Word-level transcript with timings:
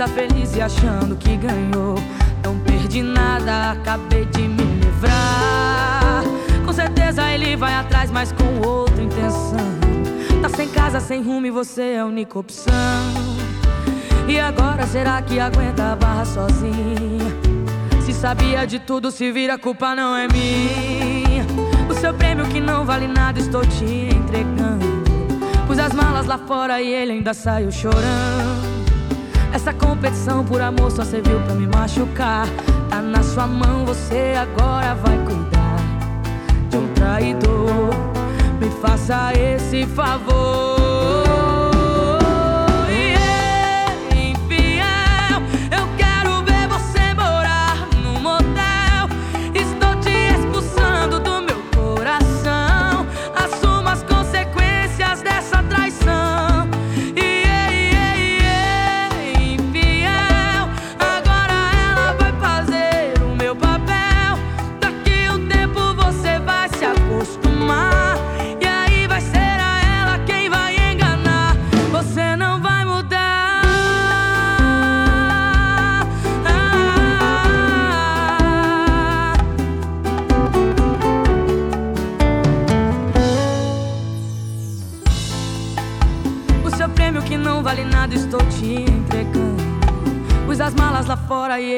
estar 0.00 0.08
feliz 0.08 0.56
e 0.56 0.62
achando 0.62 1.14
que 1.14 1.36
ganhou. 1.36 1.94
Não 2.42 2.58
perdi 2.60 3.02
nada, 3.02 3.72
acabei 3.72 4.24
de 4.24 4.42
me 4.48 4.62
livrar. 4.62 6.22
Com 6.64 6.72
certeza 6.72 7.30
ele 7.30 7.54
vai 7.54 7.74
atrás, 7.74 8.10
mas 8.10 8.32
com 8.32 8.66
outra 8.66 9.02
intenção. 9.02 9.58
Tá 10.40 10.48
sem 10.48 10.68
casa, 10.68 11.00
sem 11.00 11.22
rumo 11.22 11.46
e 11.46 11.50
você 11.50 11.82
é 11.82 12.00
a 12.00 12.06
única 12.06 12.38
opção. 12.38 12.72
E 14.26 14.40
agora 14.40 14.86
será 14.86 15.20
que 15.20 15.38
aguenta 15.38 15.92
a 15.92 15.96
barra 15.96 16.24
sozinha? 16.24 17.30
Se 18.02 18.14
sabia 18.14 18.66
de 18.66 18.78
tudo, 18.78 19.10
se 19.10 19.30
vira, 19.30 19.54
a 19.54 19.58
culpa 19.58 19.94
não 19.94 20.16
é 20.16 20.26
minha. 20.28 21.44
O 21.90 21.94
seu 21.94 22.14
prêmio 22.14 22.46
que 22.46 22.60
não 22.60 22.86
vale 22.86 23.06
nada, 23.06 23.38
estou 23.38 23.66
te 23.66 23.84
entregando. 23.84 25.04
Pus 25.66 25.78
as 25.78 25.92
malas 25.92 26.24
lá 26.24 26.38
fora 26.38 26.80
e 26.80 26.88
ele 26.88 27.12
ainda 27.12 27.34
saiu 27.34 27.70
chorando. 27.70 28.59
Essa 29.52 29.72
competição 29.74 30.44
por 30.44 30.60
amor 30.60 30.90
só 30.90 31.04
serviu 31.04 31.40
pra 31.42 31.54
me 31.54 31.66
machucar. 31.66 32.46
Tá 32.88 33.02
na 33.02 33.22
sua 33.22 33.46
mão, 33.46 33.84
você 33.84 34.34
agora 34.36 34.94
vai 34.94 35.18
cuidar 35.24 35.76
de 36.68 36.76
um 36.76 36.88
traidor. 36.94 37.90
Me 38.60 38.70
faça 38.80 39.32
esse 39.34 39.86
favor. 39.86 40.69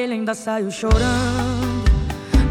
Ele 0.03 0.13
ainda 0.13 0.35
saiu 0.35 0.69
chorando. 0.69 1.83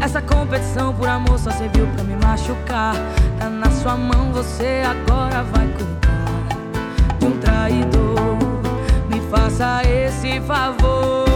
Essa 0.01 0.21
competição 0.21 0.93
por 0.93 1.07
amor 1.07 1.37
só 1.37 1.51
serviu 1.51 1.87
pra 1.87 2.03
me 2.03 2.15
machucar. 2.15 2.95
Tá 3.39 3.49
na 3.49 3.69
sua 3.71 3.95
mão, 3.95 4.31
você 4.33 4.81
agora 4.85 5.43
vai 5.43 5.67
cuidar 5.67 7.19
de 7.19 7.25
um 7.25 7.39
traidor. 7.39 8.37
Me 9.09 9.21
faça 9.29 9.81
esse 9.83 10.41
favor. 10.41 11.32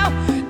now. 0.00 0.49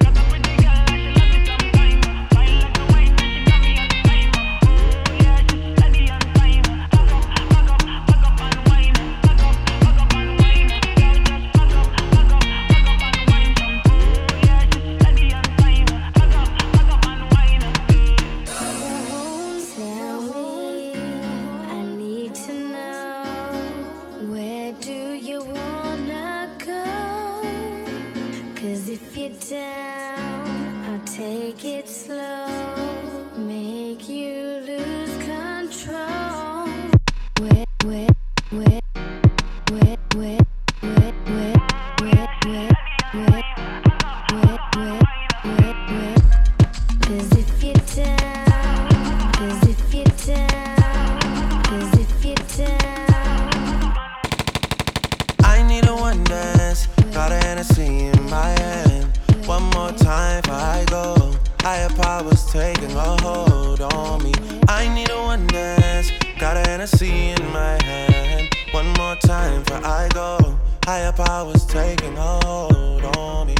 I 60.61 60.85
go. 60.85 61.15
Higher 61.61 61.89
powers 61.89 62.45
taking 62.51 62.91
a 62.91 63.21
hold 63.23 63.81
on 63.81 64.23
me. 64.23 64.31
I 64.67 64.87
need 64.93 65.09
a 65.09 65.17
one 65.17 65.47
dance, 65.47 66.11
got 66.39 66.55
a 66.55 66.59
Hennessy 66.59 67.29
in 67.29 67.43
my 67.51 67.81
hand. 67.83 68.55
One 68.71 68.87
more 68.93 69.15
time 69.15 69.63
for 69.63 69.75
I 69.83 70.07
go. 70.13 70.59
Higher 70.85 71.13
powers 71.13 71.65
taking 71.65 72.15
a 72.15 72.39
hold 72.45 73.03
on 73.17 73.47
me. 73.47 73.55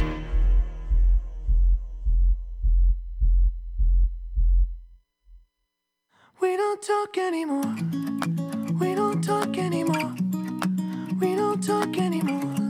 We 6.40 6.56
don't 6.56 6.80
talk 6.82 7.18
anymore. 7.18 7.74
We 8.78 8.94
don't 8.94 9.22
talk 9.22 9.58
anymore. 9.58 10.14
We 11.20 11.34
don't 11.34 11.62
talk 11.62 11.98
anymore. 11.98 12.61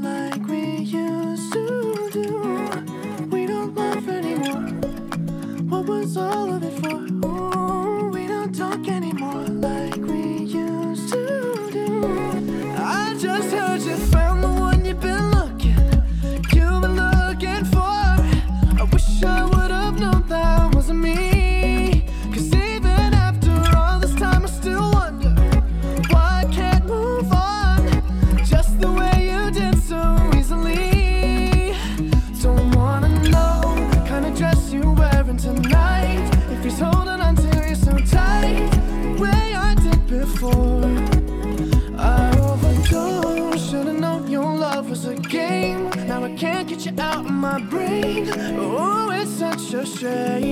All 6.16 6.52
of 6.52 6.62
it 6.64 6.72
for? 6.81 6.96
Ooh, 7.26 8.08
we 8.08 8.26
don't 8.26 8.52
talk 8.52 8.88
anymore 8.88 9.01
change. 50.02 50.51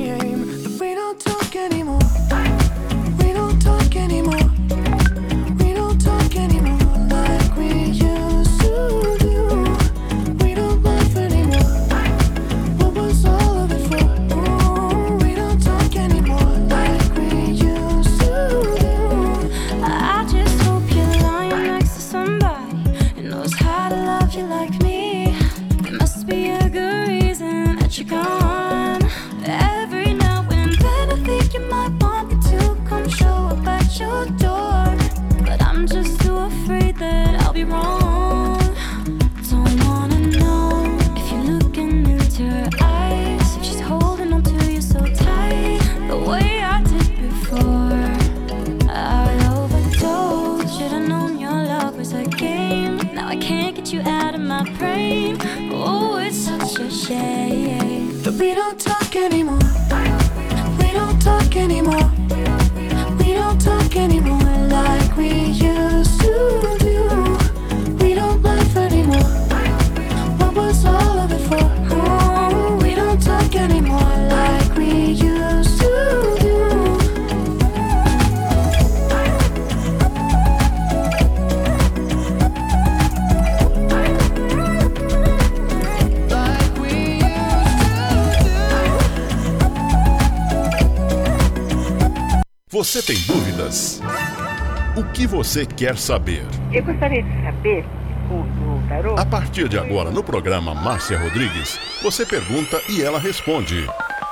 Que 95.21 95.27
você 95.27 95.67
quer 95.67 95.99
saber? 95.99 96.47
Eu 96.73 96.83
gostaria 96.83 97.23
de 97.23 97.43
saber, 97.43 97.85
o, 98.31 98.37
o 98.37 98.83
tarô, 98.89 99.17
A 99.19 99.27
partir 99.27 99.69
de 99.69 99.79
agora, 99.79 100.11
no 100.11 100.25
programa 100.25 100.75
Márcia 100.75 101.19
Rodrigues, 101.19 101.79
você 102.03 102.25
pergunta 102.25 102.81
e 102.89 103.03
ela 103.03 103.19
responde. 103.19 103.87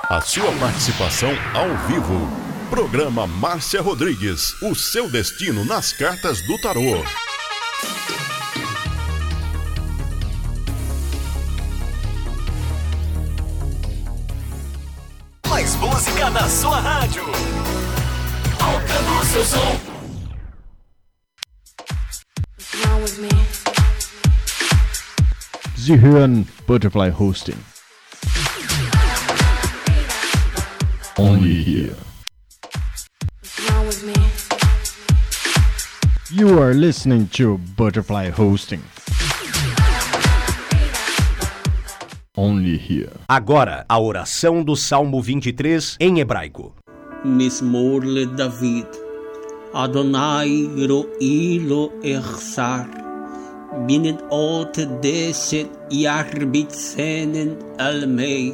A 0.09 0.23
sua 0.23 0.51
participação 0.53 1.29
ao 1.53 1.69
vivo. 1.87 2.27
Programa 2.71 3.27
Márcia 3.27 3.83
Rodrigues, 3.83 4.55
o 4.63 4.75
seu 4.75 5.11
destino 5.11 5.63
nas 5.63 5.93
cartas 5.93 6.41
do 6.47 6.59
tarô. 6.59 7.05
Mais 15.51 15.77
música 15.77 16.31
na 16.31 16.49
sua 16.49 16.81
rádio. 16.81 17.25
Tocando 18.57 19.21
o 19.21 19.25
seu 19.27 19.45
som. 19.45 19.98
Sie 25.89 25.99
hören 25.99 26.47
Butterfly 26.67 27.09
Hosting. 27.09 27.57
Only 31.17 31.63
here. 31.63 31.97
You 36.31 36.61
are 36.61 36.75
listening 36.75 37.27
to 37.31 37.57
Butterfly 37.75 38.29
Hosting. 38.29 38.83
Only 42.37 42.77
here. 42.77 43.13
Agora, 43.27 43.87
a 43.89 43.99
oração 43.99 44.63
do 44.63 44.77
Salmo 44.77 45.23
23 45.23 45.97
em 45.99 46.21
hebraico. 46.21 46.75
Mismor 47.25 48.03
David. 48.37 48.89
Adonai 49.73 50.69
ro'ilo 50.87 51.91
echsar. 52.03 53.08
לו 53.79 53.87
אחסר. 53.87 53.87
בנדעות 53.87 54.79
דשת 55.01 55.67
ירביצנן 55.91 57.49
על 57.79 58.07
מי. 58.07 58.53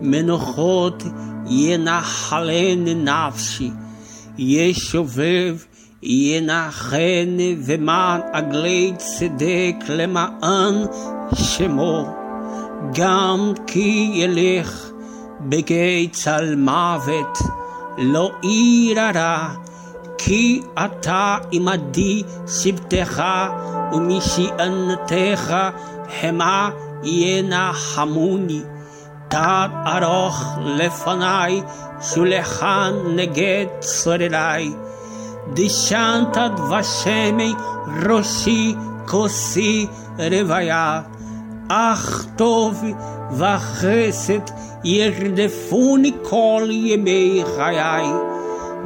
מנוחות 0.00 1.02
ינחלני 1.50 2.94
נפשי. 2.94 3.70
ישובב 4.38 5.56
ינחני 6.02 7.56
ומען 7.64 8.20
עגלי 8.32 8.92
צדק 8.96 9.74
למען 9.88 10.74
שמו. 11.34 12.06
גם 12.94 13.52
כי 13.66 14.10
ילך 14.14 14.90
בגיא 15.40 16.08
צל 16.12 16.54
מוות, 16.56 17.38
לא 17.98 18.30
אירא 18.42 19.10
כי 20.17 20.61
אתה 20.85 21.37
עמדי 21.51 22.23
שבטך 22.47 23.23
ומשענתך 23.93 25.55
המה 26.21 26.69
ינחמוני. 27.03 28.61
תת 29.27 29.69
ארוך 29.85 30.57
לפניי, 30.65 31.61
שולחן 32.01 32.93
נגד 33.15 33.65
צורריי. 33.79 34.71
דשנת 35.53 36.37
דבשמי 36.55 37.53
ראשי 38.05 38.75
כוסי 39.07 39.87
רוויה. 40.17 41.01
אך 41.69 42.25
טוב 42.35 42.83
וחסד 43.31 44.39
ירדפוני 44.83 46.11
כל 46.23 46.67
ימי 46.69 47.43
חיי, 47.55 48.05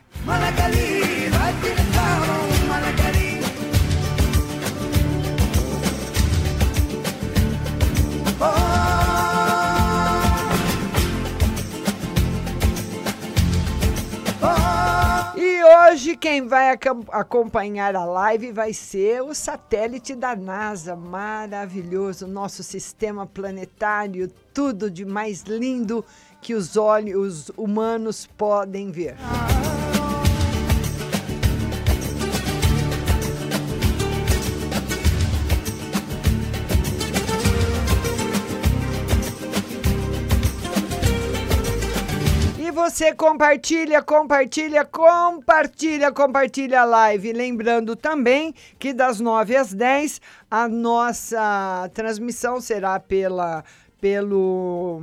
Hoje 15.92 16.16
quem 16.16 16.48
vai 16.48 16.72
acompanhar 17.12 17.96
a 17.96 18.06
live 18.06 18.54
vai 18.54 18.72
ser 18.72 19.22
o 19.22 19.36
satélite 19.36 20.16
da 20.16 20.36
NASA, 20.36 20.96
maravilhoso, 20.96 22.26
nosso 22.28 22.64
sistema 22.64 23.28
planetário, 23.28 24.32
tudo 24.54 24.90
de 24.90 25.04
mais 25.04 25.42
lindo 25.42 26.06
que 26.42 26.56
os 26.56 26.78
olhos 26.78 27.52
humanos 27.58 28.26
podem 28.38 28.90
ver. 28.90 29.18
E 29.78 29.81
você 42.82 43.14
compartilha, 43.14 44.02
compartilha, 44.02 44.84
compartilha, 44.84 46.12
compartilha 46.12 46.82
a 46.82 46.84
live. 46.84 47.32
Lembrando 47.32 47.96
também 47.96 48.56
que 48.80 48.92
das 48.92 49.20
9 49.20 49.56
às 49.56 49.72
10 49.72 50.20
a 50.50 50.68
nossa 50.68 51.88
transmissão 51.94 52.60
será 52.60 53.00
pela, 53.00 53.64
pelo 54.02 55.00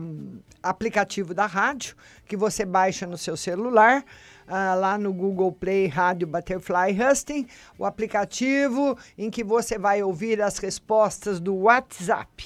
aplicativo 0.61 1.33
da 1.33 1.47
rádio, 1.47 1.95
que 2.27 2.37
você 2.37 2.65
baixa 2.65 3.07
no 3.07 3.17
seu 3.17 3.37
celular. 3.37 4.05
ah, 4.49 4.75
lá 4.75 4.99
no 4.99 5.13
Google 5.13 5.53
Play 5.53 5.87
Rádio 5.87 6.27
Butterfly 6.27 6.99
Husting, 7.01 7.47
o 7.79 7.85
aplicativo 7.85 8.99
em 9.17 9.31
que 9.31 9.45
você 9.45 9.79
vai 9.79 10.03
ouvir 10.03 10.43
as 10.43 10.59
respostas 10.59 11.39
do 11.39 11.55
WhatsApp. 11.55 12.45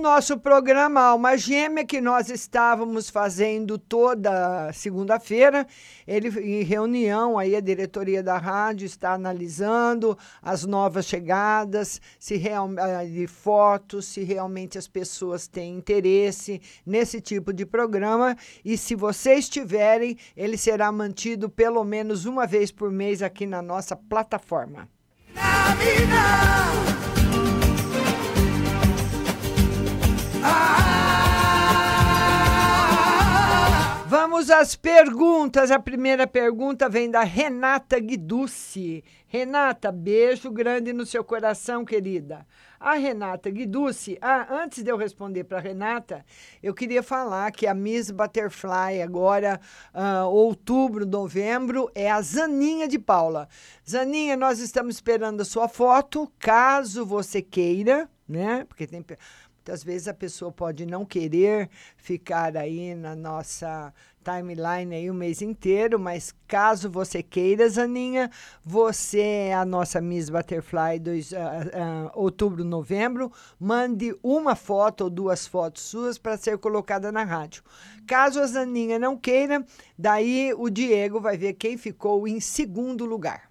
Nosso 0.00 0.38
programa 0.38 1.02
Alma 1.02 1.36
Gêmea, 1.36 1.84
que 1.84 2.00
nós 2.00 2.30
estávamos 2.30 3.10
fazendo 3.10 3.78
toda 3.78 4.72
segunda-feira, 4.72 5.66
ele 6.06 6.28
em 6.40 6.64
reunião 6.64 7.38
aí 7.38 7.54
a 7.54 7.60
diretoria 7.60 8.22
da 8.22 8.38
rádio 8.38 8.86
está 8.86 9.12
analisando 9.12 10.16
as 10.42 10.64
novas 10.64 11.04
chegadas, 11.04 12.00
se 12.18 12.36
real, 12.36 12.70
ah, 12.78 13.04
de 13.04 13.26
fotos, 13.26 14.06
se 14.06 14.22
realmente 14.22 14.78
as 14.78 14.88
pessoas 14.88 15.46
têm 15.46 15.76
interesse 15.76 16.62
nesse 16.84 17.20
tipo 17.20 17.52
de 17.52 17.66
programa 17.66 18.34
e 18.64 18.78
se 18.78 18.94
vocês 18.94 19.48
tiverem, 19.48 20.16
ele 20.34 20.56
será 20.56 20.90
mantido 20.90 21.50
pelo 21.50 21.84
menos 21.84 22.24
uma 22.24 22.46
vez 22.46 22.72
por 22.72 22.90
mês 22.90 23.22
aqui 23.22 23.44
na 23.44 23.60
nossa 23.60 23.94
plataforma. 23.94 24.88
Vamos 34.40 34.50
às 34.50 34.74
perguntas. 34.74 35.70
A 35.70 35.78
primeira 35.78 36.26
pergunta 36.26 36.88
vem 36.88 37.10
da 37.10 37.22
Renata 37.22 38.00
Guiducci. 38.00 39.04
Renata, 39.26 39.92
beijo 39.92 40.50
grande 40.50 40.92
no 40.92 41.04
seu 41.04 41.22
coração, 41.22 41.84
querida. 41.84 42.46
A 42.80 42.94
Renata 42.94 43.50
Guiducci, 43.50 44.18
ah, 44.20 44.46
antes 44.50 44.82
de 44.82 44.90
eu 44.90 44.96
responder 44.96 45.44
para 45.44 45.60
Renata, 45.60 46.24
eu 46.62 46.72
queria 46.72 47.02
falar 47.02 47.52
que 47.52 47.66
a 47.66 47.74
Miss 47.74 48.10
Butterfly 48.10 49.02
agora, 49.02 49.60
ah, 49.92 50.26
outubro, 50.26 51.04
novembro, 51.04 51.90
é 51.94 52.10
a 52.10 52.22
Zaninha 52.22 52.88
de 52.88 52.98
Paula. 52.98 53.46
Zaninha, 53.88 54.36
nós 54.36 54.58
estamos 54.58 54.94
esperando 54.94 55.42
a 55.42 55.44
sua 55.44 55.68
foto, 55.68 56.32
caso 56.38 57.04
você 57.04 57.42
queira, 57.42 58.08
né? 58.26 58.64
Porque 58.66 58.86
tem 58.86 59.04
muitas 59.60 59.84
vezes 59.84 60.08
a 60.08 60.14
pessoa 60.14 60.50
pode 60.50 60.86
não 60.86 61.04
querer 61.04 61.68
ficar 61.96 62.56
aí 62.56 62.94
na 62.94 63.14
nossa 63.14 63.92
timeline 64.24 64.94
aí 64.94 65.10
o 65.10 65.14
mês 65.14 65.42
inteiro, 65.42 65.98
mas 65.98 66.34
caso 66.48 66.90
você 66.90 67.22
queira, 67.22 67.68
Zaninha, 67.68 68.30
você 68.64 69.20
é 69.20 69.54
a 69.54 69.64
nossa 69.64 70.00
Miss 70.00 70.30
Butterfly 70.30 70.98
dois, 70.98 71.32
ah, 71.34 71.70
ah, 71.74 72.10
outubro, 72.14 72.64
novembro, 72.64 73.30
mande 73.58 74.14
uma 74.22 74.56
foto 74.56 75.04
ou 75.04 75.10
duas 75.10 75.46
fotos 75.46 75.82
suas 75.82 76.16
para 76.16 76.38
ser 76.38 76.56
colocada 76.56 77.12
na 77.12 77.22
rádio. 77.22 77.62
Caso 78.06 78.40
a 78.40 78.46
Zaninha 78.46 78.98
não 78.98 79.16
queira, 79.16 79.64
daí 79.98 80.54
o 80.56 80.70
Diego 80.70 81.20
vai 81.20 81.36
ver 81.36 81.52
quem 81.52 81.76
ficou 81.76 82.26
em 82.26 82.40
segundo 82.40 83.04
lugar. 83.04 83.49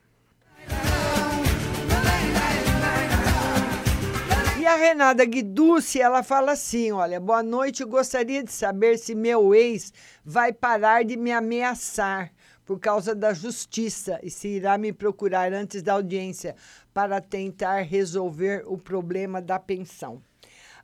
A 4.69 4.75
Renata 4.75 5.25
Guiducci, 5.25 5.99
ela 5.99 6.21
fala 6.21 6.51
assim: 6.51 6.91
olha, 6.91 7.19
boa 7.19 7.41
noite, 7.41 7.83
gostaria 7.83 8.43
de 8.43 8.51
saber 8.51 8.99
se 8.99 9.15
meu 9.15 9.55
ex 9.55 9.91
vai 10.23 10.53
parar 10.53 11.03
de 11.03 11.17
me 11.17 11.31
ameaçar 11.31 12.31
por 12.63 12.79
causa 12.79 13.15
da 13.15 13.33
justiça 13.33 14.19
e 14.21 14.29
se 14.29 14.47
irá 14.47 14.77
me 14.77 14.93
procurar 14.93 15.51
antes 15.53 15.81
da 15.81 15.93
audiência 15.93 16.55
para 16.93 17.19
tentar 17.19 17.81
resolver 17.81 18.63
o 18.67 18.77
problema 18.77 19.41
da 19.41 19.57
pensão. 19.57 20.21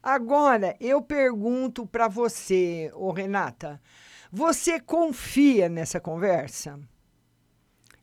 Agora, 0.01 0.75
eu 0.79 0.99
pergunto 0.99 1.85
para 1.85 2.07
você, 2.07 2.91
ô 2.95 3.11
Renata, 3.11 3.79
você 4.31 4.79
confia 4.79 5.69
nessa 5.69 5.99
conversa? 5.99 6.79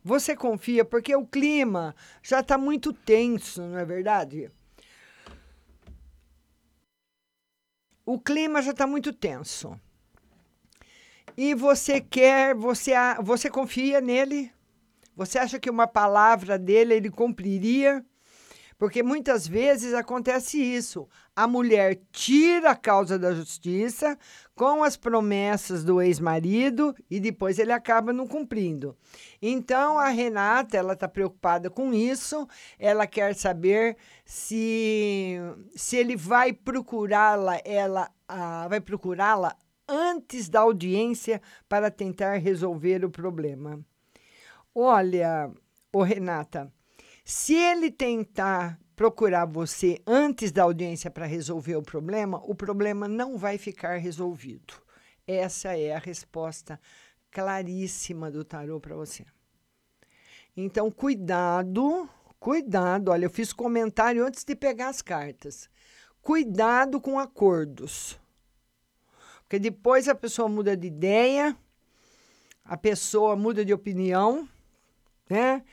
Você 0.05 0.37
confia 0.37 0.85
porque 0.85 1.15
o 1.17 1.27
clima 1.27 1.93
já 2.23 2.39
está 2.39 2.57
muito 2.57 2.93
tenso, 2.93 3.63
não 3.63 3.79
é 3.79 3.85
verdade? 3.85 4.49
O 8.05 8.19
clima 8.19 8.61
já 8.61 8.73
está 8.73 8.87
muito 8.87 9.13
tenso. 9.13 9.79
E 11.37 11.55
você 11.55 12.01
quer, 12.01 12.55
você, 12.55 12.93
você 13.23 13.49
confia 13.49 14.01
nele? 14.01 14.53
Você 15.17 15.39
acha 15.39 15.59
que 15.59 15.71
uma 15.71 15.87
palavra 15.87 16.59
dele 16.59 16.95
ele 16.95 17.11
cumpriria? 17.11 18.05
Porque 18.83 19.01
muitas 19.01 19.47
vezes 19.47 19.95
acontece 19.95 20.61
isso. 20.61 21.09
A 21.37 21.47
mulher 21.47 22.01
tira 22.11 22.73
a 22.73 22.75
causa 22.75 23.17
da 23.17 23.33
justiça 23.33 24.19
com 24.57 24.83
as 24.83 24.97
promessas 24.97 25.85
do 25.85 26.03
ex-marido 26.03 26.93
e 27.09 27.21
depois 27.21 27.61
ele 27.61 27.71
acaba 27.71 28.13
não 28.13 28.27
cumprindo. 28.27 28.97
Então 29.41 30.01
a 30.01 30.09
Renata, 30.09 30.77
ela 30.77 30.95
está 30.95 31.07
preocupada 31.07 31.71
com 31.71 31.95
isso. 31.95 32.45
Ela 32.77 33.07
quer 33.07 33.37
saber 33.37 33.97
se 34.25 35.37
se 35.77 35.97
ele 35.97 36.17
vai 36.17 36.53
procurá-la, 36.53 37.61
ela 37.65 38.11
ah, 38.27 38.67
vai 38.67 38.81
procurá-la 38.81 39.57
antes 39.87 40.49
da 40.49 40.59
audiência 40.59 41.41
para 41.69 41.89
tentar 41.89 42.35
resolver 42.39 43.05
o 43.05 43.11
problema. 43.11 43.79
Olha, 44.75 45.53
ô 45.93 46.03
Renata, 46.03 46.69
se 47.25 47.55
ele 47.55 47.91
tentar 47.91 48.79
procurar 48.97 49.47
você 49.47 50.01
antes 50.07 50.53
da 50.53 50.65
audiência 50.65 51.11
para 51.11 51.27
resolver 51.27 51.77
o 51.77 51.83
problema, 51.83 52.41
o 52.45 52.55
problema 52.55 53.09
não 53.09 53.39
vai 53.39 53.59
ficar 53.59 53.97
resolvido. 53.99 54.75
Essa 55.27 55.77
é 55.77 55.95
a 55.95 55.99
resposta 55.99 56.81
claríssima 57.31 58.31
do 58.31 58.45
tarô 58.45 58.79
para 58.81 58.95
você. 58.95 59.25
Então, 60.57 60.91
cuidado, 60.91 62.09
cuidado. 62.39 63.11
Olha, 63.11 63.25
eu 63.25 63.31
fiz 63.31 63.53
comentário 63.53 64.27
antes 64.27 64.45
de 64.45 64.55
pegar 64.55 64.89
as 64.89 65.01
cartas. 65.01 65.71
Cuidado 66.21 67.01
com 67.01 67.19
acordos. 67.19 68.21
Porque 69.43 69.59
depois 69.59 70.09
a 70.09 70.15
pessoa 70.15 70.49
muda 70.49 70.77
de 70.77 70.87
ideia, 70.87 71.57
a 72.65 72.77
pessoa 72.77 73.35
muda 73.35 73.65
de 73.65 73.73
opinião, 73.73 74.49
né? 75.29 75.65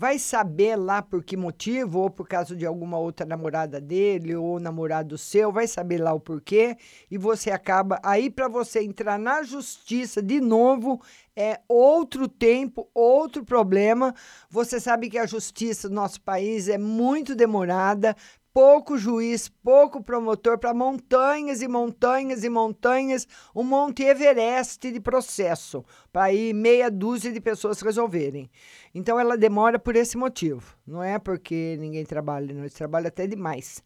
Vai 0.00 0.18
saber 0.18 0.76
lá 0.76 1.02
por 1.02 1.22
que 1.22 1.36
motivo, 1.36 1.98
ou 1.98 2.08
por 2.08 2.26
causa 2.26 2.56
de 2.56 2.64
alguma 2.64 2.98
outra 2.98 3.26
namorada 3.26 3.78
dele, 3.78 4.34
ou 4.34 4.58
namorado 4.58 5.18
seu, 5.18 5.52
vai 5.52 5.66
saber 5.66 5.98
lá 5.98 6.10
o 6.14 6.18
porquê, 6.18 6.78
e 7.10 7.18
você 7.18 7.50
acaba. 7.50 8.00
Aí, 8.02 8.30
para 8.30 8.48
você 8.48 8.82
entrar 8.82 9.18
na 9.18 9.42
justiça 9.42 10.22
de 10.22 10.40
novo, 10.40 11.02
é 11.36 11.60
outro 11.68 12.26
tempo, 12.26 12.88
outro 12.94 13.44
problema. 13.44 14.14
Você 14.48 14.80
sabe 14.80 15.10
que 15.10 15.18
a 15.18 15.26
justiça 15.26 15.86
do 15.86 15.94
nosso 15.94 16.22
país 16.22 16.66
é 16.70 16.78
muito 16.78 17.34
demorada, 17.34 18.16
pouco 18.52 18.98
juiz, 18.98 19.48
pouco 19.48 20.02
promotor 20.02 20.58
para 20.58 20.74
montanhas 20.74 21.62
e 21.62 21.68
montanhas 21.68 22.42
e 22.44 22.48
montanhas, 22.48 23.26
um 23.54 23.62
monte 23.62 24.02
Everest 24.02 24.90
de 24.90 25.00
processo, 25.00 25.84
para 26.12 26.24
aí 26.24 26.52
meia 26.52 26.90
dúzia 26.90 27.32
de 27.32 27.40
pessoas 27.40 27.80
resolverem. 27.80 28.50
Então 28.94 29.18
ela 29.18 29.36
demora 29.36 29.78
por 29.78 29.94
esse 29.96 30.16
motivo, 30.16 30.76
não 30.86 31.02
é 31.02 31.18
porque 31.18 31.76
ninguém 31.78 32.04
trabalha, 32.04 32.52
não, 32.52 32.62
eles 32.62 32.74
trabalham 32.74 33.08
até 33.08 33.26
demais. 33.26 33.82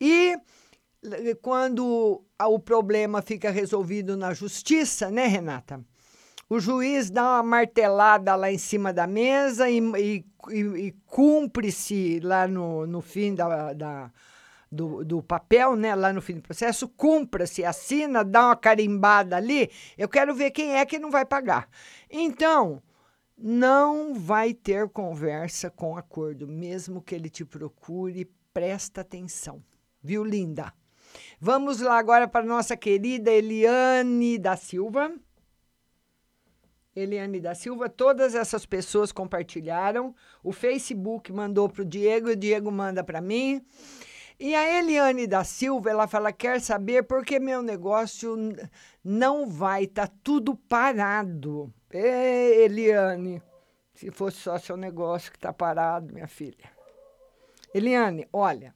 E 0.00 0.36
l- 1.02 1.34
quando 1.36 2.24
o 2.40 2.58
problema 2.58 3.22
fica 3.22 3.50
resolvido 3.50 4.16
na 4.16 4.34
justiça, 4.34 5.10
né, 5.10 5.26
Renata? 5.26 5.84
O 6.48 6.60
juiz 6.60 7.10
dá 7.10 7.22
uma 7.36 7.42
martelada 7.42 8.34
lá 8.36 8.50
em 8.52 8.58
cima 8.58 8.92
da 8.92 9.06
mesa 9.06 9.68
e, 9.70 9.78
e, 9.78 10.24
e, 10.50 10.58
e 10.86 10.92
cumpre-se 11.06 12.20
lá 12.20 12.46
no, 12.46 12.86
no 12.86 13.00
fim 13.00 13.34
da, 13.34 13.72
da- 13.72 14.12
do, 14.70 15.04
do 15.04 15.22
papel, 15.22 15.76
né? 15.76 15.94
Lá 15.94 16.12
no 16.12 16.20
fim 16.20 16.34
do 16.34 16.42
processo, 16.42 16.88
cumpra-se, 16.88 17.64
assina, 17.64 18.24
dá 18.24 18.46
uma 18.46 18.56
carimbada 18.56 19.36
ali. 19.36 19.70
Eu 19.96 20.08
quero 20.08 20.34
ver 20.34 20.50
quem 20.50 20.76
é 20.76 20.84
que 20.84 20.98
não 20.98 21.10
vai 21.10 21.24
pagar. 21.24 21.68
Então, 22.10 22.82
não 23.38 24.14
vai 24.14 24.52
ter 24.52 24.88
conversa 24.88 25.70
com 25.70 25.96
acordo, 25.96 26.46
mesmo 26.46 27.00
que 27.00 27.14
ele 27.14 27.28
te 27.30 27.44
procure, 27.44 28.30
presta 28.52 29.00
atenção. 29.00 29.62
Viu, 30.02 30.24
linda? 30.24 30.72
Vamos 31.40 31.80
lá 31.80 31.96
agora 31.98 32.26
para 32.28 32.44
nossa 32.44 32.76
querida 32.76 33.30
Eliane 33.30 34.38
da 34.38 34.56
Silva. 34.56 35.12
Eliane 36.94 37.40
da 37.40 37.54
Silva, 37.54 37.88
todas 37.88 38.34
essas 38.34 38.64
pessoas 38.64 39.10
compartilharam. 39.10 40.14
O 40.42 40.52
Facebook 40.52 41.32
mandou 41.32 41.68
para 41.68 41.82
o 41.82 41.84
Diego, 41.84 42.30
o 42.30 42.36
Diego 42.36 42.70
manda 42.70 43.02
para 43.02 43.20
mim. 43.20 43.64
E 44.38 44.54
a 44.54 44.78
Eliane 44.78 45.26
da 45.26 45.44
Silva, 45.44 45.90
ela 45.90 46.06
fala: 46.06 46.32
quer 46.32 46.60
saber 46.60 47.04
por 47.04 47.24
que 47.24 47.40
meu 47.40 47.62
negócio 47.62 48.36
não 49.02 49.48
vai, 49.48 49.86
tá 49.86 50.06
tudo 50.06 50.54
parado. 50.54 51.72
Ê, 51.90 52.64
Eliane, 52.64 53.42
se 53.92 54.10
fosse 54.10 54.38
só 54.38 54.58
seu 54.58 54.76
negócio 54.76 55.32
que 55.32 55.38
tá 55.38 55.52
parado, 55.52 56.12
minha 56.12 56.28
filha. 56.28 56.72
Eliane, 57.72 58.28
olha, 58.32 58.74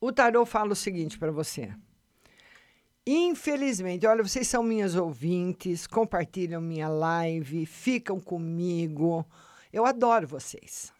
o 0.00 0.12
tarô 0.12 0.44
fala 0.46 0.72
o 0.72 0.76
seguinte 0.76 1.18
para 1.18 1.30
você. 1.30 1.72
Infelizmente, 3.04 4.06
olha, 4.06 4.22
vocês 4.22 4.46
são 4.46 4.62
minhas 4.62 4.94
ouvintes, 4.94 5.88
compartilham 5.88 6.60
minha 6.60 6.88
live, 6.88 7.66
ficam 7.66 8.20
comigo. 8.20 9.26
Eu 9.72 9.84
adoro 9.84 10.28
vocês. 10.28 10.92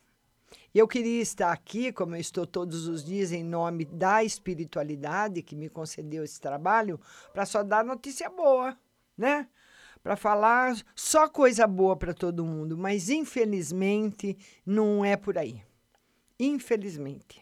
Eu 0.74 0.88
queria 0.88 1.22
estar 1.22 1.52
aqui, 1.52 1.92
como 1.92 2.16
eu 2.16 2.20
estou 2.20 2.44
todos 2.44 2.88
os 2.88 3.04
dias, 3.04 3.30
em 3.30 3.44
nome 3.44 3.84
da 3.84 4.24
espiritualidade 4.24 5.42
que 5.42 5.54
me 5.54 5.68
concedeu 5.68 6.24
esse 6.24 6.40
trabalho, 6.40 6.98
para 7.32 7.46
só 7.46 7.62
dar 7.62 7.84
notícia 7.84 8.28
boa, 8.28 8.76
né? 9.16 9.46
Para 10.02 10.16
falar 10.16 10.74
só 10.96 11.28
coisa 11.28 11.68
boa 11.68 11.94
para 11.94 12.12
todo 12.12 12.44
mundo. 12.44 12.76
Mas, 12.76 13.10
infelizmente, 13.10 14.36
não 14.66 15.04
é 15.04 15.16
por 15.16 15.38
aí. 15.38 15.62
Infelizmente. 16.40 17.40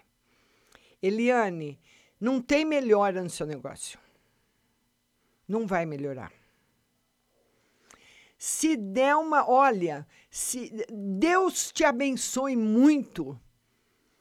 Eliane, 1.03 1.81
não 2.21 2.43
tem 2.43 2.67
melhora 2.67 3.23
no 3.23 3.31
seu 3.31 3.47
negócio. 3.47 3.99
Não 5.51 5.67
vai 5.67 5.85
melhorar. 5.85 6.31
Se 8.39 8.77
der 8.77 9.17
uma, 9.17 9.51
olha, 9.51 10.07
se 10.31 10.71
Deus 10.89 11.73
te 11.73 11.83
abençoe 11.83 12.55
muito, 12.55 13.37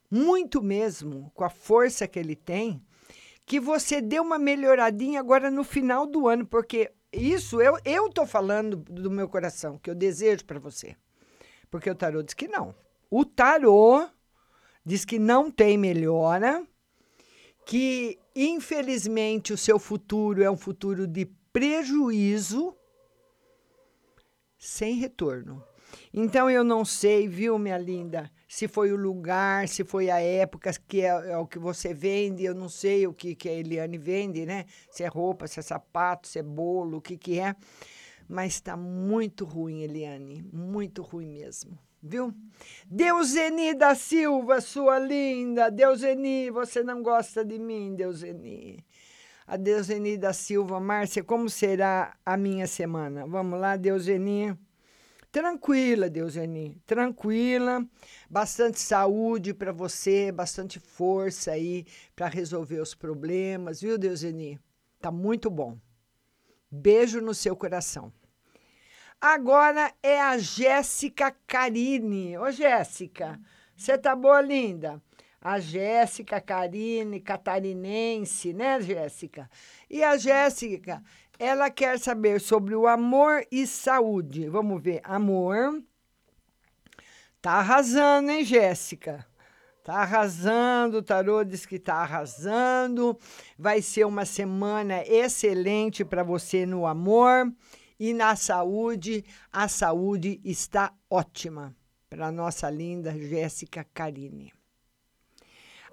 muito 0.10 0.60
mesmo, 0.60 1.32
com 1.36 1.44
a 1.44 1.50
força 1.50 2.08
que 2.08 2.18
ele 2.18 2.36
tem, 2.36 2.84
que 3.46 3.60
você 3.60 4.02
dê 4.02 4.20
uma 4.20 4.40
melhoradinha 4.40 5.20
agora 5.20 5.52
no 5.52 5.64
final 5.64 6.08
do 6.08 6.28
ano, 6.28 6.48
porque 6.48 6.92
isso 7.14 7.62
eu 7.62 7.78
eu 7.86 8.10
tô 8.10 8.26
falando 8.26 8.78
do 8.78 9.12
meu 9.12 9.30
coração, 9.30 9.78
que 9.78 9.92
eu 9.92 9.94
desejo 9.94 10.44
para 10.46 10.58
você. 10.58 10.96
Porque 11.70 11.92
o 11.92 11.96
tarô 11.96 12.24
diz 12.24 12.34
que 12.34 12.48
não. 12.48 12.74
O 13.08 13.24
tarô 13.24 14.10
diz 14.84 15.06
que 15.06 15.20
não 15.20 15.52
tem 15.52 15.78
melhora, 15.78 16.66
que 17.70 18.18
infelizmente 18.36 19.54
o 19.54 19.58
seu 19.58 19.78
futuro 19.78 20.42
é 20.42 20.50
um 20.50 20.58
futuro 20.58 21.06
de 21.06 21.28
prejuízo 21.54 22.76
sem 24.58 24.96
retorno. 24.96 25.64
Então 26.12 26.50
eu 26.50 26.64
não 26.64 26.84
sei, 26.84 27.28
viu, 27.28 27.60
minha 27.60 27.78
linda, 27.78 28.32
se 28.48 28.68
foi 28.68 28.92
o 28.92 28.96
lugar, 28.96 29.68
se 29.68 29.84
foi 29.84 30.10
a 30.10 30.20
época 30.20 30.72
que 30.88 31.02
é, 31.02 31.10
é 31.10 31.38
o 31.38 31.46
que 31.46 31.60
você 31.60 31.94
vende, 31.94 32.44
eu 32.44 32.56
não 32.56 32.70
sei 32.70 33.06
o 33.06 33.14
que, 33.14 33.36
que 33.36 33.48
a 33.48 33.54
Eliane 33.54 34.00
vende, 34.00 34.48
né? 34.48 34.66
Se 34.90 35.04
é 35.04 35.08
roupa, 35.08 35.46
se 35.46 35.60
é 35.60 35.62
sapato, 35.62 36.28
se 36.28 36.40
é 36.40 36.44
bolo, 36.44 36.98
o 36.98 37.02
que, 37.02 37.16
que 37.18 37.40
é. 37.40 37.56
Mas 38.28 38.54
está 38.54 38.76
muito 38.76 39.46
ruim, 39.46 39.84
Eliane, 39.84 40.44
muito 40.52 41.04
ruim 41.04 41.28
mesmo, 41.28 41.78
viu? 42.02 42.34
Deuseni 42.86 43.74
da 43.74 43.96
Silva, 43.96 44.62
sua 44.62 45.00
linda, 45.00 45.70
Deuseni, 45.70 46.50
você 46.50 46.84
não 46.84 47.02
gosta 47.02 47.44
de 47.44 47.60
mim, 47.60 47.96
Deuseni. 47.96 48.86
A 49.46 49.58
Deuseni 49.58 50.18
da 50.18 50.32
Silva, 50.32 50.80
Márcia, 50.80 51.24
como 51.24 51.50
será 51.50 52.16
a 52.26 52.38
minha 52.38 52.68
semana? 52.68 53.26
Vamos 53.26 53.60
lá, 53.60 53.76
Deuseni. 53.76 54.56
Tranquila, 55.32 56.10
Deuseni, 56.10 56.82
tranquila. 56.86 57.86
Bastante 58.30 58.80
saúde 58.80 59.54
para 59.54 59.72
você, 59.72 60.32
bastante 60.32 60.80
força 60.80 61.52
aí 61.52 61.86
para 62.16 62.28
resolver 62.28 62.80
os 62.80 62.96
problemas, 62.96 63.82
viu, 63.82 63.98
Deuseni? 63.98 64.60
Tá 65.00 65.12
muito 65.12 65.50
bom. 65.50 65.78
Beijo 66.72 67.22
no 67.22 67.34
seu 67.34 67.56
coração. 67.56 68.12
Agora 69.22 69.94
é 70.02 70.22
a 70.22 70.38
Jéssica 70.38 71.36
Carine. 71.46 72.38
Ô, 72.38 72.50
Jéssica, 72.52 73.38
você 73.76 73.98
tá 73.98 74.16
boa, 74.16 74.40
linda? 74.40 75.02
A 75.42 75.60
Jéssica 75.60 76.40
Karine, 76.40 77.20
catarinense, 77.20 78.54
né, 78.54 78.80
Jéssica? 78.80 79.50
E 79.90 80.02
a 80.02 80.16
Jéssica, 80.16 81.04
ela 81.38 81.70
quer 81.70 82.00
saber 82.00 82.40
sobre 82.40 82.74
o 82.76 82.88
amor 82.88 83.46
e 83.52 83.68
saúde. 83.68 84.48
Vamos 84.48 84.82
ver, 84.82 85.02
amor. 85.04 85.84
Tá 87.42 87.56
arrasando, 87.56 88.32
hein, 88.32 88.46
Jéssica? 88.46 89.26
Tá 89.84 89.96
arrasando, 89.96 91.00
o 91.00 91.04
tarô 91.04 91.44
diz 91.44 91.66
que 91.66 91.78
tá 91.78 91.96
arrasando. 91.96 93.20
Vai 93.58 93.82
ser 93.82 94.06
uma 94.06 94.24
semana 94.24 95.04
excelente 95.06 96.06
para 96.06 96.24
você 96.24 96.66
no 96.66 96.88
amor 96.88 97.52
e 98.00 98.14
na 98.14 98.36
saúde. 98.36 99.26
A 99.52 99.68
saúde 99.68 100.40
está 100.44 100.94
ótima 101.10 101.76
para 102.10 102.32
nossa 102.32 102.70
linda 102.70 103.12
Jéssica 103.12 103.86
Karine. 103.94 104.54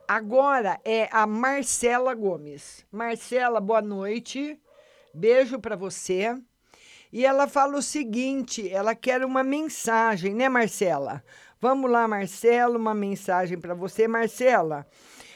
Agora 0.08 0.80
é 0.84 1.08
a 1.10 1.26
Marcela 1.26 2.14
Gomes. 2.14 2.86
Marcela, 2.92 3.60
boa 3.60 3.82
noite. 3.82 4.58
Beijo 5.12 5.58
para 5.58 5.74
você. 5.74 6.40
E 7.12 7.26
ela 7.26 7.48
fala 7.48 7.78
o 7.78 7.82
seguinte: 7.82 8.70
ela 8.70 8.94
quer 8.94 9.24
uma 9.24 9.42
mensagem, 9.42 10.34
né, 10.34 10.48
Marcela? 10.48 11.24
Vamos 11.60 11.90
lá, 11.90 12.06
Marcela, 12.06 12.76
uma 12.76 12.94
mensagem 12.94 13.58
para 13.58 13.74
você. 13.74 14.06
Marcela, 14.06 14.86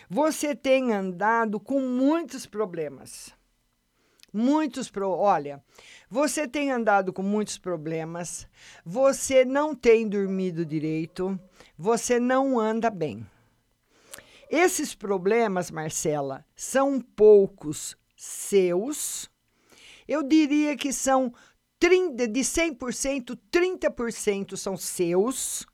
você 0.09 0.55
tem 0.55 0.93
andado 0.93 1.59
com 1.59 1.81
muitos 1.81 2.47
problemas. 2.47 3.33
Muitos 4.33 4.91
pro, 4.91 5.11
olha, 5.11 5.63
você 6.09 6.47
tem 6.47 6.71
andado 6.71 7.13
com 7.13 7.23
muitos 7.23 7.59
problemas, 7.59 8.47
você 8.85 9.45
não 9.45 9.75
tem 9.75 10.09
dormido 10.09 10.65
direito, 10.65 11.39
você 11.77 12.21
não 12.21 12.59
anda 12.59 12.91
bem. 12.91 13.27
Esses 14.49 14.95
problemas, 14.95 15.71
Marcela, 15.71 16.45
são 16.55 17.01
poucos 17.01 17.97
seus. 18.17 19.31
Eu 20.07 20.23
diria 20.23 20.77
que 20.77 20.93
são 20.93 21.33
30, 21.79 22.29
de 22.29 22.41
100%, 22.41 23.39
30% 23.51 24.57
são 24.57 24.77
seus 24.77 25.67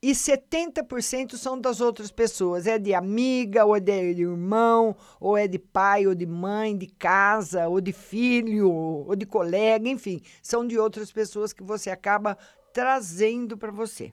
e 0.00 0.12
70% 0.12 1.36
são 1.36 1.60
das 1.60 1.80
outras 1.80 2.10
pessoas. 2.10 2.66
É 2.66 2.78
de 2.78 2.94
amiga, 2.94 3.64
ou 3.64 3.76
é 3.76 3.80
de 3.80 3.92
irmão, 3.92 4.96
ou 5.20 5.36
é 5.36 5.48
de 5.48 5.58
pai, 5.58 6.06
ou 6.06 6.14
de 6.14 6.26
mãe, 6.26 6.76
de 6.76 6.86
casa, 6.86 7.68
ou 7.68 7.80
de 7.80 7.92
filho, 7.92 8.70
ou 8.70 9.16
de 9.16 9.26
colega, 9.26 9.88
enfim, 9.88 10.20
são 10.42 10.66
de 10.66 10.78
outras 10.78 11.10
pessoas 11.10 11.52
que 11.52 11.62
você 11.62 11.90
acaba 11.90 12.38
trazendo 12.72 13.56
para 13.58 13.72
você. 13.72 14.12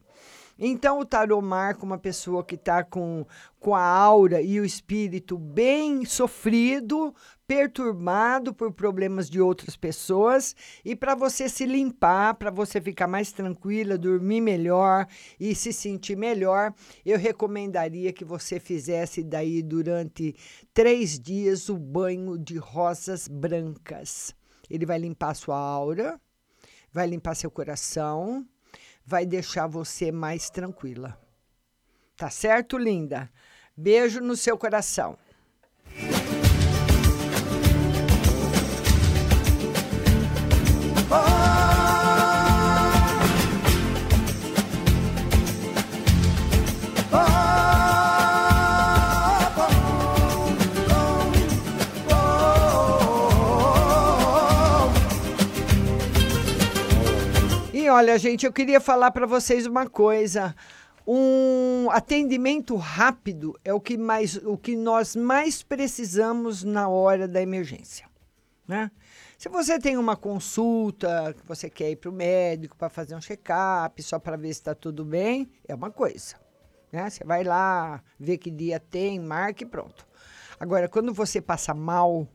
Então, 0.57 0.99
o 0.99 1.05
tarô 1.05 1.41
marca 1.41 1.83
uma 1.83 1.97
pessoa 1.97 2.43
que 2.43 2.55
está 2.55 2.81
com, 2.81 3.25
com 3.59 3.75
a 3.75 3.83
aura 3.83 4.41
e 4.41 4.57
o 4.57 4.63
espírito 4.63 5.37
bem 5.37 6.05
sofrido, 6.05 7.13
perturbado 7.45 8.53
por 8.53 8.71
problemas 8.71 9.29
de 9.29 9.41
outras 9.41 9.75
pessoas, 9.75 10.55
e 10.83 10.95
para 10.95 11.13
você 11.13 11.49
se 11.49 11.65
limpar, 11.65 12.35
para 12.35 12.49
você 12.49 12.79
ficar 12.79 13.05
mais 13.05 13.33
tranquila, 13.33 13.97
dormir 13.97 14.39
melhor 14.39 15.05
e 15.37 15.53
se 15.53 15.73
sentir 15.73 16.15
melhor, 16.15 16.73
eu 17.05 17.19
recomendaria 17.19 18.13
que 18.13 18.23
você 18.23 18.57
fizesse 18.57 19.23
daí 19.23 19.61
durante 19.61 20.33
três 20.73 21.19
dias 21.19 21.67
o 21.67 21.77
banho 21.77 22.37
de 22.37 22.57
rosas 22.57 23.27
brancas. 23.27 24.33
Ele 24.69 24.85
vai 24.85 24.97
limpar 24.99 25.35
sua 25.35 25.57
aura, 25.57 26.19
vai 26.93 27.07
limpar 27.07 27.35
seu 27.35 27.51
coração 27.51 28.47
vai 29.05 29.25
deixar 29.25 29.67
você 29.67 30.11
mais 30.11 30.49
tranquila. 30.49 31.17
Tá 32.17 32.29
certo, 32.29 32.77
linda? 32.77 33.29
Beijo 33.77 34.21
no 34.21 34.35
seu 34.35 34.57
coração. 34.57 35.17
Olha, 57.89 58.17
gente, 58.17 58.45
eu 58.45 58.53
queria 58.53 58.79
falar 58.79 59.11
para 59.11 59.25
vocês 59.25 59.65
uma 59.65 59.89
coisa. 59.89 60.55
Um 61.07 61.89
atendimento 61.91 62.75
rápido 62.75 63.59
é 63.63 63.73
o 63.73 63.79
que, 63.79 63.97
mais, 63.97 64.37
o 64.37 64.57
que 64.57 64.75
nós 64.75 65.15
mais 65.15 65.61
precisamos 65.61 66.63
na 66.63 66.87
hora 66.87 67.27
da 67.27 67.41
emergência. 67.41 68.07
Né? 68.67 68.89
Se 69.37 69.47
você 69.49 69.77
tem 69.77 69.97
uma 69.97 70.15
consulta, 70.15 71.35
que 71.37 71.45
você 71.45 71.69
quer 71.69 71.91
ir 71.91 71.97
para 71.97 72.09
o 72.09 72.13
médico 72.13 72.75
para 72.75 72.89
fazer 72.89 73.15
um 73.15 73.21
check-up, 73.21 74.01
só 74.01 74.17
para 74.17 74.35
ver 74.35 74.47
se 74.47 74.61
está 74.61 74.73
tudo 74.73 75.05
bem, 75.05 75.51
é 75.67 75.75
uma 75.75 75.91
coisa. 75.91 76.35
Né? 76.91 77.09
Você 77.09 77.23
vai 77.23 77.43
lá, 77.43 78.01
vê 78.19 78.37
que 78.37 78.49
dia 78.49 78.79
tem, 78.79 79.19
marca 79.19 79.63
e 79.63 79.67
pronto. 79.67 80.07
Agora, 80.59 80.87
quando 80.87 81.13
você 81.13 81.41
passa 81.41 81.73
mal, 81.73 82.27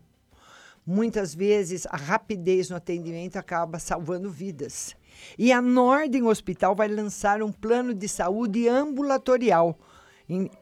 muitas 0.86 1.34
vezes 1.34 1.86
a 1.86 1.96
rapidez 1.96 2.70
no 2.70 2.76
atendimento 2.76 3.36
acaba 3.36 3.78
salvando 3.78 4.30
vidas. 4.30 4.94
E 5.38 5.52
a 5.52 5.60
Nordem 5.60 6.22
Hospital 6.22 6.74
vai 6.74 6.88
lançar 6.88 7.42
um 7.42 7.52
plano 7.52 7.94
de 7.94 8.08
saúde 8.08 8.68
ambulatorial 8.68 9.78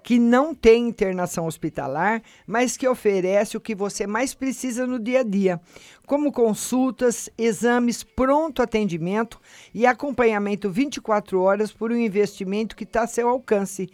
que 0.02 0.18
não 0.18 0.54
tem 0.54 0.88
internação 0.88 1.46
hospitalar, 1.46 2.22
mas 2.46 2.76
que 2.76 2.88
oferece 2.88 3.56
o 3.56 3.60
que 3.60 3.74
você 3.74 4.06
mais 4.06 4.34
precisa 4.34 4.86
no 4.86 4.98
dia 4.98 5.20
a 5.20 5.22
dia, 5.22 5.60
como 6.06 6.32
consultas, 6.32 7.28
exames, 7.36 8.02
pronto 8.02 8.62
atendimento 8.62 9.38
e 9.74 9.84
acompanhamento 9.84 10.70
24 10.70 11.40
horas 11.42 11.70
por 11.70 11.92
um 11.92 11.96
investimento 11.96 12.74
que 12.74 12.84
está 12.84 13.02
a 13.02 13.06
seu 13.06 13.28
alcance. 13.28 13.90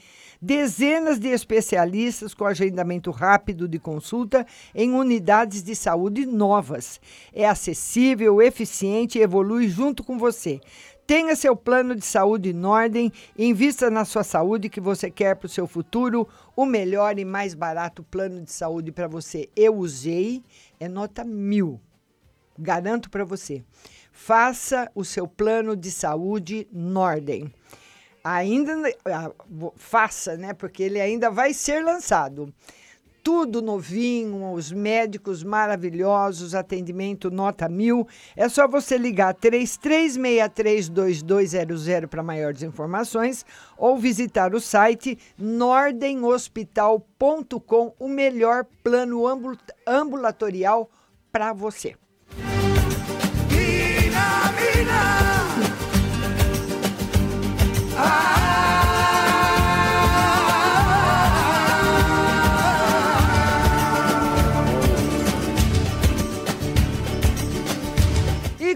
Dezenas 0.46 1.18
de 1.18 1.28
especialistas 1.28 2.34
com 2.34 2.44
agendamento 2.44 3.10
rápido 3.10 3.66
de 3.66 3.78
consulta 3.78 4.46
em 4.74 4.92
unidades 4.92 5.62
de 5.62 5.74
saúde 5.74 6.26
novas. 6.26 7.00
É 7.32 7.48
acessível, 7.48 8.42
eficiente 8.42 9.18
e 9.18 9.22
evolui 9.22 9.70
junto 9.70 10.04
com 10.04 10.18
você. 10.18 10.60
Tenha 11.06 11.34
seu 11.34 11.56
plano 11.56 11.96
de 11.96 12.04
saúde 12.04 12.50
em 12.50 12.62
ordem, 12.62 13.10
invista 13.38 13.88
na 13.88 14.04
sua 14.04 14.22
saúde 14.22 14.68
que 14.68 14.82
você 14.82 15.10
quer 15.10 15.34
para 15.34 15.46
o 15.46 15.48
seu 15.48 15.66
futuro, 15.66 16.28
o 16.54 16.66
melhor 16.66 17.18
e 17.18 17.24
mais 17.24 17.54
barato 17.54 18.02
plano 18.02 18.42
de 18.42 18.52
saúde 18.52 18.92
para 18.92 19.08
você. 19.08 19.48
Eu 19.56 19.74
usei, 19.74 20.44
é 20.78 20.86
nota 20.86 21.24
mil. 21.24 21.80
Garanto 22.58 23.08
para 23.08 23.24
você. 23.24 23.64
Faça 24.12 24.92
o 24.94 25.06
seu 25.06 25.26
plano 25.26 25.74
de 25.74 25.90
saúde 25.90 26.68
Nordem. 26.70 27.50
Ainda 28.24 28.72
ah, 29.04 29.30
faça, 29.76 30.36
né? 30.36 30.54
Porque 30.54 30.82
ele 30.82 31.00
ainda 31.00 31.30
vai 31.30 31.52
ser 31.52 31.84
lançado 31.84 32.52
tudo 33.24 33.60
novinho, 33.62 34.52
os 34.52 34.70
médicos 34.70 35.42
maravilhosos, 35.42 36.54
atendimento 36.54 37.30
nota 37.30 37.66
mil. 37.70 38.06
É 38.36 38.50
só 38.50 38.68
você 38.68 38.98
ligar 38.98 39.34
33632200 39.34 42.06
para 42.06 42.22
maiores 42.22 42.62
informações 42.62 43.46
ou 43.78 43.96
visitar 43.96 44.54
o 44.54 44.60
site 44.60 45.18
nordenhospital.com, 45.38 47.94
o 47.98 48.08
melhor 48.08 48.66
plano 48.82 49.22
ambulatorial 49.86 50.90
para 51.32 51.54
você. 51.54 51.96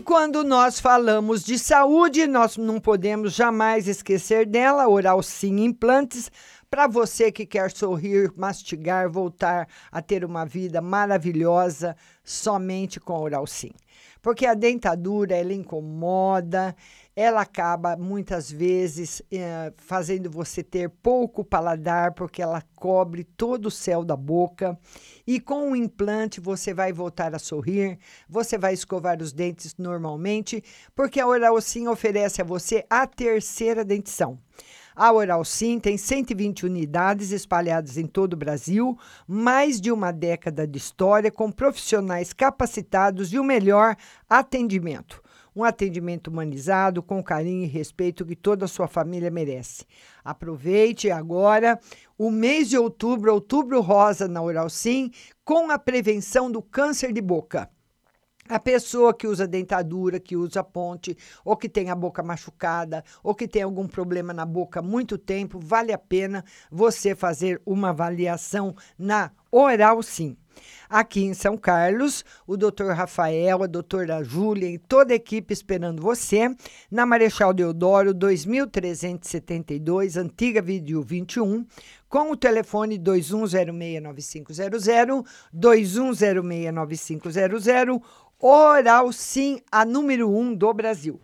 Quando 0.09 0.43
nós 0.43 0.81
falamos 0.81 1.45
de 1.45 1.59
saúde, 1.59 2.27
nós 2.27 2.57
não 2.57 2.81
podemos 2.81 3.35
jamais 3.35 3.87
esquecer 3.87 4.47
dela, 4.47 4.89
Oral 4.89 5.23
Sim 5.23 5.65
Implantes, 5.65 6.31
para 6.71 6.87
você 6.87 7.31
que 7.31 7.47
quer 7.47 7.71
sorrir, 7.71 8.33
mastigar, 8.37 9.11
voltar 9.11 9.69
a 9.93 10.03
ter 10.03 10.25
uma 10.25 10.45
vida 10.45 10.81
maravilhosa 10.81 11.97
somente 12.25 12.99
com 12.99 13.19
Oral 13.19 13.47
Sim. 13.47 13.71
Porque 14.21 14.45
a 14.45 14.55
dentadura, 14.55 15.37
ela 15.37 15.53
incomoda, 15.53 16.75
ela 17.21 17.41
acaba 17.41 17.97
muitas 17.97 18.49
vezes 18.49 19.21
eh, 19.29 19.73
fazendo 19.77 20.31
você 20.31 20.63
ter 20.63 20.89
pouco 20.89 21.45
paladar, 21.45 22.13
porque 22.13 22.41
ela 22.41 22.63
cobre 22.77 23.25
todo 23.25 23.67
o 23.67 23.71
céu 23.73 24.05
da 24.05 24.15
boca. 24.15 24.79
E 25.27 25.41
com 25.41 25.73
o 25.73 25.75
implante 25.75 26.41
você 26.41 26.73
vai 26.73 26.93
voltar 26.93 27.35
a 27.35 27.41
sorrir, 27.41 27.99
você 28.29 28.57
vai 28.57 28.73
escovar 28.73 29.21
os 29.21 29.33
dentes 29.33 29.75
normalmente, 29.77 30.63
porque 30.95 31.19
a 31.19 31.27
Oral 31.27 31.61
Sim 31.61 31.89
oferece 31.89 32.41
a 32.41 32.45
você 32.45 32.87
a 32.89 33.05
terceira 33.05 33.85
dentição. 33.85 34.39
A 34.95 35.13
Oral 35.13 35.45
Sim 35.45 35.81
tem 35.81 35.99
120 35.99 36.67
unidades 36.67 37.33
espalhadas 37.33 37.97
em 37.97 38.07
todo 38.07 38.35
o 38.35 38.37
Brasil, 38.37 38.97
mais 39.27 39.81
de 39.81 39.91
uma 39.91 40.13
década 40.13 40.69
de 40.69 40.79
história, 40.79 41.33
com 41.33 41.51
profissionais 41.51 42.33
capacitados 42.33 43.33
e 43.33 43.41
o 43.41 43.45
melhor 43.45 43.97
atendimento. 44.31 45.21
Um 45.59 45.65
atendimento 45.65 46.29
humanizado, 46.29 47.03
com 47.03 47.21
carinho 47.21 47.65
e 47.65 47.67
respeito 47.67 48.25
que 48.25 48.37
toda 48.37 48.67
a 48.67 48.69
sua 48.69 48.87
família 48.87 49.29
merece. 49.29 49.85
Aproveite 50.25 51.11
agora 51.11 51.81
o 52.17 52.31
mês 52.31 52.69
de 52.69 52.79
outubro, 52.79 53.35
outubro 53.35 53.81
rosa 53.81 54.29
na 54.29 54.41
Oral 54.41 54.71
Sim, 54.71 55.11
com 55.45 55.69
a 55.69 55.77
prevenção 55.77 56.49
do 56.49 56.63
câncer 56.63 57.13
de 57.13 57.21
boca. 57.21 57.69
A 58.49 58.61
pessoa 58.61 59.13
que 59.13 59.27
usa 59.27 59.49
dentadura, 59.49 60.21
que 60.21 60.37
usa 60.37 60.63
ponte, 60.63 61.19
ou 61.45 61.57
que 61.57 61.69
tem 61.69 61.91
a 61.91 61.97
boca 61.97 62.23
machucada, 62.23 63.03
ou 63.21 63.35
que 63.35 63.49
tem 63.49 63.63
algum 63.63 63.89
problema 63.89 64.33
na 64.33 64.47
boca 64.47 64.79
há 64.79 64.83
muito 64.83 65.19
tempo, 65.19 65.59
vale 65.61 65.93
a 65.93 65.99
pena 65.99 66.45
você 66.71 67.17
fazer 67.17 67.61
uma 67.67 67.89
avaliação 67.89 68.77
na 68.97 69.33
Oral 69.51 70.05
Sim. 70.05 70.37
Aqui 70.89 71.25
em 71.25 71.35
São 71.35 71.57
Carlos, 71.57 72.25
o 72.47 72.57
doutor 72.57 72.95
Rafael, 72.95 73.61
a 73.63 73.67
doutora 73.67 74.25
Júlia 74.25 74.69
e 74.69 74.79
toda 74.79 75.13
a 75.13 75.17
equipe 75.17 75.53
esperando 75.53 76.01
você 76.03 76.55
na 76.91 77.05
Marechal 77.05 77.53
Deodoro 77.53 78.15
2372, 78.15 80.17
antiga 80.17 80.63
vídeo 80.63 81.03
21, 81.03 81.67
com 82.09 82.31
o 82.31 82.37
telefone 82.37 82.99
21069500, 82.99 85.27
21069500, 85.55 88.01
Oral 88.41 89.13
Sim, 89.13 89.61
a 89.71 89.85
número 89.85 90.31
1 90.31 90.39
um 90.39 90.55
do 90.55 90.73
Brasil. 90.73 91.21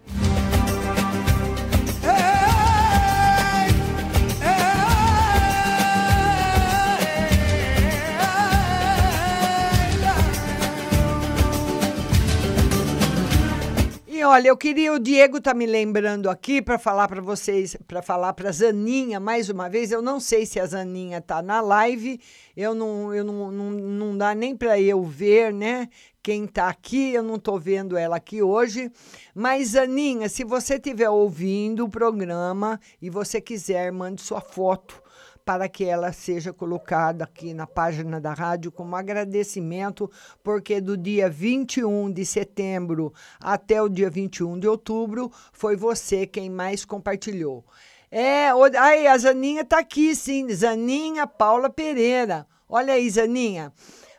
Olha, 14.34 14.48
eu 14.48 14.56
queria 14.56 14.92
o 14.92 14.98
Diego 14.98 15.40
tá 15.40 15.54
me 15.54 15.64
lembrando 15.64 16.28
aqui 16.28 16.60
para 16.60 16.76
falar 16.76 17.06
para 17.06 17.22
vocês, 17.22 17.76
para 17.86 18.02
falar 18.02 18.32
para 18.32 18.50
Zaninha 18.50 19.20
mais 19.20 19.48
uma 19.48 19.68
vez. 19.68 19.92
Eu 19.92 20.02
não 20.02 20.18
sei 20.18 20.44
se 20.44 20.58
a 20.58 20.66
Zaninha 20.66 21.20
tá 21.20 21.40
na 21.40 21.60
live. 21.60 22.20
Eu 22.56 22.74
não, 22.74 23.14
eu 23.14 23.22
não, 23.22 23.52
não, 23.52 23.70
não 23.70 24.18
dá 24.18 24.34
nem 24.34 24.56
para 24.56 24.80
eu 24.80 25.04
ver, 25.04 25.52
né? 25.52 25.88
Quem 26.20 26.48
tá 26.48 26.68
aqui, 26.68 27.12
eu 27.14 27.22
não 27.22 27.38
tô 27.38 27.60
vendo 27.60 27.96
ela 27.96 28.16
aqui 28.16 28.42
hoje. 28.42 28.90
Mas 29.32 29.68
Zaninha, 29.68 30.28
se 30.28 30.42
você 30.42 30.74
estiver 30.74 31.08
ouvindo 31.08 31.84
o 31.84 31.88
programa 31.88 32.80
e 33.00 33.08
você 33.08 33.40
quiser, 33.40 33.92
mande 33.92 34.20
sua 34.20 34.40
foto 34.40 35.03
para 35.44 35.68
que 35.68 35.84
ela 35.84 36.12
seja 36.12 36.52
colocada 36.52 37.24
aqui 37.24 37.52
na 37.52 37.66
página 37.66 38.20
da 38.20 38.32
rádio 38.32 38.72
como 38.72 38.96
agradecimento, 38.96 40.10
porque 40.42 40.80
do 40.80 40.96
dia 40.96 41.28
21 41.28 42.10
de 42.10 42.24
setembro 42.24 43.12
até 43.38 43.82
o 43.82 43.88
dia 43.88 44.08
21 44.08 44.58
de 44.58 44.66
outubro 44.66 45.30
foi 45.52 45.76
você 45.76 46.26
quem 46.26 46.48
mais 46.48 46.84
compartilhou. 46.84 47.64
É, 48.10 48.48
aí 48.78 49.06
a 49.06 49.18
Zaninha 49.18 49.62
está 49.62 49.80
aqui, 49.80 50.14
sim, 50.14 50.48
Zaninha 50.54 51.26
Paula 51.26 51.68
Pereira. 51.68 52.46
Olha 52.68 52.94
aí, 52.94 53.10
Zaninha. 53.10 53.72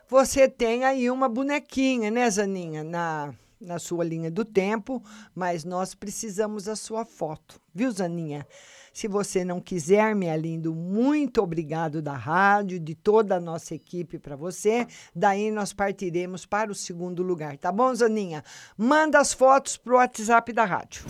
Você 0.08 0.48
tem 0.48 0.84
aí 0.84 1.10
uma 1.10 1.28
bonequinha, 1.28 2.12
né, 2.12 2.30
Zaninha, 2.30 2.84
na, 2.84 3.34
na 3.60 3.80
sua 3.80 4.04
linha 4.04 4.30
do 4.30 4.46
tempo, 4.46 5.02
mas 5.34 5.64
nós 5.64 5.96
precisamos 5.96 6.66
da 6.66 6.76
sua 6.76 7.04
foto, 7.06 7.60
viu, 7.74 7.90
Zaninha? 7.92 8.46
Se 8.96 9.10
você 9.10 9.44
não 9.44 9.60
quiser, 9.60 10.16
minha 10.16 10.38
lindo, 10.38 10.74
muito 10.74 11.42
obrigado 11.42 12.02
da 12.02 12.14
rádio, 12.14 12.80
de 12.80 12.96
toda 12.96 13.36
a 13.36 13.42
nossa 13.42 13.76
equipe 13.76 14.18
para 14.18 14.38
você. 14.38 14.88
Daí 15.14 15.52
nós 15.52 15.74
partiremos 15.74 16.46
para 16.46 16.72
o 16.72 16.76
segundo 16.76 17.22
lugar, 17.22 17.58
tá 17.58 17.74
bom, 17.74 17.94
Zaninha? 17.94 18.42
Manda 18.78 19.20
as 19.20 19.34
fotos 19.34 19.76
pro 19.76 19.98
WhatsApp 19.98 20.54
da 20.54 20.64
rádio. 20.64 21.04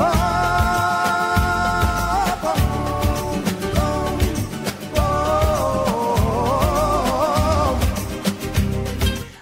Oh! 0.00 0.27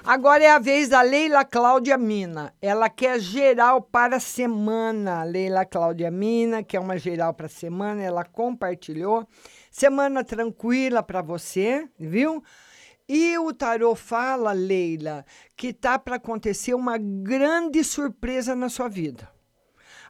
Agora 0.06 0.44
é 0.44 0.48
a 0.48 0.60
vez 0.60 0.88
da 0.88 1.02
Leila 1.02 1.44
Cláudia 1.44 1.98
Mina. 1.98 2.54
Ela 2.62 2.88
quer 2.88 3.18
geral 3.18 3.82
para 3.82 4.18
a 4.18 4.20
semana. 4.20 5.24
Leila 5.24 5.64
Cláudia 5.64 6.12
Mina, 6.12 6.62
que 6.62 6.76
é 6.76 6.80
uma 6.80 6.96
geral 6.96 7.34
para 7.34 7.46
a 7.46 7.48
semana, 7.48 8.00
ela 8.00 8.24
compartilhou. 8.24 9.26
Semana 9.68 10.22
tranquila 10.22 11.02
para 11.02 11.22
você, 11.22 11.88
viu? 11.98 12.40
E 13.08 13.36
o 13.36 13.52
tarô 13.52 13.96
fala, 13.96 14.52
Leila, 14.52 15.24
que 15.56 15.72
tá 15.72 15.98
para 15.98 16.16
acontecer 16.16 16.74
uma 16.74 16.96
grande 16.98 17.82
surpresa 17.82 18.54
na 18.54 18.68
sua 18.68 18.88
vida. 18.88 19.28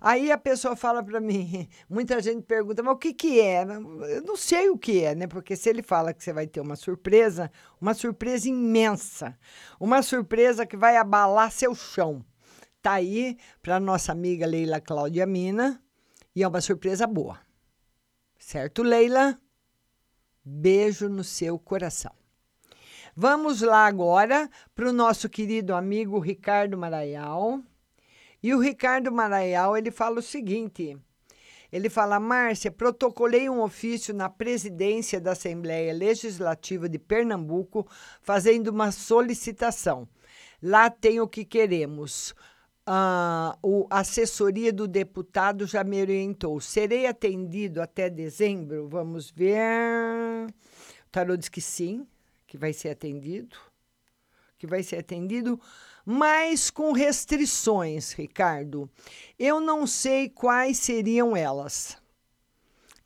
Aí 0.01 0.31
a 0.31 0.39
pessoa 0.39 0.77
fala 0.77 1.03
para 1.03 1.21
mim, 1.21 1.69
muita 1.89 2.21
gente 2.21 2.43
pergunta, 2.43 2.83
mas 2.83 2.95
o 2.95 2.99
que 2.99 3.15
que 3.15 3.41
é? 3.41 3.63
Eu 3.63 4.23
não 4.23 4.37
sei 4.37 4.69
o 4.69 4.79
que 4.79 5.03
é, 5.03 5.15
né? 5.15 5.27
Porque 5.27 5.57
se 5.57 5.69
ele 5.69 5.83
fala 5.83 6.13
que 6.13 6.23
você 6.23 6.33
vai 6.33 6.47
ter 6.47 6.61
uma 6.61 6.77
surpresa, 6.77 7.51
uma 7.81 7.95
surpresa 7.95 8.49
imensa, 8.49 9.39
uma 9.81 10.03
surpresa 10.03 10.67
que 10.67 10.77
vai 10.77 10.97
abalar 10.97 11.51
seu 11.51 11.75
chão. 11.75 12.25
Tá 12.83 12.93
aí 12.93 13.37
para 13.63 13.81
nossa 13.81 14.13
amiga 14.13 14.47
Leila 14.47 14.81
Cláudia 14.81 15.27
Mina 15.27 15.83
e 16.35 16.43
é 16.43 16.49
uma 16.49 16.61
surpresa 16.61 17.07
boa. 17.07 17.41
Certo, 18.39 18.83
Leila? 18.83 19.39
Beijo 20.45 21.09
no 21.09 21.25
seu 21.25 21.59
coração. 21.59 22.13
Vamos 23.17 23.63
lá 23.63 23.87
agora 23.87 24.49
para 24.75 24.89
o 24.89 24.93
nosso 24.93 25.29
querido 25.29 25.75
amigo 25.75 26.19
Ricardo 26.19 26.77
Maraial. 26.77 27.63
E 28.47 28.55
o 28.55 28.61
Ricardo 28.61 29.11
Maraial, 29.11 29.77
ele 29.77 29.91
fala 29.91 30.21
o 30.21 30.23
seguinte, 30.23 30.97
ele 31.73 31.91
fala, 31.91 32.21
Márcia, 32.21 32.71
protocolei 32.71 33.51
um 33.51 33.61
ofício 33.61 34.15
na 34.15 34.31
presidência 34.31 35.21
da 35.21 35.33
Assembleia 35.33 35.93
Legislativa 35.93 36.89
de 36.89 36.97
Pernambuco 36.97 37.89
fazendo 38.23 38.69
uma 38.69 38.93
solicitação. 38.93 40.09
Lá 40.63 40.89
tem 40.89 41.19
o 41.19 41.27
que 41.27 41.45
queremos. 41.45 42.37
Uh, 42.89 43.59
o 43.65 43.87
assessoria 43.91 44.73
do 44.73 44.87
deputado 44.87 45.67
já 45.67 45.83
me 45.83 46.01
orientou. 46.01 46.61
Serei 46.61 47.09
atendido 47.09 47.83
até 47.83 48.09
dezembro? 48.09 48.87
Vamos 48.89 49.29
ver. 49.29 50.47
O 50.49 51.11
tarô 51.11 51.37
diz 51.37 51.49
que 51.49 51.61
sim, 51.61 52.07
que 52.47 52.57
vai 52.57 52.73
ser 52.73 52.91
atendido. 52.91 53.57
Que 54.57 54.69
vai 54.69 54.85
ser 54.85 54.99
atendido 54.99 55.61
mas 56.07 56.71
com 56.71 56.93
restrições, 56.93 58.13
Ricardo. 58.13 58.89
Eu 59.37 59.61
não 59.61 59.89
sei 59.89 60.29
quais 60.29 60.79
seriam 60.79 61.37
elas. 61.37 61.99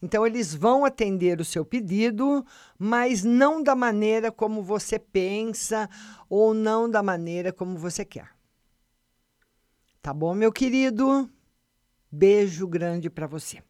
Então, 0.03 0.27
eles 0.27 0.55
vão 0.55 0.85
atender 0.85 1.41
o 1.41 1.45
seu 1.45 1.65
pedido, 1.65 2.45
mas 2.79 3.25
não 3.25 3.63
da 3.63 3.75
maneira 3.75 4.31
como 4.31 4.63
você 4.63 4.99
pensa 4.99 5.89
ou 6.29 6.53
não 6.53 6.91
da 6.91 7.03
maneira 7.03 7.53
como 7.53 7.79
você 7.79 8.05
quer. 8.05 8.31
Tá 10.03 10.13
bom, 10.13 10.35
meu 10.35 10.53
querido? 10.53 11.29
Beijo 12.13 12.67
grande 12.67 13.09
para 13.09 13.27
você. 13.27 13.63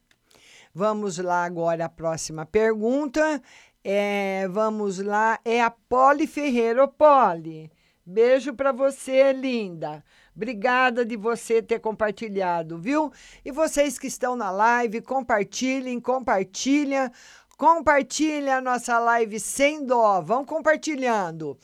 Vamos 0.72 1.18
lá 1.18 1.44
agora 1.44 1.84
a 1.84 1.88
próxima 1.88 2.46
pergunta. 2.46 3.42
É, 3.82 4.46
vamos 4.48 4.98
lá, 4.98 5.40
é 5.44 5.62
a 5.62 5.70
Poli 5.70 6.26
Ferreira. 6.26 6.84
Ô, 6.84 6.88
Poli, 6.88 7.70
Beijo 8.04 8.54
para 8.54 8.72
você, 8.72 9.32
linda. 9.32 10.02
Obrigada 10.34 11.04
de 11.04 11.16
você 11.16 11.62
ter 11.62 11.80
compartilhado, 11.80 12.78
viu? 12.78 13.12
E 13.44 13.52
vocês 13.52 13.98
que 13.98 14.06
estão 14.06 14.34
na 14.34 14.50
live, 14.50 15.02
compartilhem, 15.02 16.00
compartilha, 16.00 17.12
compartilha 17.56 18.56
a 18.56 18.60
nossa 18.60 18.98
live 18.98 19.38
sem 19.38 19.84
dó. 19.84 20.20
Vão 20.22 20.44
compartilhando. 20.44 21.58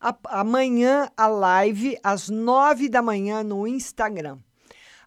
A, 0.00 0.16
amanhã 0.40 1.10
a 1.16 1.26
live 1.26 1.98
às 2.02 2.28
nove 2.28 2.88
da 2.88 3.02
manhã 3.02 3.42
no 3.42 3.66
Instagram. 3.66 4.38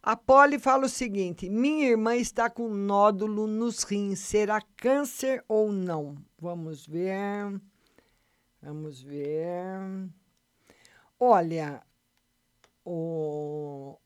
A 0.05 0.17
Polly 0.17 0.59
fala 0.59 0.85
o 0.85 0.89
seguinte: 0.89 1.49
minha 1.49 1.87
irmã 1.87 2.15
está 2.17 2.49
com 2.49 2.67
nódulo 2.67 3.47
nos 3.47 3.83
rins. 3.83 4.19
Será 4.19 4.59
câncer 4.75 5.43
ou 5.47 5.71
não? 5.71 6.17
Vamos 6.37 6.85
ver. 6.85 7.59
Vamos 8.61 9.01
ver. 9.01 9.79
Olha, 11.19 11.81
o, 12.83 13.97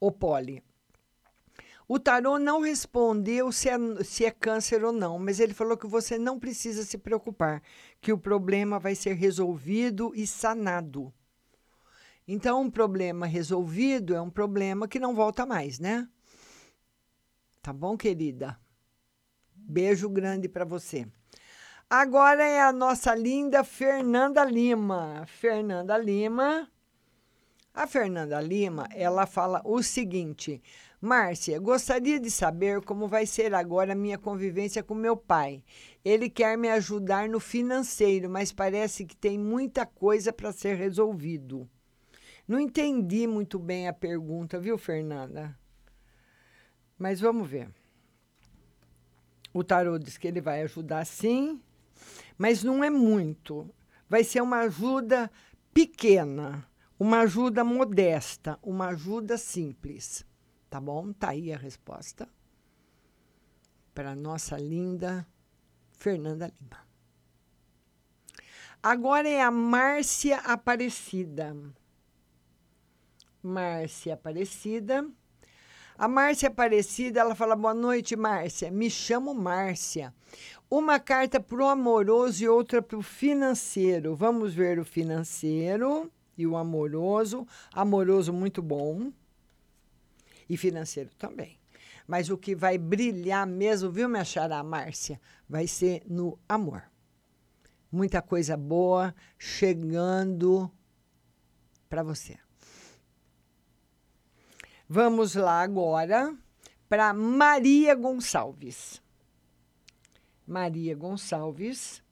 o 0.00 0.12
Poli, 0.12 0.62
o 1.86 1.98
tarô 1.98 2.38
não 2.38 2.60
respondeu 2.60 3.50
se 3.50 3.68
é, 3.70 3.78
se 4.04 4.24
é 4.24 4.30
câncer 4.30 4.84
ou 4.84 4.92
não, 4.92 5.18
mas 5.18 5.40
ele 5.40 5.54
falou 5.54 5.76
que 5.76 5.86
você 5.86 6.18
não 6.18 6.38
precisa 6.38 6.84
se 6.84 6.98
preocupar, 6.98 7.62
que 8.00 8.12
o 8.12 8.18
problema 8.18 8.78
vai 8.78 8.94
ser 8.94 9.14
resolvido 9.14 10.12
e 10.14 10.26
sanado. 10.26 11.12
Então, 12.26 12.60
um 12.60 12.70
problema 12.70 13.24
resolvido 13.24 14.14
é 14.14 14.20
um 14.20 14.28
problema 14.28 14.86
que 14.86 15.00
não 15.00 15.14
volta 15.14 15.46
mais, 15.46 15.78
né? 15.78 16.06
Tá 17.62 17.72
bom, 17.72 17.96
querida? 17.96 18.60
Beijo 19.54 20.10
grande 20.10 20.46
para 20.46 20.66
você. 20.66 21.06
Agora 21.90 22.44
é 22.44 22.60
a 22.60 22.70
nossa 22.70 23.14
linda 23.14 23.64
Fernanda 23.64 24.44
Lima. 24.44 25.24
Fernanda 25.26 25.96
Lima. 25.96 26.70
A 27.72 27.86
Fernanda 27.86 28.38
Lima, 28.42 28.86
ela 28.94 29.24
fala 29.24 29.62
o 29.64 29.82
seguinte: 29.82 30.62
Márcia, 31.00 31.58
gostaria 31.58 32.20
de 32.20 32.30
saber 32.30 32.82
como 32.82 33.08
vai 33.08 33.24
ser 33.24 33.54
agora 33.54 33.94
a 33.94 33.96
minha 33.96 34.18
convivência 34.18 34.82
com 34.82 34.94
meu 34.94 35.16
pai. 35.16 35.64
Ele 36.04 36.28
quer 36.28 36.58
me 36.58 36.68
ajudar 36.68 37.26
no 37.26 37.40
financeiro, 37.40 38.28
mas 38.28 38.52
parece 38.52 39.06
que 39.06 39.16
tem 39.16 39.38
muita 39.38 39.86
coisa 39.86 40.30
para 40.30 40.52
ser 40.52 40.74
resolvido. 40.74 41.66
Não 42.46 42.60
entendi 42.60 43.26
muito 43.26 43.58
bem 43.58 43.88
a 43.88 43.94
pergunta, 43.94 44.60
viu, 44.60 44.76
Fernanda? 44.76 45.58
Mas 46.98 47.18
vamos 47.18 47.48
ver. 47.48 47.70
O 49.54 49.64
tarô 49.64 49.98
diz 49.98 50.18
que 50.18 50.28
ele 50.28 50.42
vai 50.42 50.60
ajudar 50.62 51.06
sim, 51.06 51.58
mas 52.38 52.62
não 52.62 52.82
é 52.82 52.88
muito. 52.88 53.68
Vai 54.08 54.24
ser 54.24 54.40
uma 54.40 54.60
ajuda 54.60 55.30
pequena, 55.74 56.66
uma 56.98 57.20
ajuda 57.20 57.64
modesta, 57.64 58.58
uma 58.62 58.86
ajuda 58.88 59.36
simples. 59.36 60.24
Tá 60.70 60.80
bom? 60.80 61.12
Tá 61.12 61.30
aí 61.30 61.52
a 61.52 61.58
resposta 61.58 62.28
para 63.98 64.14
nossa 64.14 64.56
linda 64.56 65.26
Fernanda 65.90 66.46
Lima. 66.60 66.86
Agora 68.80 69.28
é 69.28 69.42
a 69.42 69.50
Márcia 69.50 70.38
Aparecida. 70.38 71.56
Márcia 73.42 74.14
Aparecida. 74.14 75.10
A 75.98 76.06
Márcia 76.06 76.48
Aparecida, 76.48 77.18
ela 77.18 77.34
fala: 77.34 77.56
Boa 77.56 77.74
noite, 77.74 78.14
Márcia. 78.14 78.70
Me 78.70 78.88
chamo 78.88 79.34
Márcia. 79.34 80.14
Uma 80.70 81.00
carta 81.00 81.40
para 81.40 81.58
o 81.58 81.66
amoroso 81.66 82.44
e 82.44 82.48
outra 82.48 82.80
para 82.80 82.96
o 82.96 83.02
financeiro. 83.02 84.14
Vamos 84.14 84.54
ver 84.54 84.78
o 84.78 84.84
financeiro 84.84 86.08
e 86.36 86.46
o 86.46 86.56
amoroso. 86.56 87.44
Amoroso 87.72 88.32
muito 88.32 88.62
bom 88.62 89.12
e 90.48 90.56
financeiro 90.56 91.10
também. 91.18 91.58
Mas 92.06 92.30
o 92.30 92.38
que 92.38 92.54
vai 92.54 92.78
brilhar 92.78 93.44
mesmo, 93.44 93.90
viu, 93.90 94.08
minha 94.08 94.24
xará 94.24 94.62
Márcia? 94.62 95.20
Vai 95.48 95.66
ser 95.66 96.04
no 96.06 96.38
amor. 96.48 96.84
Muita 97.90 98.22
coisa 98.22 98.56
boa 98.56 99.12
chegando 99.36 100.70
para 101.88 102.04
você. 102.04 102.38
Vamos 104.90 105.34
lá 105.34 105.60
agora 105.60 106.34
para 106.88 107.12
Maria 107.12 107.94
Gonçalves. 107.94 109.02
Maria 110.46 110.96
Gonçalves. 110.96 112.02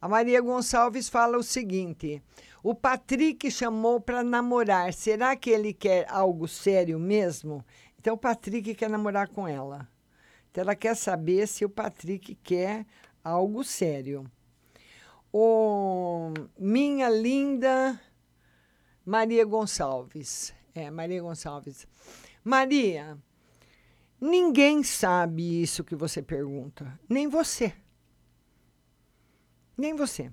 A 0.00 0.08
Maria 0.08 0.40
Gonçalves 0.40 1.08
fala 1.08 1.36
o 1.36 1.42
seguinte: 1.42 2.22
o 2.62 2.76
Patrick 2.76 3.50
chamou 3.50 4.00
para 4.00 4.22
namorar. 4.22 4.92
Será 4.92 5.34
que 5.34 5.50
ele 5.50 5.74
quer 5.74 6.06
algo 6.08 6.46
sério 6.46 6.96
mesmo? 6.96 7.64
Então 7.98 8.14
o 8.14 8.18
Patrick 8.18 8.72
quer 8.76 8.88
namorar 8.88 9.28
com 9.28 9.48
ela. 9.48 9.88
Então 10.48 10.62
ela 10.62 10.76
quer 10.76 10.94
saber 10.94 11.48
se 11.48 11.64
o 11.64 11.68
Patrick 11.68 12.36
quer 12.36 12.86
algo 13.24 13.64
sério. 13.64 14.30
O 15.32 16.32
minha 16.56 17.10
linda 17.10 18.00
Maria 19.04 19.44
Gonçalves. 19.44 20.55
É, 20.76 20.90
Maria 20.90 21.22
Gonçalves. 21.22 21.88
Maria, 22.44 23.16
ninguém 24.20 24.82
sabe 24.82 25.62
isso 25.62 25.82
que 25.82 25.96
você 25.96 26.20
pergunta, 26.20 27.00
nem 27.08 27.26
você. 27.28 27.72
Nem 29.74 29.94
você. 29.96 30.30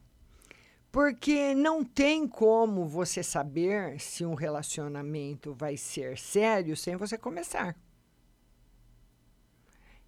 Porque 0.92 1.56
não 1.56 1.82
tem 1.82 2.28
como 2.28 2.86
você 2.86 3.24
saber 3.24 4.02
se 4.02 4.26
um 4.26 4.34
relacionamento 4.34 5.54
vai 5.54 5.78
ser 5.78 6.18
sério 6.18 6.76
sem 6.76 6.98
você 6.98 7.18
começar. 7.18 7.78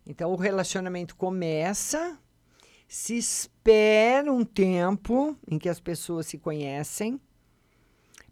Então, 0.06 0.34
o 0.34 0.36
relacionamento 0.36 1.16
começa, 1.16 2.20
se 2.90 3.18
espera 3.18 4.32
um 4.32 4.44
tempo 4.44 5.36
em 5.50 5.58
que 5.58 5.70
as 5.70 5.80
pessoas 5.80 6.28
se 6.28 6.38
conhecem, 6.38 7.22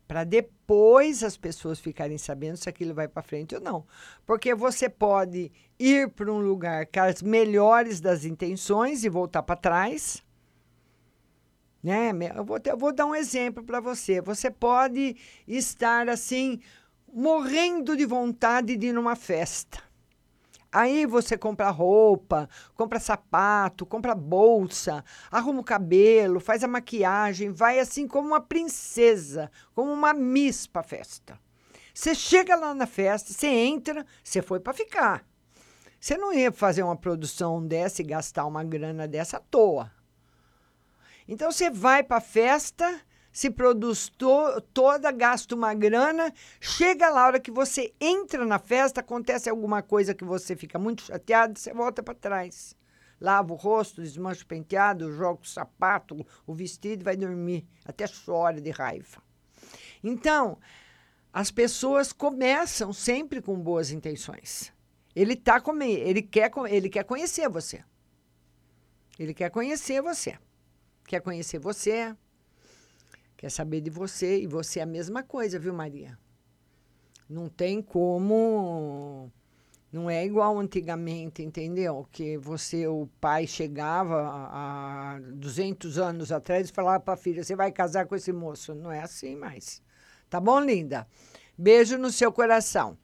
para 0.07 0.23
depois 0.23 1.23
as 1.23 1.37
pessoas 1.37 1.79
ficarem 1.79 2.17
sabendo 2.17 2.57
se 2.57 2.69
aquilo 2.69 2.93
vai 2.93 3.07
para 3.07 3.23
frente 3.23 3.55
ou 3.55 3.61
não. 3.61 3.85
Porque 4.25 4.53
você 4.53 4.89
pode 4.89 5.51
ir 5.79 6.09
para 6.09 6.31
um 6.31 6.39
lugar 6.39 6.85
com 6.87 6.99
as 6.99 7.21
melhores 7.21 7.99
das 7.99 8.25
intenções 8.25 9.03
e 9.03 9.09
voltar 9.09 9.43
para 9.43 9.55
trás 9.55 10.23
né? 11.83 12.11
Eu 12.33 12.45
vou, 12.45 12.57
eu 12.63 12.77
vou 12.77 12.93
dar 12.93 13.05
um 13.05 13.13
exemplo 13.13 13.61
para 13.61 13.81
você. 13.81 14.21
Você 14.21 14.49
pode 14.49 15.17
estar 15.45 16.07
assim, 16.07 16.61
morrendo 17.13 17.97
de 17.97 18.05
vontade 18.05 18.77
de 18.77 18.87
ir 18.87 18.93
numa 18.93 19.17
festa. 19.17 19.83
Aí 20.73 21.05
você 21.05 21.37
compra 21.37 21.69
roupa, 21.69 22.49
compra 22.73 22.99
sapato, 22.99 23.85
compra 23.85 24.15
bolsa, 24.15 25.05
arruma 25.29 25.61
o 25.61 25.63
cabelo, 25.63 26.39
faz 26.39 26.63
a 26.63 26.67
maquiagem, 26.67 27.51
vai 27.51 27.79
assim 27.79 28.07
como 28.07 28.29
uma 28.29 28.41
princesa, 28.41 29.51
como 29.75 29.93
uma 29.93 30.15
miss 30.15 30.65
para 30.65 30.81
festa. 30.81 31.39
Você 31.93 32.15
chega 32.15 32.55
lá 32.55 32.73
na 32.73 32.87
festa, 32.87 33.31
você 33.31 33.45
entra, 33.45 34.03
você 34.23 34.41
foi 34.41 34.59
para 34.59 34.73
ficar. 34.73 35.23
Você 35.99 36.17
não 36.17 36.33
ia 36.33 36.51
fazer 36.51 36.81
uma 36.81 36.95
produção 36.95 37.63
dessa 37.63 38.01
e 38.01 38.05
gastar 38.05 38.47
uma 38.47 38.63
grana 38.63 39.07
dessa 39.07 39.37
à 39.37 39.39
toa. 39.39 39.91
Então 41.27 41.51
você 41.51 41.69
vai 41.69 42.01
para 42.01 42.17
a 42.17 42.21
festa, 42.21 42.99
se 43.33 43.49
produz 43.49 44.07
to 44.09 44.61
toda, 44.73 45.11
gasta 45.11 45.55
uma 45.55 45.73
grana, 45.73 46.33
chega 46.61 47.09
lá, 47.09 47.23
a 47.23 47.25
hora 47.25 47.39
que 47.39 47.51
você 47.51 47.93
entra 47.99 48.45
na 48.45 48.59
festa, 48.59 49.01
acontece 49.01 49.49
alguma 49.49 49.81
coisa 49.81 50.13
que 50.13 50.23
você 50.23 50.55
fica 50.55 50.79
muito 50.79 51.01
chateado, 51.01 51.59
você 51.59 51.73
volta 51.73 52.01
para 52.01 52.13
trás. 52.13 52.75
Lava 53.19 53.53
o 53.53 53.55
rosto, 53.55 54.01
desmancha 54.01 54.43
o 54.43 54.47
penteado, 54.47 55.11
joga 55.11 55.41
o 55.41 55.47
sapato, 55.47 56.25
o 56.45 56.53
vestido 56.53 57.01
e 57.01 57.03
vai 57.03 57.15
dormir. 57.15 57.65
Até 57.85 58.05
chora 58.07 58.61
de 58.61 58.69
raiva. 58.69 59.21
Então, 60.03 60.57
as 61.31 61.49
pessoas 61.49 62.11
começam 62.11 62.91
sempre 62.93 63.41
com 63.41 63.57
boas 63.57 63.91
intenções. 63.91 64.73
Ele 65.15 65.35
tá 65.35 65.61
com 65.61 65.81
ele 65.81 66.21
quer 66.21 66.51
ele 66.69 66.89
quer 66.89 67.03
conhecer 67.03 67.47
você. 67.49 67.83
Ele 69.17 69.33
quer 69.33 69.49
conhecer 69.49 70.01
você 70.01 70.37
quer 71.07 71.21
conhecer 71.21 71.59
você, 71.59 72.15
quer 73.43 73.49
saber 73.49 73.81
de 73.81 73.89
você, 73.89 74.39
e 74.39 74.47
você 74.47 74.79
é 74.79 74.83
a 74.83 74.85
mesma 74.85 75.21
coisa, 75.21 75.59
viu, 75.59 75.73
Maria? 75.73 76.17
Não 77.29 77.49
tem 77.49 77.81
como. 77.81 79.29
Não 79.91 80.09
é 80.09 80.25
igual 80.25 80.57
antigamente, 80.57 81.43
entendeu? 81.43 82.07
Que 82.09 82.37
você, 82.37 82.87
o 82.87 83.05
pai 83.19 83.45
chegava 83.45 84.29
há 84.49 85.19
200 85.33 85.97
anos 85.97 86.31
atrás 86.31 86.69
e 86.69 86.71
falava 86.71 87.03
para 87.03 87.15
a 87.15 87.17
filha: 87.17 87.43
você 87.43 87.53
vai 87.53 87.69
casar 87.69 88.05
com 88.05 88.15
esse 88.15 88.31
moço. 88.31 88.73
Não 88.73 88.89
é 88.89 89.01
assim 89.01 89.35
mais. 89.35 89.81
Tá 90.29 90.39
bom, 90.39 90.61
linda? 90.61 91.05
Beijo 91.57 91.97
no 91.97 92.13
seu 92.13 92.31
coração. 92.31 92.97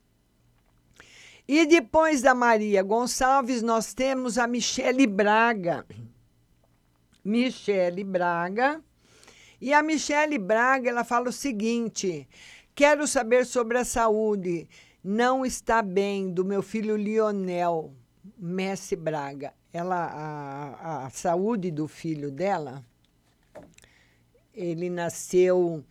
E 1.45 1.65
depois 1.65 2.21
da 2.21 2.33
Maria 2.33 2.81
Gonçalves, 2.81 3.61
nós 3.61 3.93
temos 3.93 4.37
a 4.37 4.47
Michele 4.47 5.05
Braga. 5.05 5.85
Michele 7.25 8.05
Braga. 8.05 8.81
E 9.61 9.73
a 9.73 9.83
Michele 9.83 10.37
Braga, 10.37 10.89
ela 10.89 11.03
fala 11.03 11.29
o 11.29 11.33
seguinte: 11.33 12.27
quero 12.73 13.05
saber 13.07 13.45
sobre 13.45 13.77
a 13.77 13.85
saúde. 13.85 14.69
Não 15.03 15.45
está 15.45 15.81
bem 15.81 16.31
do 16.31 16.45
meu 16.45 16.61
filho 16.61 16.95
Lionel 16.95 17.93
Messi 18.37 18.95
Braga. 18.95 19.53
Ela 19.71 20.05
a, 20.05 21.05
a 21.05 21.09
saúde 21.09 21.71
do 21.71 21.87
filho 21.87 22.31
dela, 22.31 22.83
ele 24.53 24.89
nasceu 24.89 25.83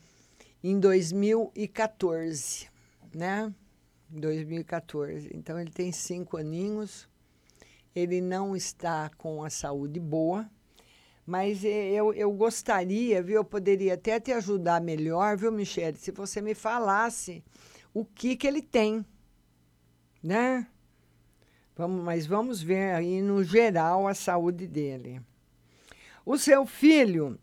em 0.63 0.81
2014, 0.81 2.69
né? 3.15 3.53
2014. 4.11 5.31
Então 5.35 5.61
ele 5.61 5.71
tem 5.71 5.93
cinco 5.93 6.37
aninhos. 6.37 7.09
Ele 7.95 8.21
não 8.21 8.57
está 8.57 9.11
com 9.17 9.43
a 9.45 9.51
saúde 9.51 10.01
boa 10.01 10.49
mas 11.29 11.63
eh, 11.63 11.91
eu, 11.91 12.15
eu 12.15 12.33
gostaria, 12.33 13.23
viu? 13.23 13.37
Eu 13.37 13.45
poderia 13.45 13.93
até 13.93 14.19
te 14.19 14.33
ajudar 14.33 14.81
melhor, 14.81 15.37
viu, 15.37 15.53
Michele? 15.53 15.99
Se 15.99 16.11
você 16.11 16.41
me 16.41 16.55
falasse 16.55 17.45
o 17.93 18.03
que, 18.03 18.35
que 18.35 18.47
ele 18.47 18.63
tem, 18.63 19.05
né? 20.23 20.67
Vamos, 21.77 22.03
mas 22.03 22.27
vamos 22.27 22.63
ver 22.63 22.95
aí 22.95 23.21
no 23.21 23.45
geral 23.45 24.09
a 24.09 24.15
saúde 24.15 24.67
dele. 24.67 25.21
O 26.25 26.39
seu 26.39 26.65
filho, 26.65 27.39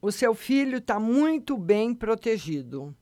o 0.00 0.10
seu 0.10 0.34
filho 0.34 0.78
está 0.78 0.98
muito 0.98 1.58
bem 1.58 1.92
protegido. 1.92 2.96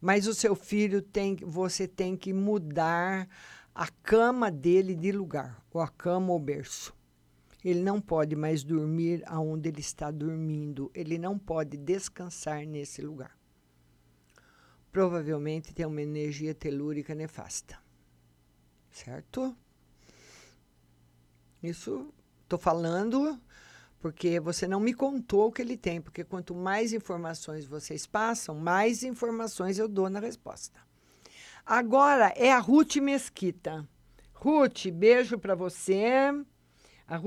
Mas 0.00 0.28
o 0.28 0.32
seu 0.32 0.54
filho 0.54 1.02
tem, 1.02 1.34
você 1.42 1.88
tem 1.88 2.16
que 2.16 2.32
mudar 2.32 3.28
a 3.74 3.88
cama 3.88 4.48
dele 4.48 4.94
de 4.94 5.10
lugar, 5.10 5.60
ou 5.72 5.80
a 5.80 5.88
cama 5.88 6.32
ou 6.32 6.38
berço. 6.38 6.96
Ele 7.68 7.82
não 7.82 8.00
pode 8.00 8.34
mais 8.34 8.64
dormir 8.64 9.22
aonde 9.26 9.68
ele 9.68 9.80
está 9.80 10.10
dormindo. 10.10 10.90
Ele 10.94 11.18
não 11.18 11.38
pode 11.38 11.76
descansar 11.76 12.64
nesse 12.66 13.02
lugar. 13.02 13.36
Provavelmente 14.90 15.74
tem 15.74 15.84
uma 15.84 16.00
energia 16.00 16.54
telúrica 16.54 17.14
nefasta. 17.14 17.78
Certo? 18.90 19.54
Isso 21.62 22.10
estou 22.42 22.58
falando 22.58 23.38
porque 24.00 24.40
você 24.40 24.66
não 24.66 24.80
me 24.80 24.94
contou 24.94 25.48
o 25.48 25.52
que 25.52 25.60
ele 25.60 25.76
tem, 25.76 26.00
porque 26.00 26.24
quanto 26.24 26.54
mais 26.54 26.94
informações 26.94 27.66
vocês 27.66 28.06
passam, 28.06 28.54
mais 28.54 29.02
informações 29.02 29.78
eu 29.78 29.88
dou 29.88 30.08
na 30.08 30.20
resposta. 30.20 30.80
Agora 31.66 32.32
é 32.34 32.50
a 32.50 32.60
Ruth 32.60 32.96
Mesquita. 32.96 33.86
Ruth, 34.32 34.86
beijo 34.86 35.38
para 35.38 35.54
você. 35.54 36.32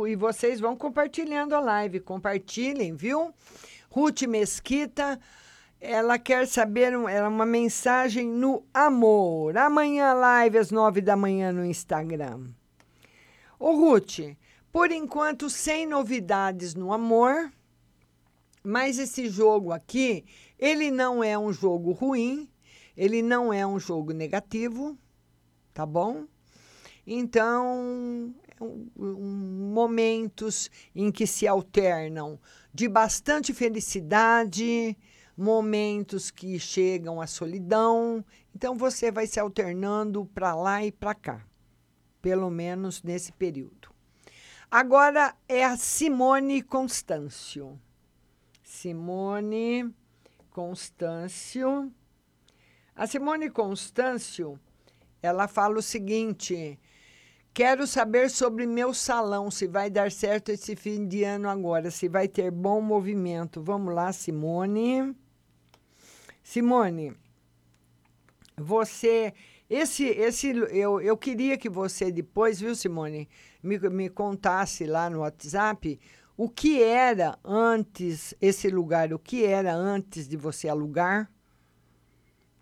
E 0.08 0.16
vocês 0.16 0.60
vão 0.60 0.76
compartilhando 0.76 1.56
a 1.56 1.60
live. 1.60 2.00
Compartilhem, 2.00 2.96
viu? 2.96 3.34
Ruth 3.90 4.22
Mesquita, 4.24 5.20
ela 5.80 6.20
quer 6.20 6.48
saber 6.48 6.94
ela, 6.94 7.28
uma 7.28 7.46
mensagem 7.46 8.28
no 8.28 8.64
amor. 8.74 9.58
Amanhã, 9.58 10.14
live 10.14 10.60
às 10.60 10.72
nove 10.72 11.02
da 11.02 11.16
manhã 11.16 11.52
no 11.52 11.66
Instagram. 11.66 12.52
Ô, 13.60 13.74
Ruth, 13.74 14.20
por 14.72 14.92
enquanto, 14.92 15.50
sem 15.50 15.86
novidades 15.86 16.76
no 16.76 16.94
amor, 16.94 17.52
mas 18.64 19.00
esse 19.00 19.28
jogo 19.28 19.72
aqui, 19.72 20.24
ele 20.58 20.92
não 20.92 21.24
é 21.24 21.38
um 21.38 21.52
jogo 21.52 21.92
ruim, 21.92 22.48
ele 22.96 23.22
não 23.22 23.52
é 23.52 23.66
um 23.66 23.80
jogo 23.80 24.14
negativo, 24.14 24.98
tá 25.74 25.86
bom? 25.86 26.26
Então, 27.06 28.34
um, 28.62 29.72
momentos 29.74 30.70
em 30.96 31.12
que 31.12 31.26
se 31.26 31.48
alternam 31.48 32.40
de 32.74 32.88
bastante 32.88 33.54
felicidade, 33.54 34.98
momentos 35.36 36.30
que 36.30 36.60
chegam 36.60 37.20
à 37.20 37.28
solidão. 37.28 38.24
Então 38.56 38.78
você 38.78 39.12
vai 39.12 39.28
se 39.28 39.40
alternando 39.40 40.26
para 40.28 40.54
lá 40.56 40.84
e 40.86 40.92
para 40.92 41.16
cá, 41.16 41.46
pelo 42.22 42.50
menos 42.50 43.02
nesse 43.02 43.32
período. 43.32 43.90
Agora 44.70 45.36
é 45.50 45.66
a 45.66 45.76
Simone 45.76 46.62
Constâncio. 46.62 47.80
Simone 48.64 49.94
Constâncio. 50.50 51.92
A 52.96 53.08
Simone 53.08 53.50
Constâncio, 53.50 54.60
ela 55.22 55.48
fala 55.48 55.80
o 55.80 55.82
seguinte: 55.82 56.80
Quero 57.54 57.86
saber 57.86 58.30
sobre 58.30 58.66
meu 58.66 58.94
salão, 58.94 59.52
se 59.52 59.68
vai 59.68 59.90
dar 59.90 60.10
certo 60.10 60.50
esse 60.50 60.74
fim 60.74 61.06
de 61.06 61.26
ano 61.26 61.50
agora, 61.50 61.92
se 61.92 62.08
vai 62.08 62.26
ter 62.26 62.50
bom 62.50 62.80
movimento. 62.80 63.62
Vamos 63.62 63.94
lá, 63.94 64.14
Simone. 64.14 65.14
Simone, 66.42 67.14
você. 68.58 69.34
Esse, 69.70 70.06
esse, 70.06 70.50
eu, 70.50 71.02
eu 71.02 71.18
queria 71.18 71.58
que 71.58 71.70
você 71.70 72.12
depois, 72.12 72.60
viu, 72.60 72.74
Simone, 72.74 73.28
me, 73.62 73.78
me 73.90 74.10
contasse 74.10 74.86
lá 74.86 75.10
no 75.10 75.20
WhatsApp 75.20 76.00
o 76.38 76.50
que 76.50 76.82
era 76.82 77.38
antes 77.44 78.34
esse 78.42 78.70
lugar, 78.70 79.14
o 79.14 79.20
que 79.20 79.46
era 79.46 79.74
antes 79.74 80.28
de 80.28 80.38
você 80.38 80.68
alugar 80.70 81.30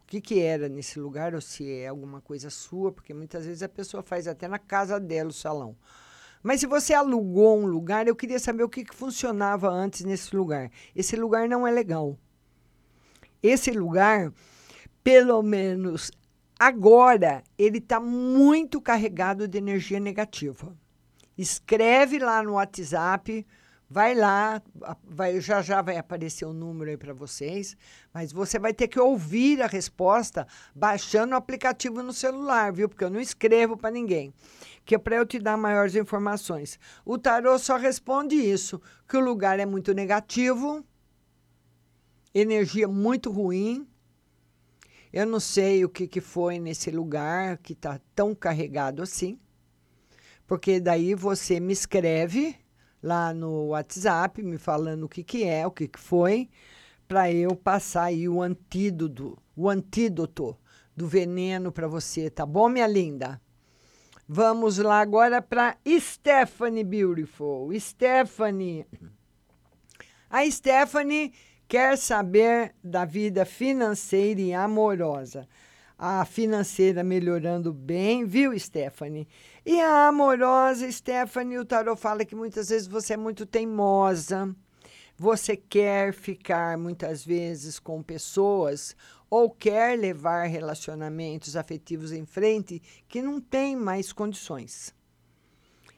que, 0.09 0.19
que 0.19 0.39
era 0.39 0.67
nesse 0.67 0.99
lugar, 0.99 1.35
ou 1.35 1.41
se 1.41 1.71
é 1.71 1.87
alguma 1.87 2.19
coisa 2.19 2.49
sua, 2.49 2.91
porque 2.91 3.13
muitas 3.13 3.45
vezes 3.45 3.61
a 3.61 3.69
pessoa 3.69 4.01
faz 4.01 4.27
até 4.27 4.47
na 4.47 4.57
casa 4.57 4.99
dela 4.99 5.29
o 5.29 5.33
salão. 5.33 5.77
Mas 6.41 6.61
se 6.61 6.65
você 6.65 6.93
alugou 6.95 7.59
um 7.59 7.67
lugar, 7.67 8.07
eu 8.07 8.15
queria 8.15 8.39
saber 8.39 8.63
o 8.63 8.69
que, 8.69 8.83
que 8.83 8.95
funcionava 8.95 9.69
antes 9.69 10.03
nesse 10.03 10.35
lugar. 10.35 10.71
Esse 10.95 11.15
lugar 11.15 11.47
não 11.47 11.67
é 11.67 11.71
legal. 11.71 12.17
Esse 13.43 13.69
lugar, 13.71 14.33
pelo 15.03 15.43
menos 15.43 16.11
agora, 16.57 17.43
ele 17.55 17.77
está 17.77 17.99
muito 17.99 18.81
carregado 18.81 19.47
de 19.47 19.59
energia 19.59 19.99
negativa. 19.99 20.75
Escreve 21.37 22.17
lá 22.17 22.41
no 22.41 22.53
WhatsApp 22.53 23.45
Vai 23.91 24.13
lá, 24.13 24.61
vai, 25.03 25.41
já 25.41 25.63
já 25.63 25.81
vai 25.81 25.97
aparecer 25.97 26.45
o 26.45 26.51
um 26.51 26.53
número 26.53 26.91
aí 26.91 26.97
para 26.97 27.11
vocês, 27.11 27.75
mas 28.13 28.31
você 28.31 28.59
vai 28.59 28.71
ter 28.71 28.87
que 28.87 28.99
ouvir 28.99 29.63
a 29.63 29.65
resposta 29.65 30.45
baixando 30.75 31.33
o 31.33 31.35
aplicativo 31.35 32.03
no 32.03 32.13
celular, 32.13 32.71
viu? 32.71 32.87
Porque 32.87 33.03
eu 33.03 33.09
não 33.09 33.19
escrevo 33.19 33.75
para 33.75 33.89
ninguém, 33.89 34.31
que 34.85 34.93
é 34.93 34.97
para 34.99 35.15
eu 35.15 35.25
te 35.25 35.39
dar 35.39 35.57
maiores 35.57 35.95
informações. 35.95 36.79
O 37.03 37.17
tarô 37.17 37.57
só 37.57 37.77
responde 37.77 38.35
isso, 38.35 38.79
que 39.07 39.17
o 39.17 39.21
lugar 39.21 39.59
é 39.59 39.65
muito 39.65 39.91
negativo, 39.91 40.85
energia 42.31 42.87
muito 42.87 43.31
ruim. 43.31 43.87
Eu 45.11 45.25
não 45.25 45.39
sei 45.39 45.83
o 45.83 45.89
que, 45.89 46.07
que 46.07 46.21
foi 46.21 46.59
nesse 46.59 46.91
lugar 46.91 47.57
que 47.57 47.73
está 47.73 47.99
tão 48.13 48.35
carregado 48.35 49.01
assim, 49.01 49.39
porque 50.45 50.79
daí 50.79 51.15
você 51.15 51.59
me 51.59 51.73
escreve 51.73 52.58
lá 53.01 53.33
no 53.33 53.67
WhatsApp, 53.67 54.41
me 54.43 54.57
falando 54.57 55.03
o 55.03 55.09
que, 55.09 55.23
que 55.23 55.43
é, 55.43 55.65
o 55.65 55.71
que, 55.71 55.87
que 55.87 55.99
foi, 55.99 56.49
para 57.07 57.31
eu 57.31 57.55
passar 57.55 58.03
aí 58.05 58.27
o 58.27 58.41
antídoto, 58.41 59.37
o 59.55 59.69
antídoto 59.69 60.57
do 60.95 61.07
veneno 61.07 61.71
para 61.71 61.87
você, 61.87 62.29
tá 62.29 62.45
bom, 62.45 62.69
minha 62.69 62.87
linda? 62.87 63.41
Vamos 64.27 64.77
lá 64.77 64.99
agora 64.99 65.41
para 65.41 65.77
Stephanie 65.99 66.83
Beautiful. 66.83 67.71
Stephanie. 67.79 68.85
A 70.29 70.49
Stephanie 70.49 71.33
quer 71.67 71.97
saber 71.97 72.75
da 72.83 73.05
vida 73.05 73.43
financeira 73.43 74.39
e 74.39 74.53
amorosa 74.53 75.47
a 75.99 76.23
financeira 76.23 77.03
melhorando 77.03 77.73
bem, 77.73 78.25
viu, 78.25 78.57
Stephanie? 78.57 79.27
E 79.71 79.79
a 79.81 80.07
amorosa, 80.07 80.91
Stephanie, 80.91 81.59
o 81.59 81.63
tarot 81.63 82.01
fala 82.01 82.25
que 82.25 82.35
muitas 82.35 82.69
vezes 82.69 82.87
você 82.87 83.13
é 83.13 83.17
muito 83.17 83.45
teimosa, 83.45 84.51
você 85.15 85.55
quer 85.55 86.11
ficar 86.11 86.75
muitas 86.75 87.23
vezes 87.23 87.77
com 87.77 88.01
pessoas 88.01 88.95
ou 89.29 89.47
quer 89.47 89.95
levar 89.95 90.47
relacionamentos 90.47 91.55
afetivos 91.55 92.11
em 92.11 92.25
frente 92.25 92.81
que 93.07 93.21
não 93.21 93.39
tem 93.39 93.75
mais 93.75 94.11
condições. 94.11 94.91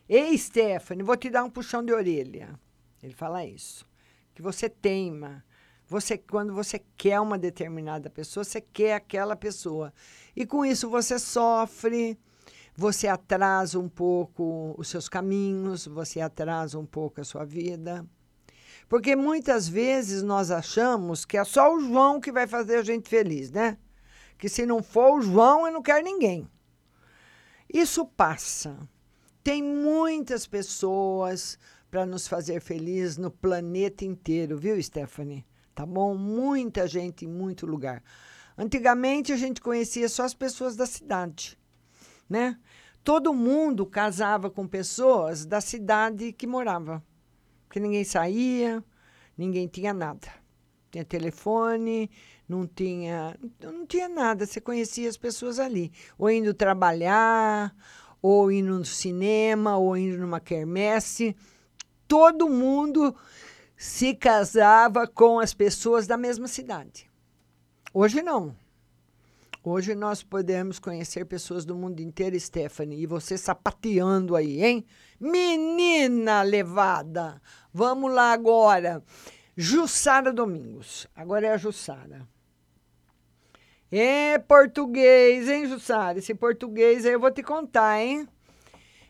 Ei, 0.10 0.38
Stephanie, 0.38 1.02
vou 1.02 1.16
te 1.16 1.30
dar 1.30 1.46
um 1.46 1.50
puxão 1.50 1.82
de 1.82 1.94
orelha. 1.94 2.60
Ele 3.02 3.14
fala 3.14 3.46
isso. 3.46 3.88
Que 4.34 4.42
você 4.42 4.68
teima, 4.68 5.46
você, 5.88 6.18
quando 6.18 6.54
você 6.54 6.78
quer 6.98 7.22
uma 7.22 7.38
determinada 7.38 8.10
pessoa, 8.10 8.44
você 8.44 8.60
quer 8.60 8.96
aquela 8.96 9.38
pessoa. 9.38 9.94
E 10.36 10.46
com 10.46 10.66
isso 10.66 10.90
você 10.90 11.18
sofre, 11.18 12.20
você 12.82 13.08
atrasa 13.08 13.78
um 13.78 13.88
pouco 13.88 14.74
os 14.78 14.88
seus 14.88 15.08
caminhos, 15.08 15.86
você 15.86 16.20
atrasa 16.20 16.80
um 16.80 16.86
pouco 16.86 17.22
a 17.22 17.24
sua 17.24 17.46
vida. 17.46 18.06
Porque 18.90 19.16
muitas 19.16 19.70
vezes 19.70 20.24
nós 20.24 20.50
achamos 20.50 21.24
que 21.24 21.38
é 21.38 21.44
só 21.44 21.74
o 21.76 21.80
João 21.80 22.20
que 22.20 22.32
vai 22.32 22.48
fazer 22.48 22.78
a 22.78 22.84
gente 22.84 23.08
feliz, 23.08 23.52
né? 23.52 23.78
Que 24.38 24.50
se 24.50 24.66
não 24.66 24.82
for 24.82 25.20
o 25.20 25.22
João, 25.22 25.68
eu 25.68 25.74
não 25.74 25.82
quero 25.84 26.04
ninguém. 26.04 26.50
Isso 27.72 28.04
passa. 28.06 28.76
Tem 29.44 29.62
muitas 29.62 30.48
pessoas 30.48 31.60
para 31.90 32.06
nos 32.06 32.28
fazer 32.28 32.62
felizes 32.62 33.18
no 33.18 33.30
planeta 33.30 34.04
inteiro, 34.04 34.58
viu, 34.58 34.82
Stephanie? 34.82 35.46
tá 35.82 35.86
bom? 35.86 36.16
Muita 36.16 36.88
gente 36.88 37.26
em 37.26 37.28
muito 37.28 37.66
lugar. 37.66 38.04
Antigamente 38.58 39.32
a 39.32 39.38
gente 39.38 39.62
conhecia 39.62 40.08
só 40.08 40.24
as 40.24 40.34
pessoas 40.34 40.76
da 40.76 40.86
cidade, 40.86 41.58
né? 42.30 42.58
Todo 43.04 43.34
mundo 43.34 43.86
casava 43.86 44.50
com 44.50 44.68
pessoas 44.68 45.46
da 45.46 45.60
cidade 45.60 46.32
que 46.32 46.46
morava. 46.46 47.04
Porque 47.68 47.80
ninguém 47.80 48.04
saía, 48.04 48.84
ninguém 49.38 49.68
tinha 49.68 49.94
nada. 49.94 50.28
Tinha 50.92 51.06
telefone, 51.06 52.12
não 52.48 52.68
tinha, 52.68 53.38
não 53.62 53.86
tinha 53.86 54.10
nada, 54.10 54.46
você 54.46 54.60
conhecia 54.60 55.10
as 55.10 55.16
pessoas 55.16 55.58
ali, 55.58 55.92
ou 56.18 56.30
indo 56.30 56.54
trabalhar, 56.54 57.74
ou 58.22 58.52
indo 58.52 58.78
no 58.78 58.86
cinema, 58.86 59.78
ou 59.78 59.96
indo 59.96 60.18
numa 60.18 60.40
quermesse. 60.40 61.36
Todo 62.08 62.50
mundo 62.50 63.16
se 63.78 64.14
casava 64.14 65.08
com 65.08 65.40
as 65.40 65.54
pessoas 65.54 66.06
da 66.06 66.18
mesma 66.18 66.48
cidade. 66.48 67.10
Hoje 67.94 68.22
não. 68.22 68.56
Hoje 69.64 69.94
nós 69.94 70.24
podemos 70.24 70.80
conhecer 70.80 71.24
pessoas 71.24 71.66
do 71.66 71.76
mundo 71.76 72.00
inteiro, 72.00 72.40
Stephanie, 72.40 73.00
e 73.00 73.06
você 73.06 73.38
sapateando 73.38 74.36
aí, 74.36 74.64
hein? 74.64 74.84
Menina 75.20 76.42
levada! 76.42 77.40
Vamos 77.72 78.12
lá 78.12 78.32
agora. 78.32 79.04
Jussara 79.56 80.34
Domingos. 80.34 81.06
Agora 81.16 81.46
é 81.46 81.52
a 81.52 81.58
Jussara. 81.58 82.28
É 83.92 84.40
português, 84.40 85.48
hein, 85.48 85.68
Jussara? 85.68 86.18
Esse 86.18 86.34
português 86.34 87.06
aí 87.06 87.14
eu 87.14 87.20
vou 87.20 87.30
te 87.30 87.44
contar, 87.44 88.02
hein? 88.02 88.28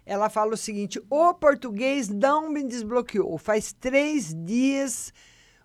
Ela 0.05 0.29
fala 0.29 0.55
o 0.55 0.57
seguinte: 0.57 1.01
o 1.09 1.33
português 1.33 2.09
não 2.09 2.49
me 2.49 2.61
desbloqueou. 2.61 3.37
Faz 3.37 3.71
três 3.71 4.35
dias. 4.35 5.13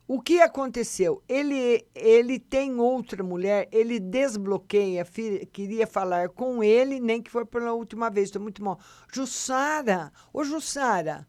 O 0.08 0.20
que 0.20 0.40
aconteceu? 0.40 1.20
Ele, 1.28 1.84
ele 1.94 2.38
tem 2.38 2.78
outra 2.78 3.24
mulher, 3.24 3.68
ele 3.72 3.98
desbloqueia, 3.98 5.04
fi- 5.04 5.46
queria 5.46 5.84
falar 5.86 6.28
com 6.28 6.62
ele, 6.62 7.00
nem 7.00 7.20
que 7.20 7.30
foi 7.30 7.44
pela 7.44 7.72
última 7.72 8.08
vez, 8.08 8.28
estou 8.28 8.40
muito 8.40 8.62
mal. 8.62 8.78
Jussara, 9.12 10.12
ô 10.32 10.44
Jussara, 10.44 11.26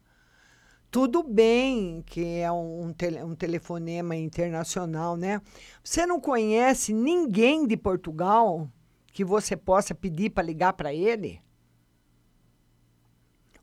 tudo 0.91 1.23
bem 1.23 2.03
que 2.05 2.23
é 2.39 2.51
um 2.51 2.93
tele- 2.93 3.23
um 3.23 3.36
telefonema 3.36 4.15
internacional, 4.15 5.17
né? 5.17 5.41
Você 5.84 6.05
não 6.05 6.19
conhece 6.19 6.93
ninguém 6.93 7.65
de 7.65 7.75
Portugal 7.75 8.69
que 9.11 9.25
você 9.25 9.57
possa 9.57 9.95
pedir 9.95 10.30
para 10.30 10.43
ligar 10.43 10.73
para 10.73 10.93
ele? 10.93 11.41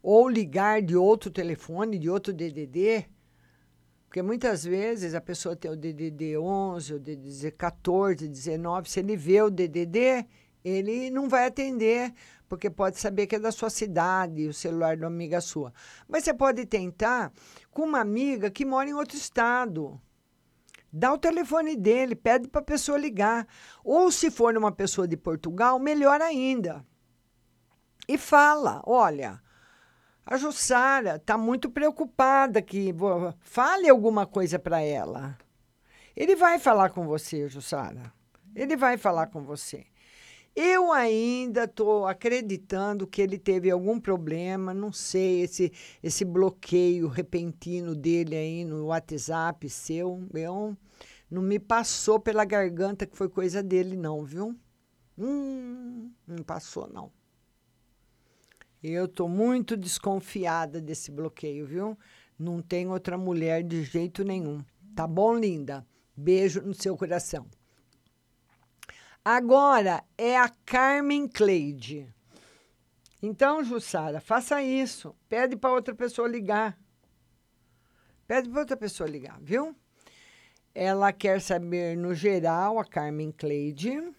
Ou 0.03 0.29
ligar 0.29 0.83
de 0.83 0.97
outro 0.97 1.31
telefone, 1.31 1.99
de 1.99 2.11
outro 2.11 2.33
DDD? 2.33 3.07
Porque 4.15 4.23
muitas 4.23 4.63
vezes 4.65 5.13
a 5.13 5.21
pessoa 5.21 5.57
tem 5.57 5.69
o 5.69 5.75
DDD 5.75 6.39
11, 6.39 6.95
o 6.95 7.01
DDD 7.01 7.51
14, 7.51 8.29
19. 8.29 8.89
Se 8.89 9.01
ele 9.01 9.17
vê 9.17 9.43
o 9.43 9.51
DDD, 9.51 10.25
ele 10.65 11.11
não 11.11 11.29
vai 11.29 11.47
atender, 11.49 12.15
porque 12.49 12.71
pode 12.71 12.97
saber 13.01 13.27
que 13.27 13.35
é 13.35 13.41
da 13.41 13.51
sua 13.51 13.71
cidade, 13.71 14.47
o 14.47 14.55
celular 14.55 14.97
de 14.97 15.03
uma 15.03 15.09
amiga 15.09 15.41
sua. 15.41 15.75
Mas 16.07 16.23
você 16.23 16.33
pode 16.33 16.65
tentar 16.65 17.33
com 17.73 17.83
uma 17.83 17.99
amiga 17.99 18.53
que 18.53 18.65
mora 18.65 18.89
em 18.89 18.95
outro 18.95 19.17
estado. 19.17 20.01
Dá 20.93 21.13
o 21.13 21.19
telefone 21.19 21.75
dele, 21.75 22.15
pede 22.15 22.47
para 22.47 22.61
a 22.61 22.65
pessoa 22.65 22.97
ligar. 22.97 23.49
Ou 23.83 24.13
se 24.13 24.31
for 24.31 24.57
uma 24.57 24.71
pessoa 24.71 25.09
de 25.09 25.17
Portugal, 25.17 25.81
melhor 25.81 26.23
ainda. 26.23 26.87
E 28.07 28.17
fala: 28.17 28.81
olha, 28.87 29.43
a 30.27 30.37
Jussara 30.37 31.17
está 31.17 31.37
muito 31.37 31.71
preocupada 31.71 32.63
que 32.63 32.95
fale 33.41 33.89
alguma 33.89 34.27
coisa 34.27 34.59
para 34.59 34.81
ela. 34.81 35.37
Ele 36.17 36.35
vai 36.35 36.59
falar 36.59 36.91
com 36.91 37.07
você, 37.07 37.49
Jussara. 37.49 38.13
Ele 38.55 38.77
vai 38.77 38.97
falar 38.97 39.27
com 39.27 39.43
você. 39.43 39.87
Eu 40.57 40.93
ainda 40.93 41.65
estou 41.65 42.07
acreditando 42.07 43.09
que 43.09 43.21
ele 43.21 43.39
teve 43.39 43.71
algum 43.71 43.99
problema, 43.99 44.73
não 44.73 44.93
sei, 44.93 45.43
esse, 45.43 45.73
esse 46.01 46.25
bloqueio 46.25 47.09
repentino 47.09 47.93
dele 47.93 48.37
aí 48.37 48.65
no 48.65 48.87
WhatsApp 48.87 49.69
seu, 49.69 50.25
meu, 50.33 50.77
não 51.29 51.43
me 51.43 51.59
passou 51.59 52.21
pela 52.21 52.45
garganta 52.45 53.05
que 53.05 53.17
foi 53.17 53.29
coisa 53.29 53.65
dele, 53.65 53.97
não, 53.97 54.25
viu? 54.25 54.57
Hum, 55.19 56.13
não 56.25 56.45
passou, 56.45 56.89
não. 56.89 57.11
Eu 58.87 59.07
estou 59.07 59.31
muito 59.31 59.79
desconfiada 59.79 60.79
desse 60.79 61.11
bloqueio, 61.11 61.65
viu? 61.65 61.99
Não 62.39 62.61
tem 62.61 62.87
outra 62.87 63.17
mulher 63.17 63.63
de 63.63 63.83
jeito 63.83 64.23
nenhum. 64.23 64.63
Tá 64.95 65.07
bom, 65.07 65.35
linda? 65.35 65.87
Beijo 66.15 66.61
no 66.61 66.75
seu 66.75 66.95
coração. 66.95 67.47
Agora 69.25 70.05
é 70.19 70.37
a 70.37 70.51
Carmen 70.67 71.27
Cleide. 71.27 72.15
Então, 73.23 73.65
Jussara, 73.65 74.21
faça 74.21 74.63
isso. 74.63 75.17
Pede 75.31 75.57
para 75.57 75.73
outra 75.73 75.95
pessoa 75.95 76.29
ligar. 76.29 76.79
Pede 78.27 78.51
para 78.51 78.61
outra 78.61 78.77
pessoa 78.77 79.09
ligar, 79.09 79.41
viu? 79.41 79.75
Ela 80.75 81.11
quer 81.11 81.41
saber, 81.41 81.97
no 81.97 82.15
geral, 82.15 82.79
a 82.79 82.85
Carmen 82.85 83.33
Cleide. 83.33 84.15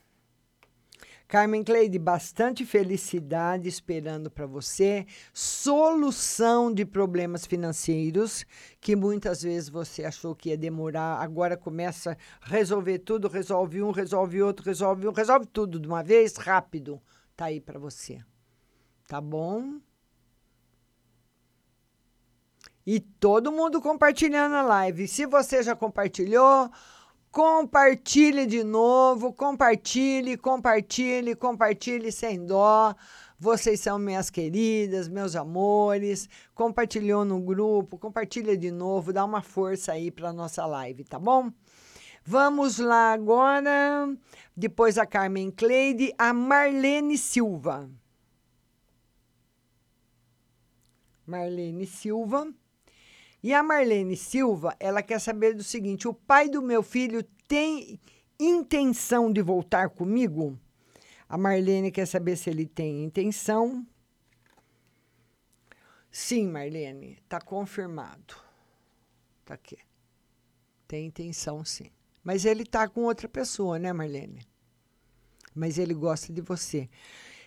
Carmen 1.28 1.64
Cleide, 1.64 1.98
bastante 1.98 2.66
felicidade 2.66 3.68
esperando 3.68 4.30
para 4.30 4.46
você. 4.46 5.08
Solução 5.34 6.72
de 6.72 6.86
problemas 6.86 7.46
financeiros 7.46 8.46
que 8.80 8.96
muitas 8.96 9.42
vezes 9.42 9.68
você 9.68 10.06
achou 10.06 10.36
que 10.36 10.50
ia 10.50 10.58
demorar, 10.58 11.22
agora 11.22 11.58
começa 11.58 12.16
a 12.42 12.48
resolver 12.48 13.00
tudo, 13.00 13.28
resolve 13.28 13.82
um, 13.82 13.90
resolve 13.90 14.42
outro, 14.42 14.66
resolve 14.66 15.08
um, 15.08 15.12
resolve 15.12 15.48
tudo 15.48 15.80
de 15.80 15.88
uma 15.88 16.04
vez, 16.04 16.36
rápido. 16.36 17.02
Tá 17.36 17.46
aí 17.46 17.60
para 17.60 17.80
você. 17.80 18.24
Tá 19.08 19.20
bom? 19.20 19.80
E 22.86 23.00
todo 23.00 23.52
mundo 23.52 23.82
compartilhando 23.82 24.54
a 24.54 24.62
live. 24.62 25.08
Se 25.08 25.26
você 25.26 25.64
já 25.64 25.76
compartilhou, 25.76 26.70
compartilhe 27.36 28.46
de 28.46 28.64
novo, 28.64 29.34
compartilhe, 29.34 30.38
compartilhe, 30.38 31.36
compartilhe 31.36 32.10
sem 32.10 32.46
dó. 32.46 32.96
Vocês 33.38 33.82
são 33.82 34.00
minhas 34.00 34.30
queridas, 34.30 35.10
meus 35.10 35.36
amores. 35.36 36.30
Compartilhou 36.54 37.26
no 37.26 37.42
grupo, 37.42 37.98
compartilha 37.98 38.56
de 38.56 38.72
novo, 38.72 39.12
dá 39.12 39.26
uma 39.26 39.42
força 39.42 39.92
aí 39.92 40.10
para 40.10 40.32
nossa 40.32 40.66
live, 40.66 41.04
tá 41.04 41.20
bom? 41.20 41.52
Vamos 42.24 42.80
lá 42.80 43.12
agora, 43.12 44.08
depois 44.56 44.98
a 44.98 45.06
Carmen 45.06 45.52
Cleide, 45.52 46.14
a 46.18 46.32
Marlene 46.32 47.18
Silva. 47.18 47.90
Marlene 51.28 51.86
Silva. 51.86 52.48
E 53.46 53.54
a 53.54 53.62
Marlene 53.62 54.18
Silva, 54.18 54.76
ela 54.80 55.04
quer 55.04 55.20
saber 55.20 55.54
do 55.54 55.62
seguinte: 55.62 56.08
o 56.08 56.14
pai 56.16 56.50
do 56.50 56.64
meu 56.64 56.82
filho 56.82 57.22
tem 57.48 58.00
intenção 58.40 59.32
de 59.32 59.40
voltar 59.40 59.92
comigo? 59.92 60.60
A 61.30 61.38
Marlene 61.38 61.92
quer 61.92 62.08
saber 62.08 62.38
se 62.38 62.50
ele 62.50 62.66
tem 62.66 63.04
intenção. 63.04 63.86
Sim, 66.10 66.48
Marlene, 66.48 67.20
está 67.24 67.40
confirmado. 67.40 68.36
Tá 69.46 69.54
aqui. 69.54 69.78
Tem 70.88 71.06
intenção, 71.06 71.64
sim. 71.64 71.92
Mas 72.24 72.46
ele 72.46 72.66
tá 72.66 72.88
com 72.88 73.02
outra 73.02 73.30
pessoa, 73.30 73.78
né, 73.78 73.94
Marlene? 73.94 74.42
Mas 75.54 75.78
ele 75.78 75.94
gosta 75.94 76.34
de 76.34 76.42
você. 76.42 76.90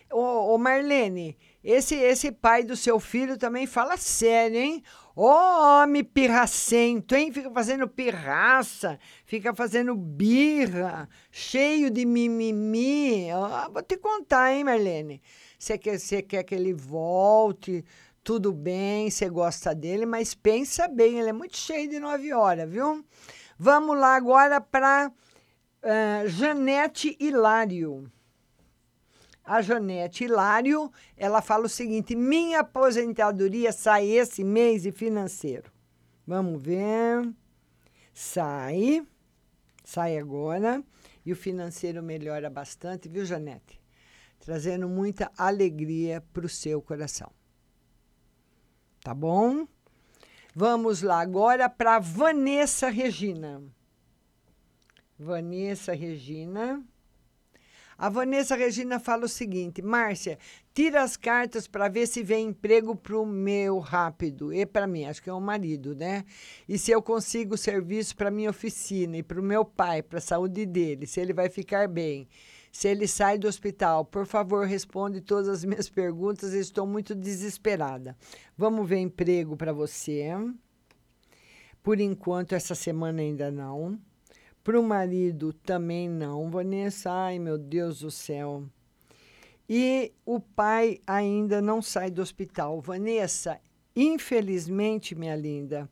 Ô, 0.09 0.53
ô, 0.53 0.57
Marlene, 0.57 1.37
esse, 1.63 1.95
esse 1.95 2.31
pai 2.31 2.63
do 2.63 2.75
seu 2.75 2.99
filho 2.99 3.37
também 3.37 3.67
fala 3.67 3.97
sério, 3.97 4.57
hein? 4.57 4.83
Ô, 5.15 5.25
homem 5.25 6.03
pirracento, 6.03 7.13
hein? 7.15 7.31
Fica 7.31 7.51
fazendo 7.51 7.87
pirraça, 7.87 8.97
fica 9.25 9.53
fazendo 9.53 9.93
birra, 9.93 11.09
cheio 11.29 11.89
de 11.89 12.05
mimimi. 12.05 13.27
Vou 13.73 13.83
te 13.83 13.97
contar, 13.97 14.53
hein, 14.53 14.63
Marlene? 14.63 15.21
Você 15.57 15.77
quer, 15.77 15.99
você 15.99 16.21
quer 16.21 16.43
que 16.43 16.55
ele 16.55 16.73
volte, 16.73 17.83
tudo 18.23 18.53
bem, 18.53 19.09
você 19.11 19.27
gosta 19.27 19.75
dele, 19.75 20.05
mas 20.05 20.33
pensa 20.33 20.87
bem, 20.87 21.19
ele 21.19 21.29
é 21.29 21.33
muito 21.33 21.57
cheio 21.57 21.89
de 21.89 21.99
nove 21.99 22.31
horas, 22.31 22.69
viu? 22.69 23.03
Vamos 23.57 23.97
lá 23.97 24.15
agora 24.15 24.61
para 24.61 25.11
Janete 26.27 27.17
Hilário. 27.19 28.09
A 29.49 29.63
Janete 29.63 30.25
Hilário, 30.25 30.91
ela 31.17 31.41
fala 31.41 31.65
o 31.65 31.69
seguinte: 31.69 32.15
minha 32.15 32.59
aposentadoria 32.59 33.71
sai 33.71 34.05
esse 34.05 34.43
mês 34.43 34.85
e 34.85 34.91
financeiro. 34.91 35.71
Vamos 36.27 36.61
ver. 36.61 37.27
Sai. 38.13 39.03
Sai 39.83 40.19
agora. 40.19 40.83
E 41.25 41.31
o 41.31 41.35
financeiro 41.35 42.03
melhora 42.03 42.47
bastante, 42.47 43.09
viu, 43.09 43.25
Janete? 43.25 43.81
Trazendo 44.37 44.87
muita 44.87 45.31
alegria 45.35 46.21
para 46.31 46.45
o 46.45 46.49
seu 46.49 46.79
coração. 46.79 47.31
Tá 49.01 49.15
bom? 49.15 49.67
Vamos 50.53 51.01
lá 51.01 51.21
agora 51.21 51.67
para 51.67 51.97
Vanessa 51.97 52.87
Regina. 52.87 53.63
Vanessa 55.17 55.91
Regina. 55.91 56.85
A 58.01 58.07
Vanessa 58.07 58.55
Regina 58.55 58.97
fala 58.97 59.25
o 59.25 59.27
seguinte: 59.27 59.81
Márcia, 59.81 60.39
tira 60.73 61.03
as 61.03 61.17
cartas 61.17 61.67
para 61.67 61.89
ver 61.89 62.07
se 62.07 62.23
vem 62.23 62.47
emprego 62.47 62.95
para 62.95 63.19
o 63.19 63.25
meu 63.25 63.77
rápido. 63.79 64.53
E 64.53 64.65
para 64.65 64.87
mim, 64.87 65.03
acho 65.03 65.21
que 65.21 65.29
é 65.29 65.33
o 65.33 65.41
marido, 65.41 65.93
né? 65.93 66.23
E 66.65 66.77
se 66.77 66.91
eu 66.91 67.01
consigo 67.01 67.57
serviço 67.57 68.15
para 68.15 68.31
minha 68.31 68.51
oficina 68.51 69.17
e 69.17 69.23
para 69.23 69.37
o 69.37 69.43
meu 69.43 69.65
pai, 69.65 70.01
para 70.01 70.19
a 70.19 70.21
saúde 70.21 70.65
dele, 70.65 71.05
se 71.05 71.19
ele 71.19 71.33
vai 71.33 71.49
ficar 71.49 71.89
bem. 71.89 72.25
Se 72.71 72.87
ele 72.87 73.05
sai 73.05 73.37
do 73.37 73.49
hospital, 73.49 74.05
por 74.05 74.25
favor, 74.25 74.65
responde 74.65 75.19
todas 75.19 75.49
as 75.49 75.65
minhas 75.65 75.89
perguntas. 75.89 76.53
Estou 76.53 76.87
muito 76.87 77.13
desesperada. 77.13 78.15
Vamos 78.57 78.87
ver 78.87 78.99
emprego 78.99 79.57
para 79.57 79.73
você. 79.73 80.29
Por 81.83 81.99
enquanto, 81.99 82.55
essa 82.55 82.75
semana 82.75 83.21
ainda 83.21 83.51
não. 83.51 83.99
Para 84.69 84.79
o 84.79 84.83
marido 84.83 85.51
também 85.51 86.07
não, 86.07 86.47
Vanessa. 86.47 87.09
Ai, 87.11 87.39
meu 87.39 87.57
Deus 87.57 88.01
do 88.01 88.11
céu. 88.11 88.69
E 89.67 90.13
o 90.23 90.39
pai 90.39 90.99
ainda 91.07 91.59
não 91.59 91.81
sai 91.81 92.11
do 92.11 92.21
hospital. 92.21 92.79
Vanessa, 92.79 93.59
infelizmente, 93.95 95.15
minha 95.15 95.35
linda, 95.35 95.89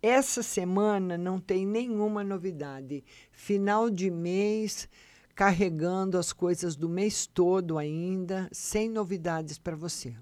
essa 0.00 0.42
semana 0.42 1.18
não 1.18 1.38
tem 1.38 1.66
nenhuma 1.66 2.24
novidade. 2.24 3.04
Final 3.30 3.90
de 3.90 4.10
mês, 4.10 4.88
carregando 5.34 6.16
as 6.16 6.32
coisas 6.32 6.74
do 6.76 6.88
mês 6.88 7.26
todo 7.26 7.76
ainda, 7.76 8.48
sem 8.50 8.88
novidades 8.88 9.58
para 9.58 9.76
você. 9.76 10.16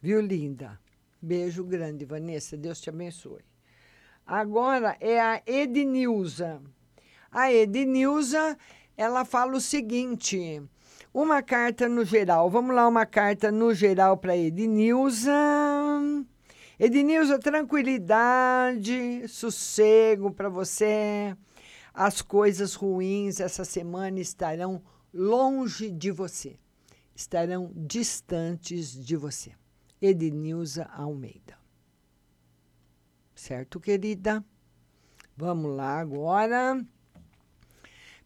Viu, 0.00 0.18
linda? 0.22 0.80
Beijo 1.20 1.62
grande, 1.62 2.06
Vanessa. 2.06 2.56
Deus 2.56 2.80
te 2.80 2.88
abençoe. 2.88 3.49
Agora 4.30 4.96
é 5.00 5.20
a 5.20 5.42
Ednilza. 5.44 6.62
A 7.32 7.52
Ednilza, 7.52 8.56
ela 8.96 9.24
fala 9.24 9.56
o 9.56 9.60
seguinte: 9.60 10.62
uma 11.12 11.42
carta 11.42 11.88
no 11.88 12.04
geral. 12.04 12.48
Vamos 12.48 12.76
lá, 12.76 12.86
uma 12.86 13.04
carta 13.04 13.50
no 13.50 13.74
geral 13.74 14.16
para 14.16 14.36
Ednilza. 14.36 15.34
Ednilza, 16.78 17.40
tranquilidade, 17.40 19.26
sossego 19.26 20.30
para 20.30 20.48
você. 20.48 21.36
As 21.92 22.22
coisas 22.22 22.74
ruins 22.76 23.40
essa 23.40 23.64
semana 23.64 24.20
estarão 24.20 24.80
longe 25.12 25.90
de 25.90 26.12
você, 26.12 26.56
estarão 27.16 27.72
distantes 27.74 28.92
de 28.94 29.16
você. 29.16 29.50
Ednilza 30.00 30.88
Almeida. 30.92 31.59
Certo, 33.40 33.80
querida? 33.80 34.44
Vamos 35.34 35.74
lá 35.74 35.98
agora 35.98 36.84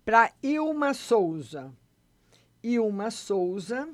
para 0.05 0.33
Ilma 0.43 0.93
Souza. 0.93 1.73
Ilma 2.61 3.13
Souza. 3.13 3.89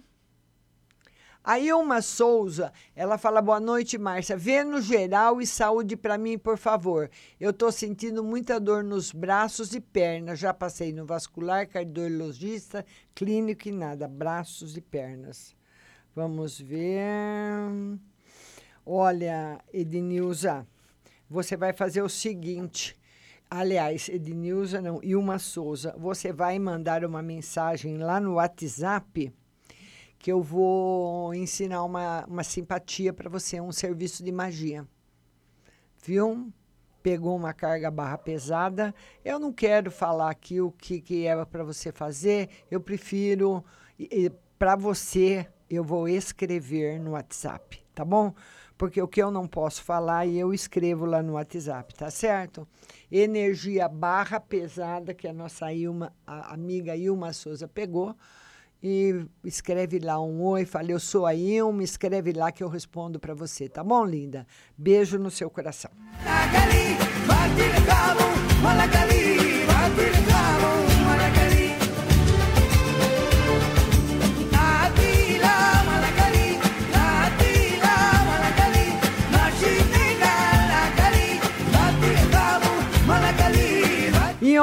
A 1.45 1.61
Ilma 1.61 2.01
Souza, 2.01 2.73
ela 2.97 3.19
fala: 3.19 3.43
Boa 3.43 3.61
noite, 3.61 3.99
Márcia. 3.99 4.35
Vê 4.35 4.65
no 4.65 4.81
geral 4.81 5.43
e 5.43 5.47
saúde 5.47 5.95
para 5.95 6.17
mim, 6.17 6.39
por 6.39 6.57
favor. 6.57 7.11
Eu 7.39 7.51
estou 7.51 7.71
sentindo 7.71 8.25
muita 8.25 8.59
dor 8.59 8.83
nos 8.83 9.13
braços 9.13 9.75
e 9.75 9.81
pernas. 9.81 10.39
Já 10.39 10.55
passei 10.55 10.91
no 10.91 11.05
vascular, 11.05 11.69
cardiologista, 11.69 12.83
clínico 13.15 13.69
e 13.69 13.73
nada. 13.73 14.09
Braços 14.09 14.75
e 14.75 14.81
pernas. 14.81 15.55
Vamos 16.17 16.59
ver. 16.59 17.69
Olha, 18.87 19.63
Ednilza, 19.71 20.67
você 21.31 21.57
vai 21.57 21.73
fazer 21.73 22.03
o 22.03 22.09
seguinte. 22.09 22.99
Aliás, 23.49 24.09
Ednilza 24.09 24.81
não, 24.81 25.01
Ilma 25.03 25.39
Souza, 25.39 25.95
você 25.97 26.33
vai 26.33 26.59
mandar 26.59 27.05
uma 27.05 27.23
mensagem 27.23 27.99
lá 27.99 28.19
no 28.19 28.35
WhatsApp 28.35 29.33
que 30.19 30.31
eu 30.31 30.43
vou 30.43 31.33
ensinar 31.35 31.83
uma, 31.85 32.27
uma 32.27 32.45
simpatia 32.45 33.13
para 33.13 33.31
você, 33.31 33.61
um 33.61 33.73
serviço 33.73 34.23
de 34.23 34.31
magia. 34.31 34.87
Viu? 36.05 36.53
Pegou 37.03 37.35
uma 37.35 37.55
carga 37.55 37.91
barra 37.91 38.19
pesada. 38.19 38.95
Eu 39.25 39.39
não 39.39 39.53
quero 39.53 39.91
falar 39.91 40.31
aqui 40.31 40.61
o 40.61 40.71
que, 40.71 41.01
que 41.01 41.27
é 41.27 41.45
para 41.45 41.65
você 41.65 41.91
fazer, 41.91 42.51
eu 42.71 42.81
prefiro, 42.81 43.65
para 44.59 44.77
você, 44.77 45.47
eu 45.71 45.83
vou 45.83 46.07
escrever 46.07 47.01
no 47.01 47.13
WhatsApp, 47.13 47.83
tá 47.95 48.05
bom? 48.05 48.35
Porque 48.81 49.03
o 49.03 49.07
que 49.07 49.23
eu 49.23 49.31
não 49.31 49.47
posso 49.47 49.83
falar, 49.83 50.27
eu 50.27 50.55
escrevo 50.55 51.05
lá 51.05 51.23
no 51.23 51.35
WhatsApp, 51.35 51.95
tá 51.95 52.11
certo? 52.11 52.67
Energia 53.13 53.87
barra 53.87 54.41
pesada, 54.41 55.13
que 55.13 55.29
a 55.29 55.35
nossa 55.35 55.71
Ilma, 55.71 56.15
a 56.27 56.55
amiga 56.55 56.97
Ilma 56.97 57.31
Souza 57.35 57.69
pegou 57.69 58.17
e 58.83 59.27
escreve 59.45 59.99
lá 59.99 60.19
um 60.19 60.43
oi, 60.43 60.65
fala, 60.65 60.93
eu 60.93 60.99
sou 60.99 61.27
a 61.27 61.35
Ilma, 61.35 61.83
escreve 61.83 62.33
lá 62.33 62.51
que 62.51 62.65
eu 62.65 62.71
respondo 62.71 63.21
para 63.21 63.35
você, 63.35 63.69
tá 63.69 63.85
bom, 63.85 64.03
linda? 64.03 64.47
Beijo 64.79 65.19
no 65.19 65.31
seu 65.31 65.51
coração. 65.51 65.91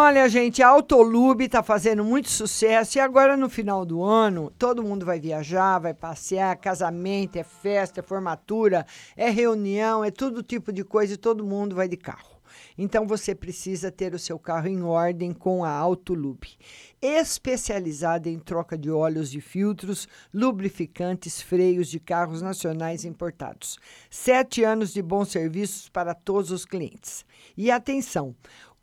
Olha, 0.08 0.30
gente, 0.30 0.64
a 0.64 0.70
Autolube 0.70 1.44
está 1.44 1.62
fazendo 1.62 2.02
muito 2.02 2.30
sucesso 2.30 2.98
e 2.98 3.02
agora 3.02 3.36
no 3.36 3.50
final 3.50 3.86
do 3.86 4.02
ano 4.02 4.50
todo 4.58 4.82
mundo 4.82 5.06
vai 5.06 5.20
viajar, 5.20 5.80
vai 5.80 5.94
passear, 5.94 6.56
casamento, 6.56 7.36
é 7.36 7.44
festa, 7.44 8.00
é 8.00 8.04
formatura, 8.04 8.86
é 9.18 9.30
reunião, 9.30 10.06
é 10.06 10.10
todo 10.10 10.42
tipo 10.42 10.72
de 10.72 10.86
coisa 10.86 11.16
e 11.16 11.18
todo 11.18 11.44
mundo 11.44 11.76
vai 11.76 11.90
de 11.90 11.98
carro. 11.98 12.38
Então 12.78 13.08
você 13.08 13.36
precisa 13.36 13.92
ter 13.92 14.14
o 14.14 14.20
seu 14.20 14.38
carro 14.40 14.68
em 14.68 14.82
ordem 14.82 15.34
com 15.34 15.64
a 15.64 15.72
Autolube, 15.72 16.58
especializada 17.02 18.30
em 18.30 18.40
troca 18.40 18.78
de 18.78 18.90
óleos 18.90 19.34
e 19.34 19.42
filtros, 19.42 20.08
lubrificantes, 20.34 21.42
freios 21.42 21.88
de 21.88 22.00
carros 22.00 22.42
nacionais 22.42 23.04
importados. 23.04 23.78
Sete 24.10 24.64
anos 24.64 24.94
de 24.94 25.02
bons 25.02 25.30
serviços 25.30 25.90
para 25.90 26.14
todos 26.14 26.52
os 26.52 26.66
clientes. 26.66 27.26
E 27.56 27.72
atenção, 27.72 28.36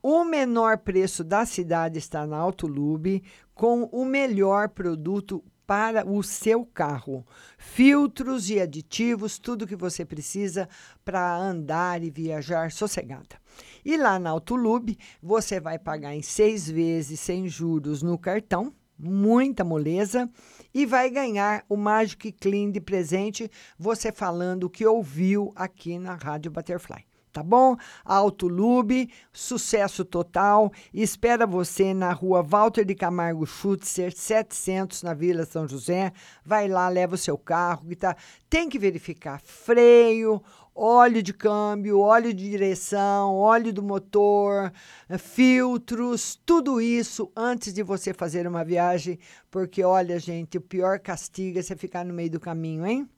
o 0.06 0.22
menor 0.22 0.76
preço 0.76 1.24
da 1.24 1.46
cidade 1.46 1.98
está 1.98 2.26
na 2.26 2.36
Autolube, 2.36 3.24
com 3.54 3.84
o 3.84 4.04
melhor 4.04 4.68
produto 4.68 5.42
para 5.66 6.06
o 6.06 6.22
seu 6.22 6.66
carro. 6.66 7.26
Filtros 7.56 8.50
e 8.50 8.60
aditivos, 8.60 9.38
tudo 9.38 9.66
que 9.66 9.74
você 9.74 10.04
precisa 10.04 10.68
para 11.06 11.34
andar 11.34 12.02
e 12.04 12.10
viajar 12.10 12.70
sossegada. 12.70 13.40
E 13.82 13.96
lá 13.96 14.18
na 14.18 14.28
Autolube, 14.28 14.98
você 15.22 15.58
vai 15.58 15.78
pagar 15.78 16.14
em 16.14 16.20
seis 16.20 16.70
vezes 16.70 17.18
sem 17.18 17.48
juros 17.48 18.02
no 18.02 18.18
cartão, 18.18 18.74
muita 18.98 19.64
moleza, 19.64 20.28
e 20.74 20.84
vai 20.84 21.08
ganhar 21.08 21.64
o 21.66 21.78
Magic 21.78 22.30
Clean 22.32 22.70
de 22.70 22.78
presente, 22.78 23.50
você 23.78 24.12
falando 24.12 24.64
o 24.64 24.70
que 24.70 24.84
ouviu 24.84 25.50
aqui 25.56 25.98
na 25.98 26.14
Rádio 26.14 26.50
Butterfly 26.50 27.06
tá 27.34 27.42
bom? 27.42 27.76
Autolube, 28.04 29.10
sucesso 29.32 30.04
total. 30.04 30.72
Espera 30.94 31.46
você 31.46 31.92
na 31.92 32.12
rua 32.12 32.42
Walter 32.42 32.84
de 32.84 32.94
Camargo 32.94 33.44
Schutzer, 33.44 34.16
700, 34.16 35.02
na 35.02 35.12
Vila 35.12 35.44
São 35.44 35.66
José. 35.66 36.12
Vai 36.44 36.68
lá, 36.68 36.88
leva 36.88 37.16
o 37.16 37.18
seu 37.18 37.36
carro, 37.36 37.86
que 37.88 37.96
tá. 37.96 38.16
Tem 38.48 38.68
que 38.68 38.78
verificar 38.78 39.40
freio, 39.42 40.40
óleo 40.72 41.20
de 41.24 41.34
câmbio, 41.34 41.98
óleo 41.98 42.32
de 42.32 42.48
direção, 42.48 43.34
óleo 43.34 43.72
do 43.72 43.82
motor, 43.82 44.72
filtros, 45.18 46.40
tudo 46.46 46.80
isso 46.80 47.32
antes 47.36 47.74
de 47.74 47.82
você 47.82 48.14
fazer 48.14 48.46
uma 48.46 48.64
viagem, 48.64 49.18
porque 49.50 49.82
olha, 49.82 50.20
gente, 50.20 50.56
o 50.56 50.60
pior 50.60 51.00
castigo 51.00 51.58
é 51.58 51.62
você 51.62 51.74
ficar 51.74 52.04
no 52.04 52.14
meio 52.14 52.30
do 52.30 52.38
caminho, 52.38 52.86
hein? 52.86 53.08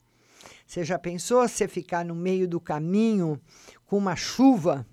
Você 0.67 0.83
já 0.83 0.99
pensou 0.99 1.47
você 1.47 1.65
ficar 1.65 2.03
no 2.03 2.13
meio 2.13 2.45
do 2.45 2.59
caminho 2.59 3.41
com 3.85 3.97
uma 3.97 4.17
chuva? 4.17 4.85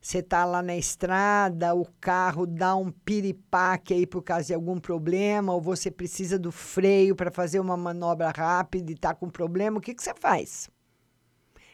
Você 0.00 0.18
está 0.18 0.44
lá 0.44 0.60
na 0.62 0.76
estrada, 0.76 1.74
o 1.74 1.86
carro 2.00 2.44
dá 2.44 2.74
um 2.74 2.90
piripaque 2.90 3.94
aí 3.94 4.04
por 4.04 4.22
causa 4.22 4.48
de 4.48 4.54
algum 4.54 4.80
problema, 4.80 5.52
ou 5.52 5.60
você 5.60 5.92
precisa 5.92 6.38
do 6.38 6.50
freio 6.50 7.14
para 7.14 7.30
fazer 7.30 7.60
uma 7.60 7.76
manobra 7.76 8.30
rápida 8.30 8.90
e 8.90 8.94
está 8.94 9.14
com 9.14 9.30
problema, 9.30 9.78
o 9.78 9.80
que, 9.80 9.94
que 9.94 10.02
você 10.02 10.14
faz? 10.14 10.68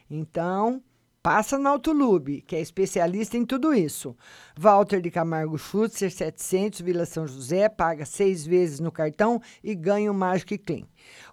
Então, 0.09 0.81
Passa 1.23 1.57
na 1.57 1.69
Autolube, 1.69 2.41
que 2.41 2.53
é 2.53 2.59
especialista 2.59 3.37
em 3.37 3.45
tudo 3.45 3.73
isso. 3.73 4.13
Walter 4.57 4.99
de 4.99 5.09
Camargo 5.09 5.57
Schutzer, 5.57 6.11
700, 6.11 6.81
Vila 6.81 7.05
São 7.05 7.25
José, 7.25 7.69
paga 7.69 8.03
seis 8.03 8.45
vezes 8.45 8.81
no 8.81 8.91
cartão 8.91 9.41
e 9.63 9.73
ganha 9.73 10.11
o 10.11 10.13
Magic 10.13 10.57
Clean. 10.57 10.83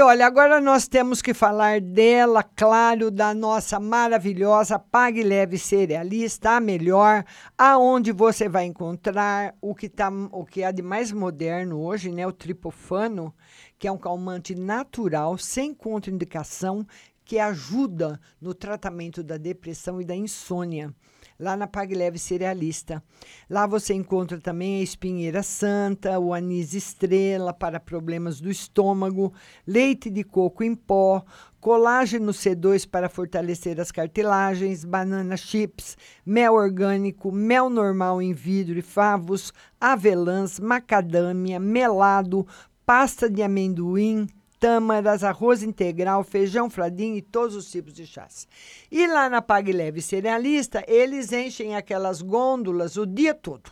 Olha, 0.00 0.26
agora 0.26 0.60
nós 0.60 0.86
temos 0.86 1.20
que 1.20 1.34
falar 1.34 1.80
dela, 1.80 2.42
claro, 2.42 3.10
da 3.10 3.34
nossa 3.34 3.80
maravilhosa 3.80 4.78
Pague 4.78 5.22
Leve 5.24 5.58
Cerealista, 5.58 6.52
a 6.52 6.60
melhor, 6.60 7.24
aonde 7.56 8.12
você 8.12 8.48
vai 8.48 8.64
encontrar 8.64 9.56
o 9.60 9.74
que, 9.74 9.88
tá, 9.88 10.08
o 10.30 10.44
que 10.44 10.62
há 10.62 10.70
de 10.70 10.82
mais 10.82 11.10
moderno 11.10 11.80
hoje, 11.80 12.12
né? 12.12 12.26
O 12.26 12.32
tripofano, 12.32 13.34
que 13.76 13.88
é 13.88 13.92
um 13.92 13.98
calmante 13.98 14.54
natural, 14.54 15.36
sem 15.36 15.74
contraindicação, 15.74 16.86
que 17.24 17.38
ajuda 17.38 18.20
no 18.40 18.54
tratamento 18.54 19.22
da 19.22 19.36
depressão 19.36 20.00
e 20.00 20.04
da 20.04 20.14
insônia 20.14 20.94
lá 21.38 21.56
na 21.56 21.66
Pag 21.66 21.94
Leve 21.94 22.18
Cerealista. 22.18 23.02
Lá 23.48 23.66
você 23.66 23.94
encontra 23.94 24.40
também 24.40 24.80
a 24.80 24.82
espinheira 24.82 25.42
santa, 25.42 26.18
o 26.18 26.34
anis 26.34 26.74
estrela 26.74 27.52
para 27.52 27.78
problemas 27.78 28.40
do 28.40 28.50
estômago, 28.50 29.32
leite 29.66 30.10
de 30.10 30.24
coco 30.24 30.64
em 30.64 30.74
pó, 30.74 31.24
colágeno 31.60 32.32
C2 32.32 32.88
para 32.88 33.08
fortalecer 33.08 33.80
as 33.80 33.92
cartilagens, 33.92 34.84
banana 34.84 35.36
chips, 35.36 35.96
mel 36.26 36.54
orgânico, 36.54 37.30
mel 37.30 37.70
normal 37.70 38.20
em 38.20 38.32
vidro 38.32 38.78
e 38.78 38.82
favos, 38.82 39.52
avelãs, 39.80 40.58
macadâmia, 40.58 41.60
melado, 41.60 42.46
pasta 42.84 43.30
de 43.30 43.42
amendoim, 43.42 44.26
tâmaras, 44.58 45.24
arroz 45.24 45.62
integral, 45.62 46.24
feijão 46.24 46.68
fradinho 46.68 47.16
e 47.16 47.22
todos 47.22 47.54
os 47.54 47.70
tipos 47.70 47.92
de 47.92 48.06
chás. 48.06 48.46
E 48.90 49.06
lá 49.06 49.28
na 49.28 49.40
Pague 49.40 49.72
Leve 49.72 50.02
Cerealista, 50.02 50.84
eles 50.86 51.32
enchem 51.32 51.76
aquelas 51.76 52.20
gôndolas 52.20 52.96
o 52.96 53.06
dia 53.06 53.34
todo. 53.34 53.70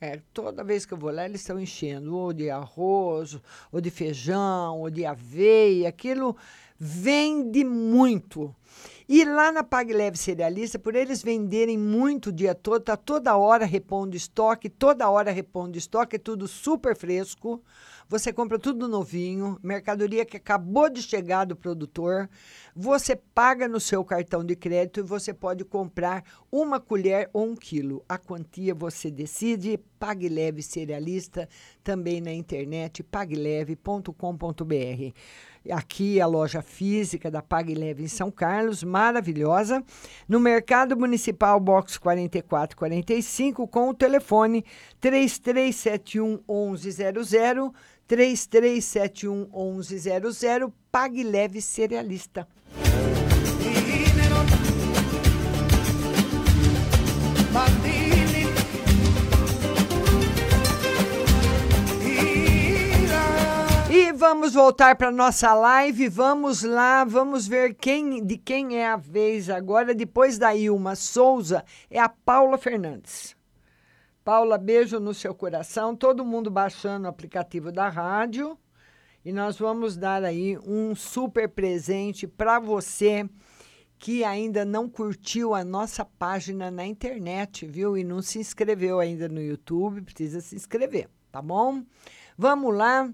É, 0.00 0.20
toda 0.34 0.64
vez 0.64 0.84
que 0.84 0.94
eu 0.94 0.98
vou 0.98 1.12
lá, 1.12 1.24
eles 1.24 1.42
estão 1.42 1.60
enchendo, 1.60 2.16
ou 2.16 2.32
de 2.32 2.50
arroz, 2.50 3.38
ou 3.70 3.80
de 3.80 3.88
feijão, 3.88 4.80
ou 4.80 4.90
de 4.90 5.06
aveia, 5.06 5.88
aquilo 5.88 6.36
vende 6.76 7.64
muito. 7.64 8.52
E 9.08 9.24
lá 9.24 9.52
na 9.52 9.62
Pague 9.62 9.92
Leve 9.92 10.16
Cerealista, 10.16 10.76
por 10.76 10.96
eles 10.96 11.22
venderem 11.22 11.78
muito 11.78 12.30
o 12.30 12.32
dia 12.32 12.52
todo, 12.52 12.82
tá 12.82 12.96
toda 12.96 13.36
hora 13.36 13.64
repondo 13.64 14.16
estoque, 14.16 14.68
toda 14.68 15.08
hora 15.08 15.30
repondo 15.30 15.78
estoque, 15.78 16.16
é 16.16 16.18
tudo 16.18 16.48
super 16.48 16.96
fresco. 16.96 17.62
Você 18.12 18.30
compra 18.30 18.58
tudo 18.58 18.86
novinho, 18.86 19.58
mercadoria 19.62 20.26
que 20.26 20.36
acabou 20.36 20.90
de 20.90 21.00
chegar 21.00 21.46
do 21.46 21.56
produtor. 21.56 22.28
Você 22.76 23.16
paga 23.16 23.66
no 23.66 23.80
seu 23.80 24.04
cartão 24.04 24.44
de 24.44 24.54
crédito 24.54 25.00
e 25.00 25.02
você 25.02 25.32
pode 25.32 25.64
comprar 25.64 26.22
uma 26.50 26.78
colher 26.78 27.30
ou 27.32 27.46
um 27.46 27.56
quilo. 27.56 28.04
A 28.06 28.18
quantia 28.18 28.74
você 28.74 29.10
decide. 29.10 29.80
Pague 29.98 30.28
Leve 30.28 30.62
Cerealista, 30.62 31.48
também 31.82 32.20
na 32.20 32.34
internet, 32.34 33.02
pagleve.com.br. 33.02 34.12
Aqui 35.70 36.20
a 36.20 36.26
loja 36.26 36.60
física 36.60 37.30
da 37.30 37.40
Pague 37.40 37.72
Leve 37.72 38.02
em 38.02 38.08
São 38.08 38.30
Carlos, 38.30 38.82
maravilhosa. 38.82 39.82
No 40.28 40.40
Mercado 40.40 40.98
Municipal, 40.98 41.60
box 41.60 41.96
4445, 41.98 43.68
com 43.68 43.90
o 43.90 43.94
telefone 43.94 44.64
3371 45.00 46.40
1100 46.72 47.72
3371 48.06 49.48
1100, 49.52 50.72
Pague 50.90 51.22
Leve 51.22 51.60
Cerealista. 51.60 52.46
E 63.90 64.10
vamos 64.12 64.54
voltar 64.54 64.96
para 64.96 65.10
nossa 65.10 65.52
live. 65.52 66.08
Vamos 66.08 66.62
lá, 66.62 67.04
vamos 67.04 67.46
ver 67.46 67.74
quem 67.74 68.24
de 68.24 68.38
quem 68.38 68.78
é 68.78 68.88
a 68.88 68.96
vez 68.96 69.50
agora. 69.50 69.94
Depois 69.94 70.38
da 70.38 70.54
Ilma 70.54 70.94
Souza, 70.96 71.64
é 71.90 72.00
a 72.00 72.08
Paula 72.08 72.56
Fernandes. 72.56 73.36
Paula, 74.24 74.56
beijo 74.56 75.00
no 75.00 75.12
seu 75.12 75.34
coração. 75.34 75.96
Todo 75.96 76.24
mundo 76.24 76.48
baixando 76.48 77.06
o 77.06 77.08
aplicativo 77.08 77.72
da 77.72 77.88
rádio. 77.88 78.56
E 79.24 79.32
nós 79.32 79.58
vamos 79.58 79.96
dar 79.96 80.22
aí 80.22 80.56
um 80.64 80.94
super 80.94 81.48
presente 81.48 82.26
para 82.26 82.60
você 82.60 83.28
que 83.98 84.22
ainda 84.24 84.64
não 84.64 84.88
curtiu 84.88 85.54
a 85.54 85.64
nossa 85.64 86.04
página 86.04 86.70
na 86.70 86.84
internet, 86.86 87.66
viu? 87.66 87.96
E 87.96 88.02
não 88.02 88.22
se 88.22 88.38
inscreveu 88.38 88.98
ainda 88.98 89.28
no 89.28 89.40
YouTube, 89.40 90.02
precisa 90.02 90.40
se 90.40 90.56
inscrever, 90.56 91.08
tá 91.30 91.40
bom? 91.40 91.84
Vamos 92.36 92.74
lá 92.74 93.08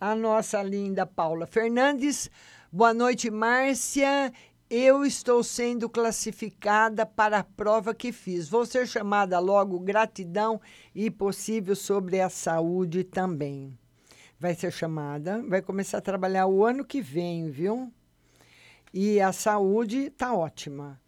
a 0.00 0.14
nossa 0.14 0.62
linda 0.62 1.04
Paula 1.06 1.46
Fernandes. 1.46 2.30
Boa 2.70 2.92
noite, 2.92 3.30
Márcia. 3.30 4.32
Eu 4.70 5.02
estou 5.02 5.42
sendo 5.42 5.88
classificada 5.88 7.06
para 7.06 7.38
a 7.38 7.44
prova 7.44 7.94
que 7.94 8.12
fiz. 8.12 8.50
Vou 8.50 8.66
ser 8.66 8.86
chamada 8.86 9.38
logo 9.38 9.80
gratidão 9.80 10.60
e 10.94 11.10
possível 11.10 11.74
sobre 11.74 12.20
a 12.20 12.28
saúde 12.28 13.02
também. 13.02 13.78
Vai 14.38 14.54
ser 14.54 14.70
chamada, 14.70 15.42
vai 15.48 15.62
começar 15.62 15.98
a 15.98 16.02
trabalhar 16.02 16.46
o 16.46 16.66
ano 16.66 16.84
que 16.84 17.00
vem, 17.00 17.50
viu? 17.50 17.90
E 18.92 19.18
a 19.22 19.32
saúde 19.32 20.10
tá 20.10 20.34
ótima. 20.34 21.00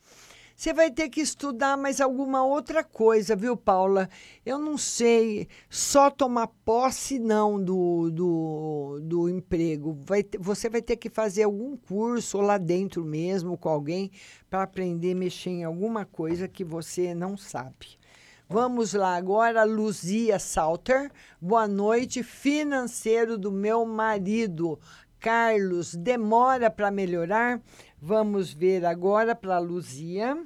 Você 0.60 0.74
vai 0.74 0.90
ter 0.90 1.08
que 1.08 1.22
estudar 1.22 1.74
mais 1.78 2.02
alguma 2.02 2.44
outra 2.44 2.84
coisa, 2.84 3.34
viu, 3.34 3.56
Paula? 3.56 4.10
Eu 4.44 4.58
não 4.58 4.76
sei, 4.76 5.48
só 5.70 6.10
tomar 6.10 6.48
posse 6.66 7.18
não 7.18 7.58
do, 7.58 8.10
do, 8.10 9.00
do 9.02 9.26
emprego. 9.30 9.96
Vai, 10.04 10.22
você 10.38 10.68
vai 10.68 10.82
ter 10.82 10.96
que 10.96 11.08
fazer 11.08 11.44
algum 11.44 11.78
curso 11.78 12.42
lá 12.42 12.58
dentro 12.58 13.02
mesmo 13.02 13.56
com 13.56 13.70
alguém 13.70 14.10
para 14.50 14.62
aprender 14.62 15.12
a 15.12 15.16
mexer 15.16 15.48
em 15.48 15.64
alguma 15.64 16.04
coisa 16.04 16.46
que 16.46 16.62
você 16.62 17.14
não 17.14 17.38
sabe. 17.38 17.98
Vamos 18.46 18.92
lá 18.92 19.16
agora, 19.16 19.64
Luzia 19.64 20.38
Salter. 20.38 21.10
Boa 21.40 21.66
noite, 21.66 22.22
financeiro 22.22 23.38
do 23.38 23.50
meu 23.50 23.86
marido. 23.86 24.78
Carlos, 25.20 25.94
demora 25.94 26.70
para 26.70 26.90
melhorar? 26.90 27.60
Vamos 28.02 28.50
ver 28.50 28.86
agora 28.86 29.34
para 29.34 29.58
Luzia. 29.58 30.42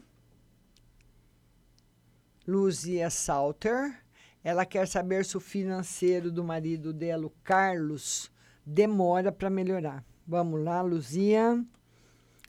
Luzia 2.46 3.08
Salter. 3.10 4.02
Ela 4.42 4.66
quer 4.66 4.88
saber 4.88 5.24
se 5.24 5.36
o 5.36 5.40
financeiro 5.40 6.32
do 6.32 6.42
marido 6.42 6.92
dela, 6.92 7.26
o 7.26 7.32
Carlos, 7.44 8.30
demora 8.66 9.30
para 9.30 9.48
melhorar. 9.48 10.04
Vamos 10.26 10.64
lá, 10.64 10.82
Luzia. 10.82 11.64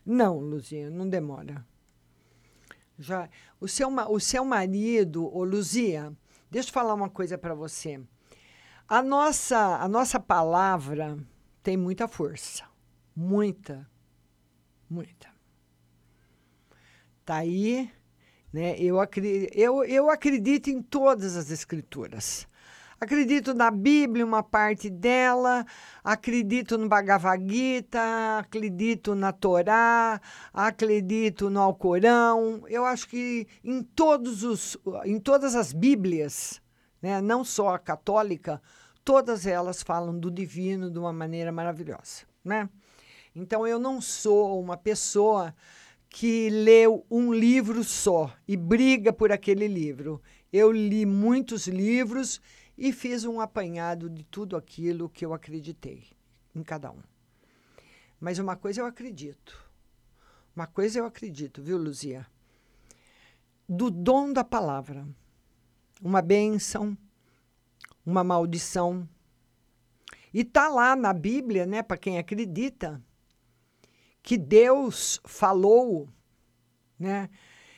Não, 0.04 0.40
Luzia, 0.40 0.90
não 0.90 1.08
demora. 1.08 1.64
Já, 2.98 3.30
o, 3.62 3.68
seu, 3.68 3.90
o 4.10 4.20
seu 4.20 4.44
marido, 4.44 5.26
ô 5.36 5.44
Luzia, 5.44 6.12
deixa 6.50 6.70
eu 6.70 6.74
falar 6.74 6.96
uma 6.96 7.10
coisa 7.10 7.38
para 7.38 7.54
você. 7.54 8.02
A 8.88 9.04
nossa, 9.04 9.78
a 9.78 9.88
nossa 9.88 10.20
palavra 10.20 11.18
tem 11.62 11.78
muita 11.78 12.08
força. 12.08 12.64
Muita. 13.16 13.88
Muita. 14.90 15.34
Tá 17.26 17.38
aí 17.38 17.92
né? 18.56 18.74
Eu, 18.80 18.98
eu, 19.54 19.84
eu 19.84 20.10
acredito 20.10 20.70
em 20.70 20.82
todas 20.82 21.36
as 21.36 21.52
escrituras. 21.52 22.48
Acredito 22.98 23.54
na 23.54 23.70
Bíblia, 23.70 24.26
uma 24.26 24.42
parte 24.42 24.90
dela, 24.90 25.66
acredito 26.02 26.78
no 26.78 26.88
Bhagavad 26.88 27.46
Gita, 27.46 28.40
acredito 28.40 29.14
na 29.14 29.34
Torá, 29.34 30.22
acredito 30.54 31.50
no 31.50 31.60
Alcorão. 31.60 32.64
Eu 32.70 32.86
acho 32.86 33.10
que 33.10 33.46
em, 33.62 33.84
todos 33.84 34.44
os, 34.44 34.78
em 35.04 35.20
todas 35.20 35.54
as 35.54 35.74
Bíblias, 35.74 36.62
né, 37.02 37.20
não 37.20 37.44
só 37.44 37.76
a 37.76 37.80
católica, 37.80 38.62
todas 39.04 39.46
elas 39.46 39.84
falam 39.84 40.18
do 40.18 40.32
divino 40.32 40.90
de 40.90 40.98
uma 40.98 41.12
maneira 41.12 41.52
maravilhosa. 41.52 42.24
Né? 42.42 42.70
Então 43.36 43.68
eu 43.68 43.78
não 43.78 44.00
sou 44.00 44.60
uma 44.62 44.78
pessoa 44.78 45.54
que 46.08 46.50
leu 46.50 47.06
um 47.12 47.34
livro 47.34 47.84
só 47.84 48.34
e 48.48 48.56
briga 48.56 49.12
por 49.12 49.32
aquele 49.32 49.68
livro. 49.68 50.22
Eu 50.54 50.72
li 50.72 51.06
muitos 51.06 51.68
livros 51.68 52.40
e 52.78 52.94
fiz 52.94 53.26
um 53.26 53.42
apanhado 53.42 54.10
de 54.10 54.24
tudo 54.24 54.56
aquilo 54.56 55.10
que 55.10 55.26
eu 55.26 55.34
acreditei 55.34 56.06
em 56.56 56.64
cada 56.64 56.90
um. 56.92 57.02
Mas 58.20 58.40
uma 58.40 58.56
coisa 58.56 58.80
eu 58.80 58.86
acredito. 58.86 59.70
Uma 60.56 60.66
coisa 60.66 61.00
eu 61.00 61.06
acredito, 61.06 61.62
viu, 61.62 61.78
Luzia? 61.78 62.26
Do 63.68 63.92
dom 63.92 64.32
da 64.32 64.46
palavra. 64.46 65.06
Uma 66.02 66.22
bênção, 66.22 66.98
uma 68.06 68.24
maldição. 68.24 69.08
E 70.34 70.46
tá 70.46 70.70
lá 70.70 70.96
na 70.96 71.12
Bíblia, 71.12 71.66
né, 71.66 71.84
para 71.84 71.98
quem 71.98 72.18
acredita, 72.18 73.04
que 74.26 74.40
Deus 74.40 75.22
falou, 75.24 76.10
né? 76.98 77.30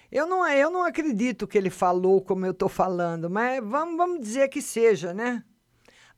Eu 0.10 0.26
não, 0.26 0.48
eu 0.48 0.72
não 0.72 0.84
acredito 0.84 1.46
que 1.46 1.58
ele 1.58 1.70
falou 1.70 2.22
como 2.22 2.46
eu 2.46 2.54
estou 2.54 2.70
falando, 2.70 3.30
mas 3.30 3.62
vamos, 3.62 3.98
vamos 3.98 4.22
dizer 4.22 4.48
que 4.48 4.62
seja, 4.62 5.14
né? 5.14 5.44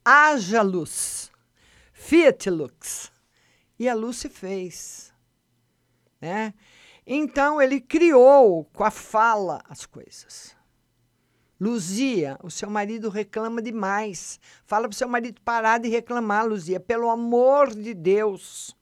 Haja 0.06 0.62
luz, 0.62 1.32
fiat 1.92 2.48
lux. 2.48 3.12
E 3.80 3.90
a 3.90 3.96
luz 3.96 4.18
se 4.18 4.30
fez, 4.30 5.12
né? 6.22 6.54
Então 7.08 7.60
ele 7.60 7.82
criou 7.82 8.66
com 8.66 8.84
a 8.84 8.92
fala 8.92 9.64
as 9.68 9.88
coisas. 9.88 10.56
Luzia, 11.60 12.38
o 12.44 12.52
seu 12.52 12.70
marido 12.70 13.10
reclama 13.10 13.64
demais. 13.64 14.40
Fala 14.64 14.84
para 14.84 14.94
o 14.94 14.98
seu 14.98 15.10
marido 15.10 15.42
parar 15.42 15.80
de 15.80 15.90
reclamar, 15.90 16.46
Luzia, 16.46 16.80
pelo 16.80 17.10
amor 17.10 17.74
de 17.74 17.96
Deus. 17.96 18.78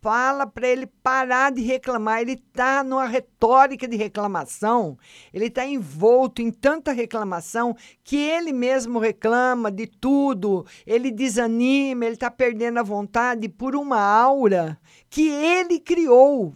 Fala 0.00 0.46
para 0.46 0.66
ele 0.66 0.86
parar 0.86 1.50
de 1.52 1.62
reclamar. 1.62 2.20
Ele 2.20 2.32
está 2.32 2.82
numa 2.82 3.06
retórica 3.06 3.86
de 3.86 3.96
reclamação, 3.96 4.98
ele 5.32 5.46
está 5.46 5.66
envolto 5.66 6.40
em 6.42 6.50
tanta 6.50 6.92
reclamação 6.92 7.76
que 8.02 8.16
ele 8.16 8.52
mesmo 8.52 8.98
reclama 8.98 9.70
de 9.70 9.86
tudo, 9.86 10.66
ele 10.86 11.10
desanima, 11.10 12.04
ele 12.04 12.14
está 12.14 12.30
perdendo 12.30 12.78
a 12.78 12.82
vontade 12.82 13.48
por 13.48 13.74
uma 13.74 14.00
aura 14.00 14.78
que 15.10 15.28
ele 15.28 15.78
criou. 15.80 16.54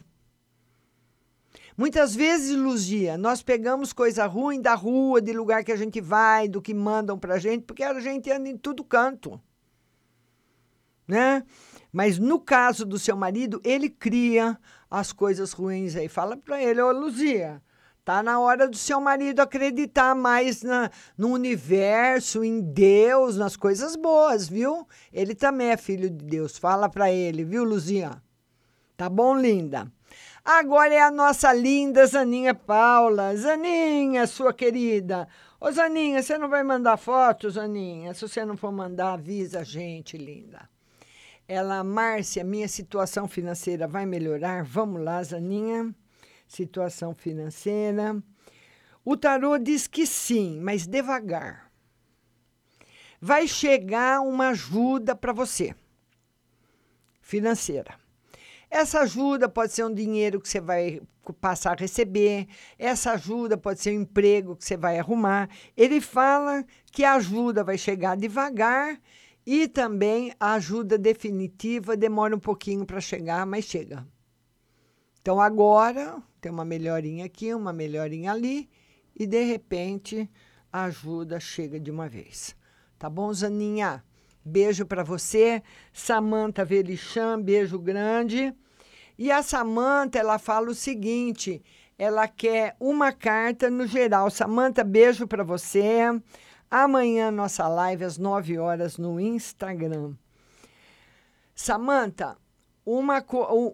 Muitas 1.76 2.14
vezes, 2.14 2.54
Luzia, 2.54 3.16
nós 3.16 3.42
pegamos 3.42 3.92
coisa 3.92 4.26
ruim 4.26 4.60
da 4.60 4.74
rua, 4.74 5.22
de 5.22 5.32
lugar 5.32 5.64
que 5.64 5.72
a 5.72 5.76
gente 5.76 6.00
vai, 6.00 6.46
do 6.46 6.60
que 6.60 6.74
mandam 6.74 7.18
para 7.18 7.34
a 7.34 7.38
gente, 7.38 7.64
porque 7.64 7.82
a 7.82 7.98
gente 7.98 8.30
anda 8.30 8.48
em 8.48 8.56
tudo 8.56 8.84
canto. 8.84 9.40
Né? 11.08 11.42
Mas 11.92 12.18
no 12.18 12.40
caso 12.40 12.86
do 12.86 12.98
seu 12.98 13.14
marido, 13.14 13.60
ele 13.62 13.90
cria 13.90 14.58
as 14.90 15.12
coisas 15.12 15.52
ruins 15.52 15.94
aí. 15.94 16.08
Fala 16.08 16.38
para 16.38 16.62
ele, 16.62 16.80
ô 16.80 16.90
Luzia, 16.90 17.62
tá 18.02 18.22
na 18.22 18.40
hora 18.40 18.66
do 18.66 18.76
seu 18.76 18.98
marido 18.98 19.40
acreditar 19.40 20.14
mais 20.14 20.62
na, 20.62 20.90
no 21.18 21.28
universo, 21.28 22.42
em 22.42 22.62
Deus, 22.62 23.36
nas 23.36 23.56
coisas 23.56 23.94
boas, 23.94 24.48
viu? 24.48 24.88
Ele 25.12 25.34
também 25.34 25.68
é 25.68 25.76
filho 25.76 26.08
de 26.08 26.24
Deus. 26.24 26.56
Fala 26.56 26.88
para 26.88 27.12
ele, 27.12 27.44
viu, 27.44 27.62
Luzia? 27.62 28.22
Tá 28.96 29.10
bom, 29.10 29.36
linda? 29.36 29.92
Agora 30.42 30.94
é 30.94 31.02
a 31.02 31.10
nossa 31.10 31.52
linda 31.52 32.06
Zaninha 32.06 32.54
Paula. 32.54 33.36
Zaninha, 33.36 34.26
sua 34.26 34.54
querida. 34.54 35.28
Ô, 35.60 35.70
Zaninha, 35.70 36.22
você 36.22 36.38
não 36.38 36.48
vai 36.48 36.62
mandar 36.62 36.96
foto, 36.96 37.50
Zaninha? 37.50 38.14
Se 38.14 38.26
você 38.26 38.44
não 38.46 38.56
for 38.56 38.72
mandar, 38.72 39.12
avisa 39.12 39.60
a 39.60 39.64
gente, 39.64 40.16
linda. 40.16 40.71
Ela, 41.54 41.84
Márcia, 41.84 42.42
minha 42.42 42.66
situação 42.66 43.28
financeira 43.28 43.86
vai 43.86 44.06
melhorar? 44.06 44.64
Vamos 44.64 45.02
lá, 45.02 45.22
Zaninha. 45.22 45.94
Situação 46.48 47.14
financeira. 47.14 48.16
O 49.04 49.18
tarô 49.18 49.58
diz 49.58 49.86
que 49.86 50.06
sim, 50.06 50.58
mas 50.62 50.86
devagar. 50.86 51.70
Vai 53.20 53.46
chegar 53.46 54.22
uma 54.22 54.48
ajuda 54.48 55.14
para 55.14 55.34
você, 55.34 55.74
financeira. 57.20 58.00
Essa 58.70 59.00
ajuda 59.00 59.46
pode 59.46 59.74
ser 59.74 59.84
um 59.84 59.92
dinheiro 59.92 60.40
que 60.40 60.48
você 60.48 60.58
vai 60.58 61.02
passar 61.38 61.72
a 61.72 61.80
receber, 61.80 62.48
essa 62.78 63.12
ajuda 63.12 63.58
pode 63.58 63.82
ser 63.82 63.90
um 63.90 64.00
emprego 64.00 64.56
que 64.56 64.64
você 64.64 64.78
vai 64.78 64.98
arrumar. 64.98 65.50
Ele 65.76 66.00
fala 66.00 66.64
que 66.90 67.04
a 67.04 67.16
ajuda 67.16 67.62
vai 67.62 67.76
chegar 67.76 68.16
devagar 68.16 68.98
e 69.46 69.66
também 69.66 70.32
a 70.38 70.54
ajuda 70.54 70.96
definitiva 70.96 71.96
demora 71.96 72.36
um 72.36 72.40
pouquinho 72.40 72.84
para 72.86 73.00
chegar, 73.00 73.44
mas 73.46 73.64
chega. 73.64 74.06
Então 75.20 75.40
agora 75.40 76.22
tem 76.40 76.50
uma 76.50 76.64
melhorinha 76.64 77.24
aqui, 77.24 77.54
uma 77.54 77.72
melhorinha 77.72 78.32
ali, 78.32 78.68
e 79.14 79.26
de 79.26 79.42
repente 79.44 80.28
a 80.72 80.84
ajuda 80.84 81.38
chega 81.38 81.78
de 81.78 81.90
uma 81.90 82.08
vez. 82.08 82.56
Tá 82.98 83.10
bom, 83.10 83.32
Zaninha? 83.32 84.04
Beijo 84.44 84.86
para 84.86 85.04
você. 85.04 85.62
Samanta 85.92 86.64
Verichan, 86.64 87.40
beijo 87.40 87.78
grande. 87.78 88.54
E 89.18 89.30
a 89.30 89.42
Samanta, 89.42 90.18
ela 90.18 90.38
fala 90.38 90.70
o 90.70 90.74
seguinte: 90.74 91.62
ela 91.98 92.26
quer 92.26 92.74
uma 92.80 93.12
carta 93.12 93.70
no 93.70 93.86
geral. 93.86 94.30
Samanta, 94.30 94.82
beijo 94.82 95.26
para 95.26 95.44
você. 95.44 96.02
Amanhã, 96.74 97.30
nossa 97.30 97.68
live 97.68 98.02
às 98.02 98.16
9 98.16 98.56
horas 98.56 98.96
no 98.96 99.20
Instagram. 99.20 100.14
Samanta, 101.54 102.38
uma, 102.82 103.22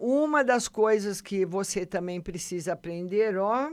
uma 0.01 0.42
das 0.42 0.66
coisas 0.66 1.20
que 1.20 1.46
você 1.46 1.86
também 1.86 2.20
precisa 2.20 2.72
aprender, 2.72 3.38
ó, 3.38 3.70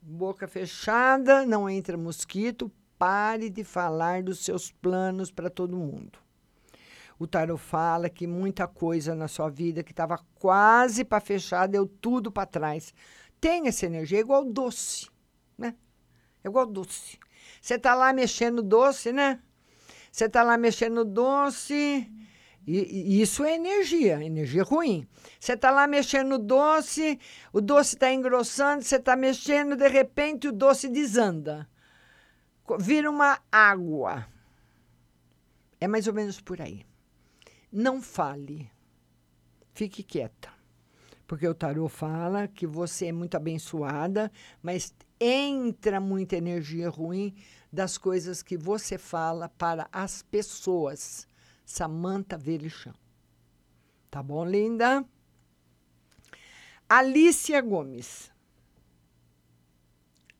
boca 0.00 0.46
fechada, 0.46 1.44
não 1.44 1.68
entra 1.68 1.96
mosquito, 1.96 2.70
pare 2.96 3.50
de 3.50 3.64
falar 3.64 4.22
dos 4.22 4.44
seus 4.44 4.70
planos 4.70 5.32
para 5.32 5.50
todo 5.50 5.76
mundo. 5.76 6.16
O 7.18 7.26
tarot 7.26 7.60
fala 7.60 8.08
que 8.08 8.28
muita 8.28 8.68
coisa 8.68 9.12
na 9.12 9.26
sua 9.26 9.48
vida 9.48 9.82
que 9.82 9.90
estava 9.90 10.24
quase 10.36 11.04
para 11.04 11.18
fechar 11.18 11.66
deu 11.66 11.84
tudo 11.84 12.30
para 12.30 12.46
trás. 12.46 12.94
Tem 13.40 13.66
essa 13.66 13.86
energia, 13.86 14.18
é 14.18 14.20
igual 14.20 14.44
doce, 14.44 15.08
né? 15.58 15.74
É 16.44 16.48
igual 16.48 16.64
doce. 16.64 17.18
Você 17.60 17.74
está 17.74 17.94
lá 17.94 18.12
mexendo 18.12 18.62
doce, 18.62 19.12
né? 19.12 19.40
Você 20.10 20.24
está 20.24 20.42
lá 20.42 20.56
mexendo 20.56 21.04
doce. 21.04 22.10
E, 22.66 22.78
e, 23.16 23.22
isso 23.22 23.44
é 23.44 23.54
energia, 23.54 24.22
energia 24.22 24.62
ruim. 24.62 25.06
Você 25.40 25.54
está 25.54 25.70
lá 25.70 25.86
mexendo 25.86 26.38
doce, 26.38 27.18
o 27.52 27.60
doce 27.60 27.94
está 27.94 28.12
engrossando, 28.12 28.82
você 28.82 28.96
está 28.96 29.16
mexendo, 29.16 29.74
de 29.74 29.88
repente 29.88 30.48
o 30.48 30.52
doce 30.52 30.88
desanda. 30.88 31.68
Vira 32.78 33.10
uma 33.10 33.40
água. 33.50 34.26
É 35.80 35.88
mais 35.88 36.06
ou 36.06 36.12
menos 36.12 36.40
por 36.40 36.60
aí. 36.60 36.84
Não 37.72 38.02
fale. 38.02 38.70
Fique 39.72 40.02
quieta. 40.02 40.50
Porque 41.26 41.46
o 41.46 41.54
tarô 41.54 41.88
fala 41.88 42.48
que 42.48 42.66
você 42.66 43.06
é 43.06 43.12
muito 43.12 43.36
abençoada, 43.36 44.32
mas 44.62 44.94
entra 45.20 46.00
muita 46.00 46.36
energia 46.36 46.88
ruim 46.88 47.34
das 47.72 47.98
coisas 47.98 48.42
que 48.42 48.56
você 48.56 48.96
fala 48.96 49.48
para 49.48 49.88
as 49.92 50.22
pessoas. 50.22 51.26
Samantha 51.64 52.38
Verichão. 52.38 52.94
Tá 54.10 54.22
bom, 54.22 54.44
linda? 54.44 55.04
Alicia 56.88 57.60
Gomes. 57.60 58.30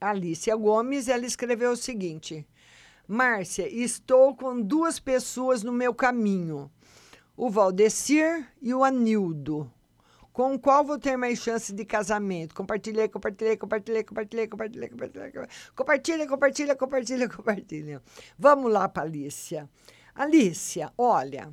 Alicia 0.01 0.57
Gomes, 0.57 1.09
ela 1.09 1.27
escreveu 1.27 1.73
o 1.73 1.77
seguinte: 1.77 2.47
Márcia, 3.07 3.69
estou 3.69 4.35
com 4.35 4.61
duas 4.61 4.99
pessoas 4.99 5.63
no 5.63 5.73
meu 5.73 5.95
caminho, 5.95 6.71
o 7.37 7.51
Valdecir 7.51 8.51
e 8.63 8.73
o 8.73 8.83
Anildo. 8.83 9.71
Com 10.39 10.57
qual 10.57 10.85
vou 10.85 11.01
ter 11.01 11.17
mais 11.17 11.41
chance 11.41 11.73
de 11.73 11.85
casamento? 11.85 12.55
Compartilhei, 12.55 13.09
compartilhei, 13.09 13.57
compartilhei, 13.57 14.05
compartilhei, 14.05 14.47
compartilhei, 14.47 14.89
compartilhei. 14.89 15.33
Compartilha, 15.75 16.29
compartilha, 16.29 16.77
compartilha, 16.77 17.29
compartilha. 17.29 18.03
Vamos 18.39 18.73
lá 18.73 18.89
para 18.89 19.03
Alicia. 19.03 19.69
Alicia, 20.15 20.93
olha, 20.97 21.53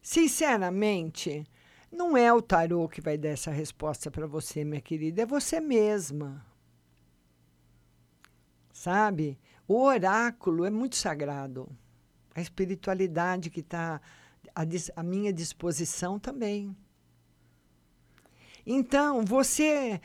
sinceramente, 0.00 1.44
não 1.90 2.16
é 2.16 2.32
o 2.32 2.40
tarô 2.40 2.88
que 2.88 3.00
vai 3.00 3.18
dar 3.18 3.30
essa 3.30 3.50
resposta 3.50 4.12
para 4.12 4.28
você, 4.28 4.62
minha 4.62 4.80
querida, 4.80 5.22
é 5.22 5.26
você 5.26 5.58
mesma. 5.58 6.46
Sabe? 8.72 9.40
O 9.66 9.82
oráculo 9.82 10.64
é 10.64 10.70
muito 10.70 10.94
sagrado. 10.94 11.68
A 12.32 12.40
espiritualidade 12.40 13.50
que 13.50 13.58
está 13.58 14.00
à 14.54 15.02
minha 15.02 15.32
disposição 15.32 16.16
também. 16.16 16.76
Então, 18.66 19.24
você. 19.24 20.00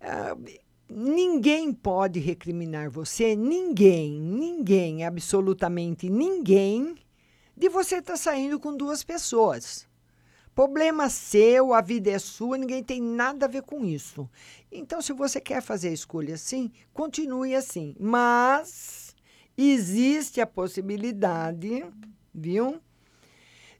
Uh, 0.00 0.62
ninguém 0.88 1.72
pode 1.72 2.20
recriminar 2.20 2.90
você, 2.90 3.34
ninguém, 3.34 4.20
ninguém, 4.20 5.04
absolutamente 5.04 6.10
ninguém, 6.10 6.94
de 7.56 7.68
você 7.68 7.96
estar 7.96 8.12
tá 8.12 8.16
saindo 8.18 8.60
com 8.60 8.76
duas 8.76 9.02
pessoas. 9.02 9.88
Problema 10.54 11.08
seu, 11.08 11.72
a 11.72 11.80
vida 11.80 12.10
é 12.10 12.18
sua, 12.18 12.58
ninguém 12.58 12.84
tem 12.84 13.00
nada 13.00 13.46
a 13.46 13.48
ver 13.48 13.62
com 13.62 13.86
isso. 13.86 14.28
Então, 14.70 15.00
se 15.00 15.12
você 15.14 15.40
quer 15.40 15.62
fazer 15.62 15.88
a 15.88 15.92
escolha 15.92 16.34
assim, 16.34 16.70
continue 16.92 17.54
assim. 17.54 17.96
Mas 17.98 19.16
existe 19.56 20.40
a 20.40 20.46
possibilidade, 20.46 21.86
viu? 22.34 22.80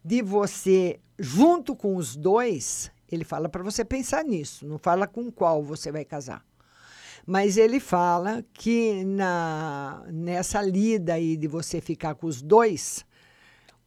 De 0.03 0.23
você, 0.23 0.99
junto 1.19 1.77
com 1.77 1.97
os 1.97 2.17
dois, 2.17 2.91
ele 3.15 3.25
fala 3.25 3.49
para 3.49 3.63
você 3.63 3.85
pensar 3.85 4.25
nisso, 4.25 4.67
não 4.67 4.79
fala 4.79 5.07
com 5.07 5.31
qual 5.31 5.63
você 5.63 5.93
vai 5.93 6.05
casar. 6.05 6.45
Mas 7.27 7.57
ele 7.57 7.79
fala 7.79 8.45
que 8.53 9.05
na, 9.05 10.03
nessa 10.11 10.61
lida 10.61 11.15
aí 11.15 11.37
de 11.37 11.47
você 11.47 11.81
ficar 11.81 12.15
com 12.15 12.27
os 12.27 12.43
dois, 12.43 13.05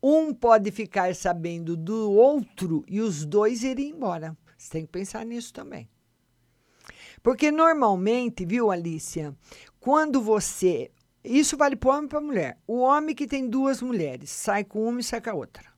um 0.02 0.34
pode 0.34 0.72
ficar 0.72 1.14
sabendo 1.16 1.76
do 1.76 2.12
outro 2.12 2.86
e 2.88 3.02
os 3.02 3.26
dois 3.26 3.64
irem 3.64 3.90
embora. 3.90 4.38
Você 4.58 4.70
tem 4.70 4.86
que 4.86 4.92
pensar 4.92 5.26
nisso 5.26 5.52
também. 5.52 5.90
Porque 7.22 7.52
normalmente, 7.52 8.46
viu, 8.46 8.70
Alicia, 8.70 9.36
quando 9.80 10.22
você. 10.22 10.92
Isso 11.24 11.58
vale 11.58 11.76
para 11.76 11.90
o 11.90 11.92
homem 11.92 12.06
e 12.06 12.10
para 12.10 12.20
a 12.20 12.22
mulher. 12.22 12.58
O 12.68 12.78
homem 12.82 13.16
que 13.16 13.26
tem 13.26 13.50
duas 13.50 13.82
mulheres 13.82 14.30
sai 14.30 14.64
com 14.64 14.88
uma 14.88 15.00
e 15.00 15.04
sai 15.04 15.20
com 15.20 15.32
a 15.32 15.34
outra. 15.34 15.75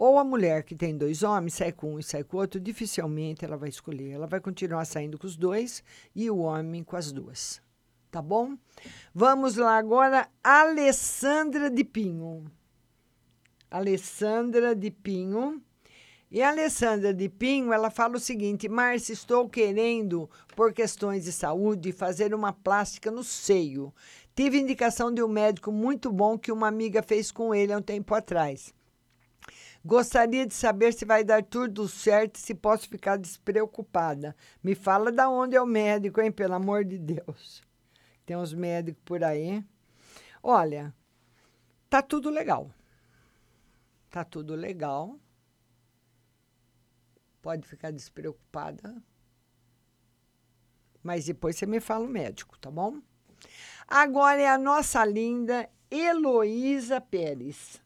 Ou 0.00 0.18
a 0.18 0.24
mulher 0.24 0.62
que 0.62 0.74
tem 0.74 0.96
dois 0.96 1.22
homens, 1.22 1.52
sai 1.52 1.72
com 1.72 1.96
um 1.96 1.98
e 1.98 2.02
sai 2.02 2.24
com 2.24 2.38
o 2.38 2.40
outro, 2.40 2.58
dificilmente 2.58 3.44
ela 3.44 3.58
vai 3.58 3.68
escolher. 3.68 4.12
Ela 4.12 4.26
vai 4.26 4.40
continuar 4.40 4.86
saindo 4.86 5.18
com 5.18 5.26
os 5.26 5.36
dois 5.36 5.84
e 6.16 6.30
o 6.30 6.38
homem 6.38 6.82
com 6.82 6.96
as 6.96 7.12
duas. 7.12 7.60
Tá 8.10 8.22
bom? 8.22 8.56
Vamos 9.14 9.56
lá 9.56 9.76
agora, 9.76 10.26
Alessandra 10.42 11.68
de 11.68 11.84
Pinho. 11.84 12.50
Alessandra 13.70 14.74
de 14.74 14.90
Pinho. 14.90 15.62
E 16.30 16.40
a 16.40 16.48
Alessandra 16.48 17.12
de 17.12 17.28
Pinho, 17.28 17.70
ela 17.70 17.90
fala 17.90 18.16
o 18.16 18.20
seguinte: 18.20 18.70
Márcia, 18.70 19.12
estou 19.12 19.50
querendo, 19.50 20.30
por 20.56 20.72
questões 20.72 21.24
de 21.24 21.32
saúde, 21.32 21.92
fazer 21.92 22.34
uma 22.34 22.54
plástica 22.54 23.10
no 23.10 23.22
seio. 23.22 23.92
Tive 24.34 24.58
indicação 24.58 25.12
de 25.12 25.22
um 25.22 25.28
médico 25.28 25.70
muito 25.70 26.10
bom 26.10 26.38
que 26.38 26.50
uma 26.50 26.68
amiga 26.68 27.02
fez 27.02 27.30
com 27.30 27.54
ele 27.54 27.70
há 27.70 27.76
um 27.76 27.82
tempo 27.82 28.14
atrás. 28.14 28.72
Gostaria 29.84 30.46
de 30.46 30.52
saber 30.52 30.92
se 30.92 31.06
vai 31.06 31.24
dar 31.24 31.42
tudo 31.42 31.88
certo 31.88 32.36
e 32.36 32.40
se 32.40 32.54
posso 32.54 32.88
ficar 32.88 33.16
despreocupada. 33.16 34.36
Me 34.62 34.74
fala 34.74 35.10
da 35.10 35.28
onde 35.28 35.56
é 35.56 35.62
o 35.62 35.66
médico, 35.66 36.20
hein? 36.20 36.30
Pelo 36.30 36.54
amor 36.54 36.84
de 36.84 36.98
Deus. 36.98 37.62
Tem 38.26 38.36
uns 38.36 38.52
médicos 38.52 39.02
por 39.04 39.24
aí. 39.24 39.64
Olha, 40.42 40.94
tá 41.88 42.02
tudo 42.02 42.28
legal. 42.28 42.70
Tá 44.10 44.22
tudo 44.22 44.54
legal. 44.54 45.18
Pode 47.40 47.66
ficar 47.66 47.90
despreocupada. 47.90 49.02
Mas 51.02 51.24
depois 51.24 51.56
você 51.56 51.64
me 51.64 51.80
fala 51.80 52.04
o 52.04 52.08
médico, 52.08 52.58
tá 52.58 52.70
bom? 52.70 53.00
Agora 53.88 54.42
é 54.42 54.48
a 54.48 54.58
nossa 54.58 55.02
linda 55.06 55.70
Heloísa 55.90 57.00
Pérez. 57.00 57.80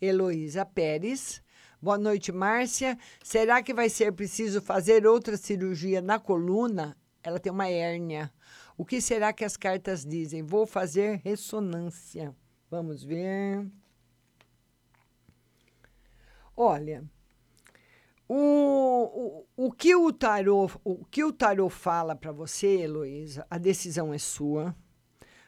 Heloísa 0.00 0.64
Pérez. 0.64 1.42
Boa 1.80 1.98
noite, 1.98 2.32
Márcia. 2.32 2.98
Será 3.22 3.62
que 3.62 3.74
vai 3.74 3.88
ser 3.88 4.12
preciso 4.12 4.60
fazer 4.60 5.06
outra 5.06 5.36
cirurgia 5.36 6.00
na 6.00 6.18
coluna? 6.18 6.96
Ela 7.22 7.38
tem 7.38 7.52
uma 7.52 7.68
hérnia. 7.68 8.32
O 8.76 8.84
que 8.84 9.00
será 9.00 9.32
que 9.32 9.44
as 9.44 9.56
cartas 9.56 10.04
dizem? 10.04 10.42
Vou 10.42 10.66
fazer 10.66 11.20
ressonância. 11.24 12.34
Vamos 12.70 13.02
ver. 13.02 13.66
Olha, 16.56 17.04
o, 18.28 19.46
o, 19.56 19.66
o, 19.66 19.72
que 19.72 19.94
o 19.94 20.12
tarô, 20.12 20.70
o 20.82 21.04
que 21.04 21.22
o 21.22 21.32
tarô 21.32 21.68
fala 21.68 22.16
para 22.16 22.32
você, 22.32 22.80
Heloísa, 22.80 23.46
a 23.48 23.58
decisão 23.58 24.12
é 24.12 24.18
sua. 24.18 24.74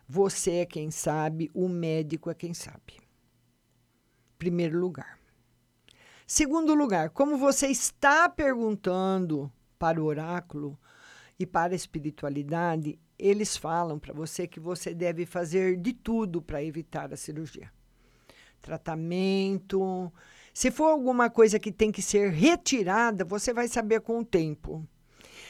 Você 0.07 0.57
é 0.57 0.67
quem 0.67 0.91
sabe, 0.91 1.51
o 1.53 1.69
médico 1.69 2.31
é 2.31 2.35
quem 2.35 2.55
sabe. 2.55 3.08
Primeiro 4.39 4.79
lugar. 4.79 5.19
Segundo 6.27 6.75
lugar, 6.75 7.11
como 7.11 7.37
você 7.37 7.67
está 7.67 8.29
perguntando 8.29 9.51
para 9.79 10.01
o 10.01 10.05
oráculo 10.05 10.79
e 11.39 11.45
para 11.45 11.73
a 11.73 11.77
espiritualidade, 11.77 12.99
eles 13.19 13.57
falam 13.57 13.99
para 13.99 14.13
você 14.13 14.47
que 14.47 14.61
você 14.61 14.95
deve 14.95 15.27
fazer 15.27 15.77
de 15.77 15.93
tudo 15.93 16.41
para 16.41 16.63
evitar 16.63 17.13
a 17.13 17.17
cirurgia. 17.17 17.73
Tratamento, 18.61 20.13
se 20.53 20.71
for 20.71 20.87
alguma 20.87 21.31
coisa 21.31 21.59
que 21.59 21.73
tem 21.73 21.91
que 21.91 22.03
ser 22.03 22.31
retirada, 22.31 23.25
você 23.25 23.53
vai 23.53 23.67
saber 23.67 24.01
com 24.03 24.21
o 24.21 24.25
tempo. 24.25 24.87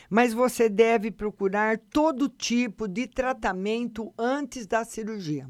Mas 0.08 0.32
você 0.32 0.68
deve 0.68 1.10
procurar 1.10 1.78
todo 1.78 2.28
tipo 2.28 2.88
de 2.88 3.06
tratamento 3.06 4.14
antes 4.16 4.66
da 4.66 4.84
cirurgia. 4.84 5.48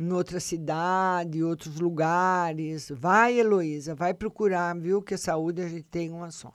Em 0.00 0.10
outra 0.12 0.40
cidade, 0.40 1.44
outros 1.44 1.78
lugares. 1.78 2.90
Vai, 2.90 3.38
Heloísa, 3.38 3.94
vai 3.94 4.14
procurar, 4.14 4.74
viu? 4.74 5.02
Que 5.02 5.12
a 5.12 5.18
saúde 5.18 5.60
a 5.60 5.68
gente 5.68 5.82
tem 5.84 6.10
uma 6.10 6.30
só. 6.30 6.54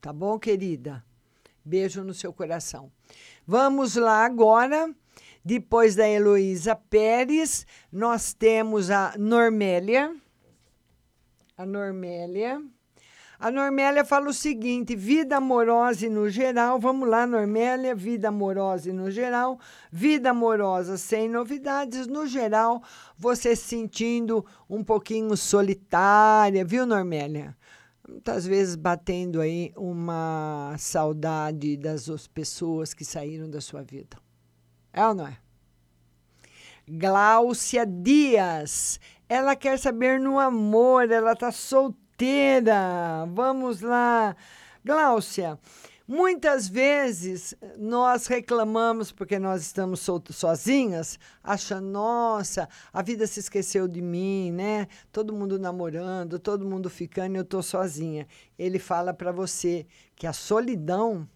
Tá 0.00 0.12
bom, 0.12 0.36
querida? 0.40 1.04
Beijo 1.64 2.02
no 2.02 2.12
seu 2.12 2.32
coração. 2.32 2.90
Vamos 3.46 3.94
lá 3.94 4.24
agora 4.24 4.92
depois 5.44 5.94
da 5.94 6.06
Heloísa 6.06 6.76
Pérez, 6.76 7.66
nós 7.90 8.34
temos 8.34 8.90
a 8.90 9.14
Normélia. 9.16 10.14
A 11.56 11.64
Normélia. 11.64 12.62
A 13.40 13.52
Normélia 13.52 14.04
fala 14.04 14.30
o 14.30 14.34
seguinte: 14.34 14.96
vida 14.96 15.36
amorosa 15.36 16.08
no 16.10 16.28
geral, 16.28 16.80
vamos 16.80 17.08
lá, 17.08 17.24
Normélia, 17.24 17.94
vida 17.94 18.28
amorosa 18.28 18.92
no 18.92 19.12
geral, 19.12 19.60
vida 19.92 20.30
amorosa 20.30 20.98
sem 20.98 21.28
novidades, 21.28 22.08
no 22.08 22.26
geral, 22.26 22.82
você 23.16 23.54
se 23.54 23.68
sentindo 23.68 24.44
um 24.68 24.82
pouquinho 24.82 25.36
solitária, 25.36 26.64
viu, 26.64 26.84
Normélia? 26.84 27.56
Muitas 28.08 28.44
vezes 28.44 28.74
batendo 28.74 29.40
aí 29.40 29.72
uma 29.76 30.74
saudade 30.76 31.76
das 31.76 32.08
pessoas 32.26 32.92
que 32.92 33.04
saíram 33.04 33.48
da 33.48 33.60
sua 33.60 33.82
vida. 33.82 34.16
É 34.92 35.06
ou 35.06 35.14
não 35.14 35.28
é? 35.28 35.36
Gláucia 36.88 37.86
Dias. 37.86 38.98
Ela 39.28 39.54
quer 39.54 39.78
saber 39.78 40.18
no 40.18 40.40
amor, 40.40 41.08
ela 41.08 41.34
está 41.34 41.52
solteira. 41.52 42.07
Vamos 43.32 43.80
lá. 43.80 44.34
Gláucia, 44.84 45.58
muitas 46.06 46.68
vezes 46.68 47.54
nós 47.78 48.26
reclamamos 48.26 49.12
porque 49.12 49.38
nós 49.38 49.62
estamos 49.62 50.04
sozinhas, 50.30 51.18
achando, 51.44 51.86
nossa, 51.86 52.68
a 52.92 53.02
vida 53.02 53.26
se 53.26 53.38
esqueceu 53.38 53.86
de 53.86 54.02
mim, 54.02 54.50
né? 54.50 54.88
Todo 55.12 55.32
mundo 55.32 55.58
namorando, 55.58 56.38
todo 56.38 56.64
mundo 56.64 56.90
ficando 56.90 57.34
e 57.34 57.38
eu 57.38 57.42
estou 57.42 57.62
sozinha. 57.62 58.26
Ele 58.58 58.78
fala 58.78 59.14
para 59.14 59.30
você 59.30 59.86
que 60.16 60.26
a 60.26 60.32
solidão 60.32 61.28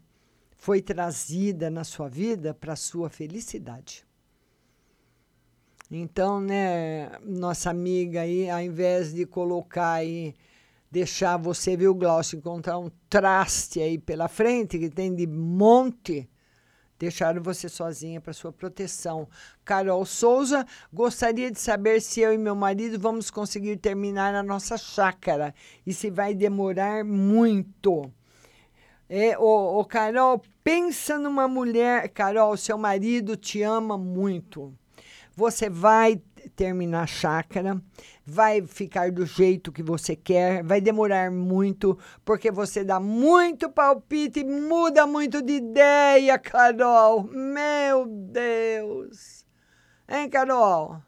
foi 0.57 0.81
trazida 0.81 1.71
na 1.71 1.85
sua 1.85 2.09
vida 2.09 2.55
para 2.55 2.75
sua 2.75 3.09
felicidade. 3.09 4.05
Então, 5.91 6.41
né, 6.41 7.11
nossa 7.23 7.69
amiga 7.69 8.23
aí, 8.23 8.49
ao 8.49 8.61
invés 8.61 9.13
de 9.13 9.27
colocar 9.27 9.93
aí, 9.93 10.35
deixar 10.93 11.39
você, 11.39 11.75
viu, 11.75 11.95
Glaucio, 11.95 12.37
encontrar 12.37 12.79
um 12.79 12.91
traste 13.09 13.81
aí 13.81 13.97
pela 13.97 14.29
frente, 14.29 14.79
que 14.79 14.91
tem 14.91 15.15
de 15.15 15.27
monte, 15.27 16.29
deixaram 16.99 17.43
você 17.43 17.67
sozinha 17.67 18.21
para 18.21 18.35
sua 18.35 18.53
proteção. 18.53 19.27
Carol 19.65 20.05
Souza, 20.05 20.67
gostaria 20.93 21.51
de 21.51 21.59
saber 21.59 22.03
se 22.03 22.21
eu 22.21 22.35
e 22.35 22.37
meu 22.37 22.55
marido 22.55 22.99
vamos 22.99 23.31
conseguir 23.31 23.79
terminar 23.79 24.35
a 24.35 24.43
nossa 24.43 24.77
chácara 24.77 25.55
e 25.87 25.95
se 25.95 26.11
vai 26.11 26.35
demorar 26.35 27.03
muito. 27.03 28.13
É, 29.09 29.35
Carol, 29.89 30.43
pensa 30.63 31.19
numa 31.19 31.49
mulher. 31.49 32.07
Carol, 32.11 32.55
seu 32.55 32.77
marido 32.77 33.35
te 33.35 33.63
ama 33.63 33.97
muito. 33.97 34.75
Você 35.35 35.71
vai 35.71 36.21
terminar 36.51 37.03
a 37.03 37.07
chácara, 37.07 37.81
vai 38.25 38.63
ficar 38.63 39.11
do 39.11 39.25
jeito 39.27 39.73
que 39.73 39.83
você 39.83 40.15
quer, 40.17 40.63
vai 40.63 40.81
demorar 40.81 41.31
muito, 41.31 41.99
porque 42.25 42.51
você 42.51 42.85
dá 42.85 43.01
muito 43.01 43.71
palpite 43.71 44.41
e 44.41 44.45
muda 44.45 45.07
muito 45.07 45.43
de 45.43 45.55
ideia, 45.55 46.39
Carol. 46.39 47.25
Meu 47.25 48.07
Deus. 48.07 49.45
Hein, 50.09 50.29
Carol? 50.29 51.03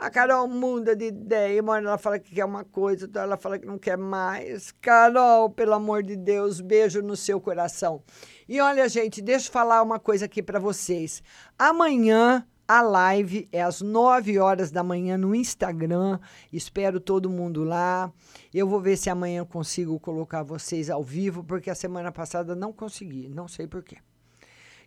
A 0.00 0.10
Carol 0.10 0.46
muda 0.46 0.94
de 0.94 1.06
ideia, 1.06 1.60
uma 1.60 1.72
hora 1.72 1.84
ela 1.84 1.98
fala 1.98 2.20
que 2.20 2.32
quer 2.32 2.44
uma 2.44 2.64
coisa, 2.64 3.06
outra 3.06 3.22
ela 3.22 3.36
fala 3.36 3.58
que 3.58 3.66
não 3.66 3.76
quer 3.76 3.98
mais. 3.98 4.70
Carol, 4.80 5.50
pelo 5.50 5.74
amor 5.74 6.04
de 6.04 6.14
Deus, 6.14 6.60
beijo 6.60 7.02
no 7.02 7.16
seu 7.16 7.40
coração. 7.40 8.00
E 8.48 8.60
olha, 8.60 8.88
gente, 8.88 9.20
deixa 9.20 9.48
eu 9.48 9.52
falar 9.52 9.82
uma 9.82 9.98
coisa 9.98 10.26
aqui 10.26 10.40
para 10.40 10.60
vocês. 10.60 11.20
Amanhã 11.58 12.46
a 12.68 12.82
live 12.82 13.48
é 13.50 13.62
às 13.62 13.80
9 13.80 14.38
horas 14.38 14.70
da 14.70 14.84
manhã 14.84 15.16
no 15.16 15.34
Instagram. 15.34 16.20
Espero 16.52 17.00
todo 17.00 17.30
mundo 17.30 17.64
lá. 17.64 18.12
Eu 18.52 18.68
vou 18.68 18.78
ver 18.78 18.98
se 18.98 19.08
amanhã 19.08 19.42
consigo 19.42 19.98
colocar 19.98 20.42
vocês 20.42 20.90
ao 20.90 21.02
vivo, 21.02 21.42
porque 21.42 21.70
a 21.70 21.74
semana 21.74 22.12
passada 22.12 22.54
não 22.54 22.70
consegui, 22.70 23.26
não 23.26 23.48
sei 23.48 23.66
porquê. 23.66 23.96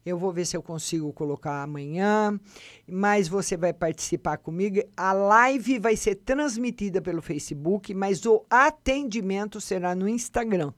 Eu 0.06 0.16
vou 0.16 0.32
ver 0.32 0.46
se 0.46 0.56
eu 0.56 0.62
consigo 0.62 1.12
colocar 1.12 1.64
amanhã, 1.64 2.40
mas 2.88 3.28
você 3.28 3.58
vai 3.58 3.74
participar 3.74 4.38
comigo. 4.38 4.80
A 4.96 5.12
live 5.12 5.80
vai 5.80 5.96
ser 5.96 6.16
transmitida 6.16 7.02
pelo 7.02 7.22
Facebook, 7.22 7.96
mas 7.96 8.24
o 8.28 8.46
atendimento 8.48 9.60
será 9.60 9.96
no 9.96 10.08
Instagram. 10.08 10.72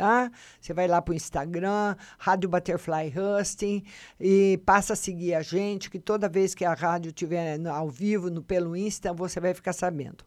Tá? 0.00 0.32
Você 0.58 0.72
vai 0.72 0.88
lá 0.88 1.02
para 1.02 1.12
o 1.12 1.14
Instagram, 1.14 1.94
Rádio 2.18 2.48
Butterfly 2.48 3.12
Husting, 3.14 3.84
e 4.18 4.58
passa 4.64 4.94
a 4.94 4.96
seguir 4.96 5.34
a 5.34 5.42
gente, 5.42 5.90
que 5.90 5.98
toda 5.98 6.26
vez 6.26 6.54
que 6.54 6.64
a 6.64 6.72
rádio 6.72 7.10
estiver 7.10 7.60
ao 7.66 7.90
vivo 7.90 8.30
no, 8.30 8.42
pelo 8.42 8.74
Insta, 8.74 9.12
você 9.12 9.38
vai 9.38 9.52
ficar 9.52 9.74
sabendo. 9.74 10.24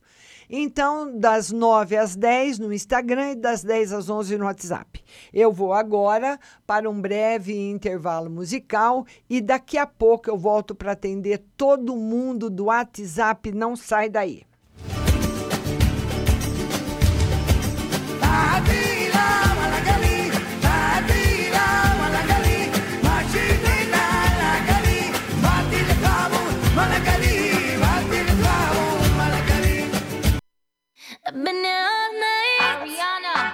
Então, 0.48 1.18
das 1.18 1.52
9 1.52 1.98
às 1.98 2.16
10 2.16 2.60
no 2.60 2.72
Instagram 2.72 3.32
e 3.32 3.36
das 3.36 3.64
10 3.64 3.94
às 3.94 4.10
11 4.12 4.38
no 4.38 4.46
WhatsApp. 4.46 5.04
Eu 5.34 5.52
vou 5.52 5.74
agora 5.74 6.40
para 6.68 6.88
um 6.88 7.02
breve 7.02 7.58
intervalo 7.58 8.30
musical 8.30 9.08
e 9.28 9.42
daqui 9.42 9.80
a 9.80 9.88
pouco 9.88 10.30
eu 10.30 10.38
volto 10.38 10.76
para 10.76 10.92
atender 10.92 11.44
todo 11.58 11.96
mundo 11.96 12.48
do 12.48 12.66
WhatsApp. 12.66 13.52
Não 13.52 13.76
sai 13.76 14.08
daí. 14.08 14.44
I've 31.36 31.44
been 31.44 31.64
here 31.64 31.88
all 31.90 32.14
night. 32.14 32.60
Ariana. 32.62 33.54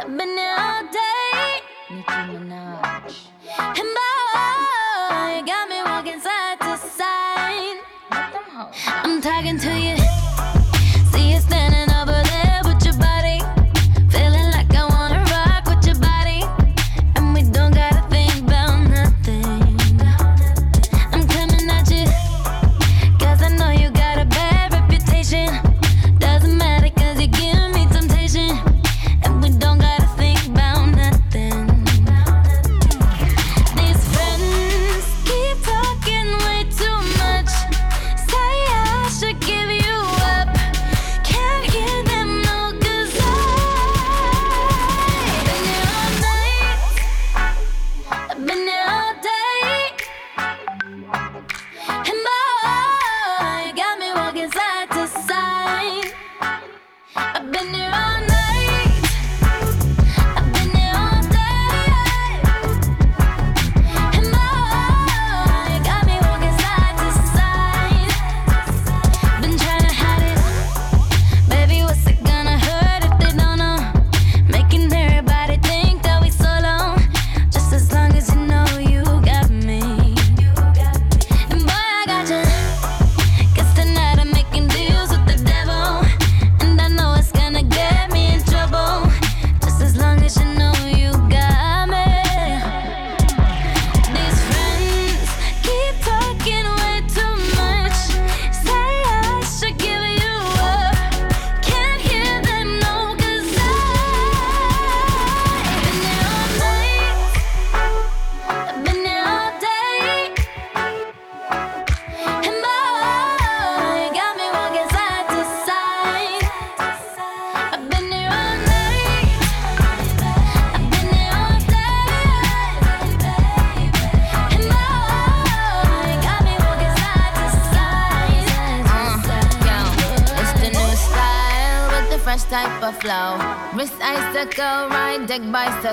I've 0.00 0.16
been 0.16 0.38
here 0.38 0.56
all 0.56 0.82
day. 0.84 1.60
Nicki 1.90 2.20
Minaj. 2.32 3.26
And 3.58 3.90
boy, 3.98 5.36
you 5.36 5.44
got 5.44 5.68
me 5.68 5.82
walking 5.84 6.18
side 6.18 6.58
to 6.60 6.78
side. 6.78 7.80
I'm 8.10 9.20
talking 9.20 9.58
to 9.58 9.78
you. 9.78 10.03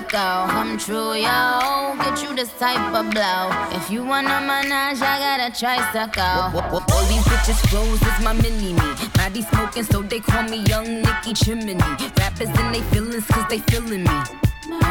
Bicycle. 0.02 0.47
Come 0.47 0.78
true, 0.78 1.14
yo. 1.14 1.95
Get 1.97 2.24
you 2.24 2.36
this 2.36 2.52
type 2.58 2.93
of 2.93 3.12
blow. 3.12 3.49
If 3.72 3.89
you 3.89 4.04
wanna 4.04 4.41
manage, 4.41 5.02
I 5.02 5.20
got 5.20 5.39
a 5.39 5.60
tricycle. 5.60 6.24
All 6.24 7.06
these 7.06 7.24
bitches 7.24 7.60
flows 7.70 8.02
is 8.02 8.24
my 8.24 8.34
mini 8.34 8.74
me. 8.74 8.82
Body 9.14 9.41
smoking, 9.43 9.84
so 9.84 10.02
they 10.02 10.20
call 10.20 10.43
me 10.43 10.58
Young 10.64 11.02
Nicky 11.02 11.34
Chimney. 11.34 11.76
Rappers 12.18 12.49
and 12.49 12.76
they 12.76 12.82
feelings, 12.91 13.26
cause 13.28 13.45
they 13.49 13.60
feeling 13.60 14.03
me. 14.03 14.40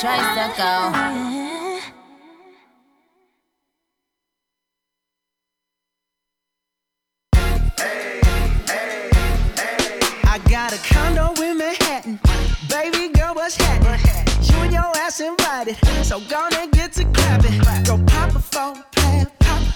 tricycle. 0.00 0.92
I 10.24 10.38
got 10.50 10.74
a 10.74 10.78
condo 10.92 11.32
in 11.42 11.56
Manhattan. 11.56 12.20
Baby 12.68 13.08
girl, 13.14 13.34
what's 13.34 13.56
happening? 13.56 14.00
You 14.42 14.56
and 14.64 14.72
your 14.72 14.96
ass 14.96 15.20
invited. 15.20 15.76
So 16.04 16.20
gonna 16.28 16.68
get 16.72 16.92
to 16.94 17.04
clapping. 17.04 17.58
Go 17.84 17.98
pop 18.06 18.34
a 18.34 18.38
plan. 18.38 18.95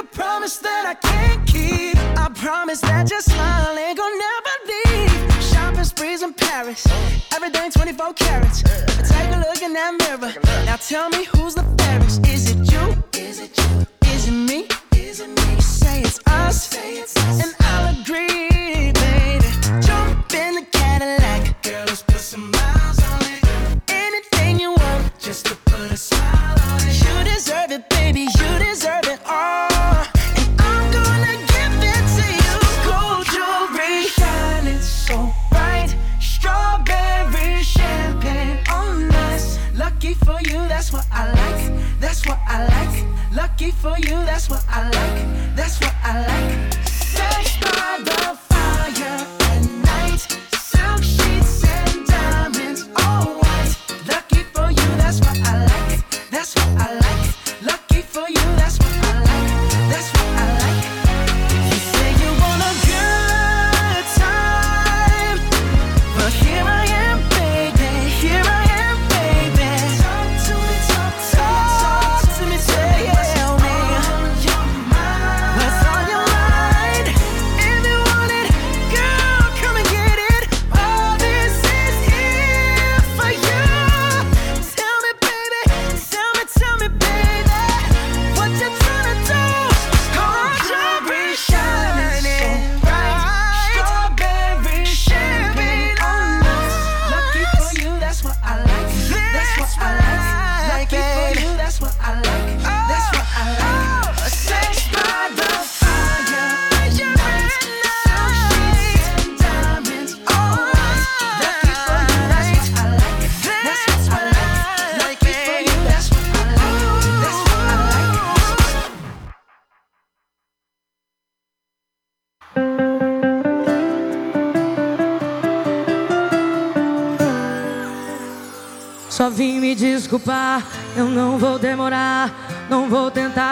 a 0.00 0.04
promise 0.04 0.56
that 0.58 0.84
I 0.86 0.94
can't 0.94 1.46
keep. 1.46 1.96
I 2.18 2.28
promise 2.30 2.80
that 2.80 3.10
your 3.10 3.20
smile 3.20 3.76
ain't 3.76 3.98
gonna 3.98 4.24
never 4.28 4.54
leave. 4.70 5.42
Shopping 5.42 5.84
sprees 5.84 6.22
in 6.22 6.32
Paris. 6.32 6.86
Everything 7.34 7.70
24 7.70 8.14
carats. 8.14 8.62
Take 8.62 9.30
a 9.36 9.38
look 9.46 9.60
in 9.62 9.72
that 9.74 9.92
mirror. 10.00 10.32
Now 10.64 10.76
tell 10.76 11.10
me 11.10 11.24
who's 11.24 11.54
the 11.54 11.64
fairest. 11.78 12.26
Is 12.26 12.50
it 12.50 12.72
you? 12.72 12.84
Is 13.20 13.40
it 13.40 13.52
you? 13.58 13.86
Is 14.14 14.28
it 14.28 14.38
me? 14.48 14.68
Is 14.96 15.20
it 15.20 15.28
me? 15.28 15.54
You 15.54 15.60
Say 15.60 16.02
it's 16.02 16.20
us. 16.26 16.74
And 17.42 17.54
I'll 17.60 18.00
agree, 18.00 18.92
baby. 18.92 19.50
Jump 19.86 20.32
in 20.32 20.54
the 20.56 20.66
Cadillac. 20.72 21.62
Girl, 21.62 21.84
let's 21.86 22.02
put 22.02 22.20
some 22.20 22.50
miles 22.50 22.79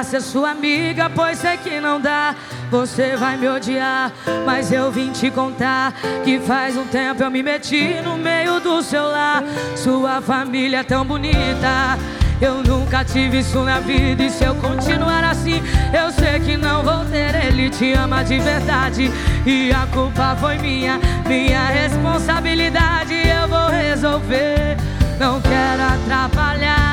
ser 0.09 0.23
sua 0.23 0.53
amiga, 0.53 1.11
pois 1.11 1.39
sei 1.39 1.59
que 1.59 1.81
não 1.81 2.01
dá. 2.01 2.35
Você 2.71 3.15
vai 3.15 3.37
me 3.37 3.47
odiar, 3.47 4.11
mas 4.47 4.73
eu 4.73 4.91
vim 4.91 5.13
te 5.13 5.31
contar 5.31 5.93
que 6.25 6.41
faz 6.41 6.77
um 6.77 6.87
tempo 6.87 7.23
eu 7.23 7.31
me 7.31 7.43
meti 7.43 7.95
no 8.03 8.17
meio 8.17 8.59
do 8.59 8.83
seu 8.83 9.07
lar. 9.07 9.43
Sua 9.77 10.23
família 10.23 10.79
é 10.79 10.83
tão 10.83 11.05
bonita. 11.05 11.99
Eu 12.41 12.63
nunca 12.63 13.05
tive 13.05 13.41
isso 13.41 13.63
na 13.65 13.81
vida 13.81 14.23
e 14.23 14.31
se 14.31 14.45
eu 14.45 14.55
continuar 14.55 15.25
assim, 15.25 15.61
eu 15.93 16.11
sei 16.13 16.41
que 16.41 16.57
não 16.57 16.83
vou 16.83 17.05
ter. 17.05 17.35
Ele 17.45 17.69
te 17.69 17.93
ama 17.93 18.23
de 18.23 18.39
verdade 18.39 19.11
e 19.45 19.71
a 19.73 19.87
culpa 19.93 20.37
foi 20.41 20.57
minha, 20.57 20.99
minha 21.27 21.67
responsabilidade. 21.67 23.13
Eu 23.15 23.47
vou 23.47 23.69
resolver. 23.69 24.77
Não 25.19 25.41
quero 25.41 25.83
atrapalhar 25.83 26.88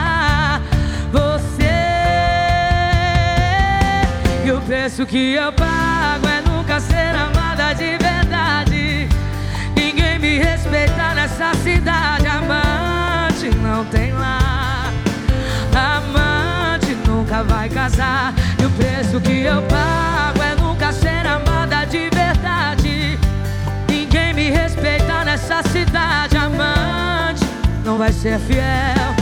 E 4.46 4.52
o 4.52 4.62
preço 4.62 5.08
que 5.08 5.34
eu 5.34 5.52
pago 5.54 6.28
é 6.28 6.40
nunca 6.48 6.80
ser 6.80 7.16
amada 7.16 7.74
de 7.74 7.98
verdade. 7.98 9.10
Ninguém 9.76 10.20
me 10.20 10.38
respeita 10.38 11.16
nessa 11.16 11.52
cidade. 11.56 12.28
Amante 12.28 13.50
não 13.64 13.84
tem 13.86 14.14
lá. 14.14 14.92
Amante 15.74 16.96
nunca 17.08 17.42
vai 17.42 17.68
casar. 17.70 18.36
E 18.62 18.66
o 18.66 18.70
preço 18.70 19.20
que 19.20 19.42
eu 19.42 19.64
pago 19.64 20.40
é 20.44 20.62
nunca 20.62 20.92
ser 20.92 21.26
amada 21.26 21.84
de 21.86 22.08
verdade. 22.12 23.18
Ninguém 23.90 24.32
me 24.32 24.52
respeita 24.52 25.24
nessa 25.26 25.64
cidade. 25.64 26.38
Amante 26.38 27.44
não 27.84 27.98
vai 27.98 28.14
ser 28.14 28.38
fiel. 28.42 29.16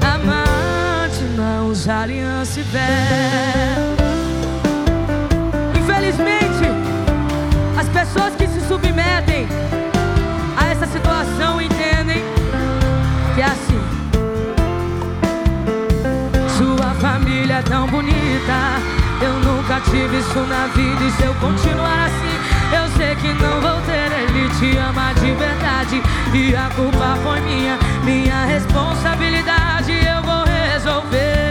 Amante 0.00 1.20
não 1.36 1.66
usa 1.66 2.02
aliança 2.02 2.60
e 2.60 2.62
véu. 2.62 4.01
Infelizmente, 6.12 6.68
as 7.78 7.88
pessoas 7.88 8.34
que 8.36 8.46
se 8.46 8.60
submetem 8.68 9.48
a 10.56 10.68
essa 10.70 10.86
situação 10.86 11.60
entendem 11.60 12.22
que 13.34 13.40
é 13.40 13.44
assim. 13.44 13.80
Sua 16.58 16.94
família 17.00 17.54
é 17.54 17.62
tão 17.62 17.86
bonita. 17.86 18.12
Eu 19.22 19.32
nunca 19.40 19.80
tive 19.90 20.18
isso 20.18 20.40
na 20.40 20.66
vida. 20.74 21.02
E 21.02 21.10
se 21.12 21.22
eu 21.22 21.34
continuar 21.36 22.06
assim, 22.06 22.76
eu 22.76 22.88
sei 22.96 23.16
que 23.16 23.32
não 23.42 23.60
vou 23.60 23.80
ter. 23.86 24.12
Ele 24.12 24.48
te 24.58 24.76
ama 24.76 25.14
de 25.14 25.32
verdade. 25.32 26.02
E 26.34 26.54
a 26.54 26.68
culpa 26.74 27.16
foi 27.22 27.40
minha, 27.40 27.78
minha 28.04 28.44
responsabilidade. 28.44 29.92
Eu 29.92 30.22
vou 30.22 30.44
resolver. 30.44 31.41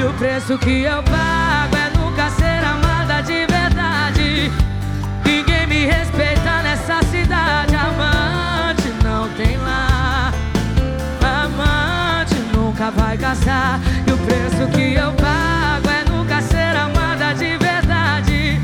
E 0.00 0.02
o 0.02 0.14
preço 0.14 0.56
que 0.56 0.84
eu 0.84 1.02
pago 1.02 1.76
é 1.76 1.98
nunca 1.98 2.30
ser 2.30 2.64
amada 2.64 3.20
de 3.20 3.44
verdade. 3.44 4.50
Ninguém 5.26 5.66
me 5.66 5.84
respeita 5.84 6.62
nessa 6.62 7.02
cidade. 7.02 7.76
Amante 7.76 8.88
não 9.04 9.28
tem 9.34 9.58
lá. 9.58 10.32
Amante 11.44 12.34
nunca 12.50 12.90
vai 12.90 13.18
casar. 13.18 13.78
E 14.06 14.10
o 14.10 14.16
preço 14.16 14.70
que 14.74 14.94
eu 14.94 15.12
pago 15.12 15.90
é 15.90 16.10
nunca 16.10 16.40
ser 16.40 16.74
amada 16.74 17.34
de 17.34 17.58
verdade. 17.58 18.58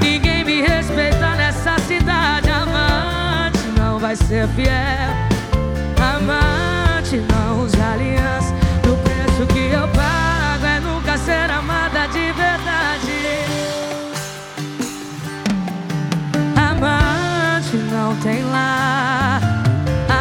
Ninguém 0.00 0.44
me 0.46 0.62
respeita 0.62 1.34
nessa 1.34 1.78
cidade. 1.80 2.48
Amante 2.48 3.66
não 3.78 3.98
vai 3.98 4.16
ser 4.16 4.48
fiel. 4.56 5.12
Amante 6.00 7.22
não 7.30 7.64
usa 7.64 7.84
aliança. 7.92 8.63
Ser 11.24 11.50
amada 11.50 12.06
de 12.08 12.32
verdade. 12.32 13.18
Amante 16.54 17.76
não 17.90 18.14
tem 18.16 18.42
lá. 18.44 19.40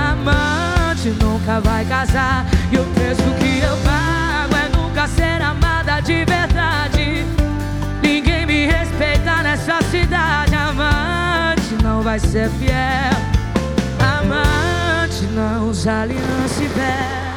Amante 0.09 1.09
nunca 1.21 1.59
vai 1.59 1.83
casar. 1.85 2.45
E 2.71 2.77
o 2.77 2.85
preço 2.95 3.23
que 3.39 3.59
eu 3.59 3.75
pago 3.83 4.55
é 4.55 4.77
nunca 4.77 5.07
ser 5.07 5.41
amada 5.41 5.99
de 5.99 6.23
verdade. 6.23 7.25
Ninguém 8.01 8.45
me 8.45 8.65
respeita 8.67 9.43
nessa 9.43 9.81
cidade. 9.91 10.55
Amante 10.55 11.83
não 11.83 12.01
vai 12.01 12.19
ser 12.19 12.49
fiel. 12.51 13.17
Amante 13.99 15.25
não 15.33 15.69
usa 15.69 16.01
aliança 16.01 16.63
e 16.63 16.67
véu. 16.67 17.32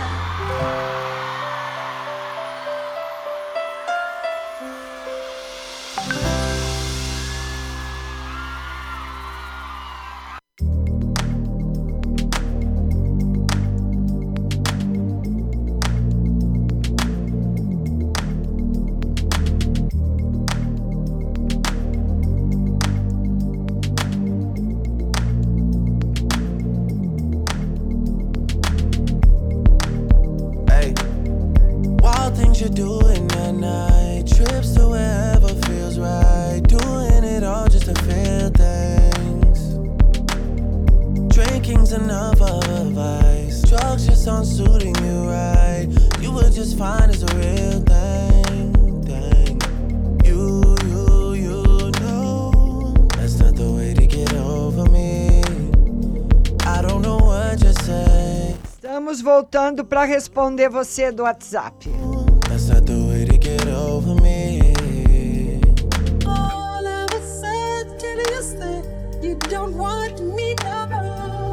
Want 69.76 70.20
me 70.20 70.54
no 70.64 70.86
more. 70.86 71.46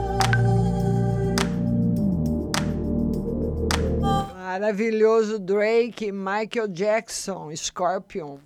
Maravilhoso 4.37 5.39
Drake, 5.43 6.11
Michael 6.13 6.67
Jackson, 6.67 7.55
Scorpion. 7.55 8.39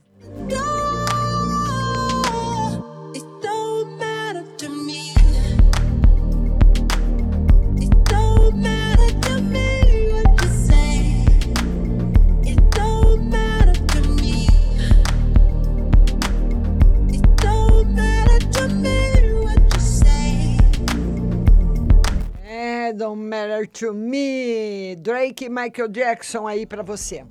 Matter 23.58 23.68
to 23.68 23.94
me. 23.94 24.96
Drake 24.96 25.46
e 25.46 25.50
Michael 25.50 25.88
Jackson 25.90 26.48
aí 26.48 26.66
para 26.66 26.84
você. 26.84 27.26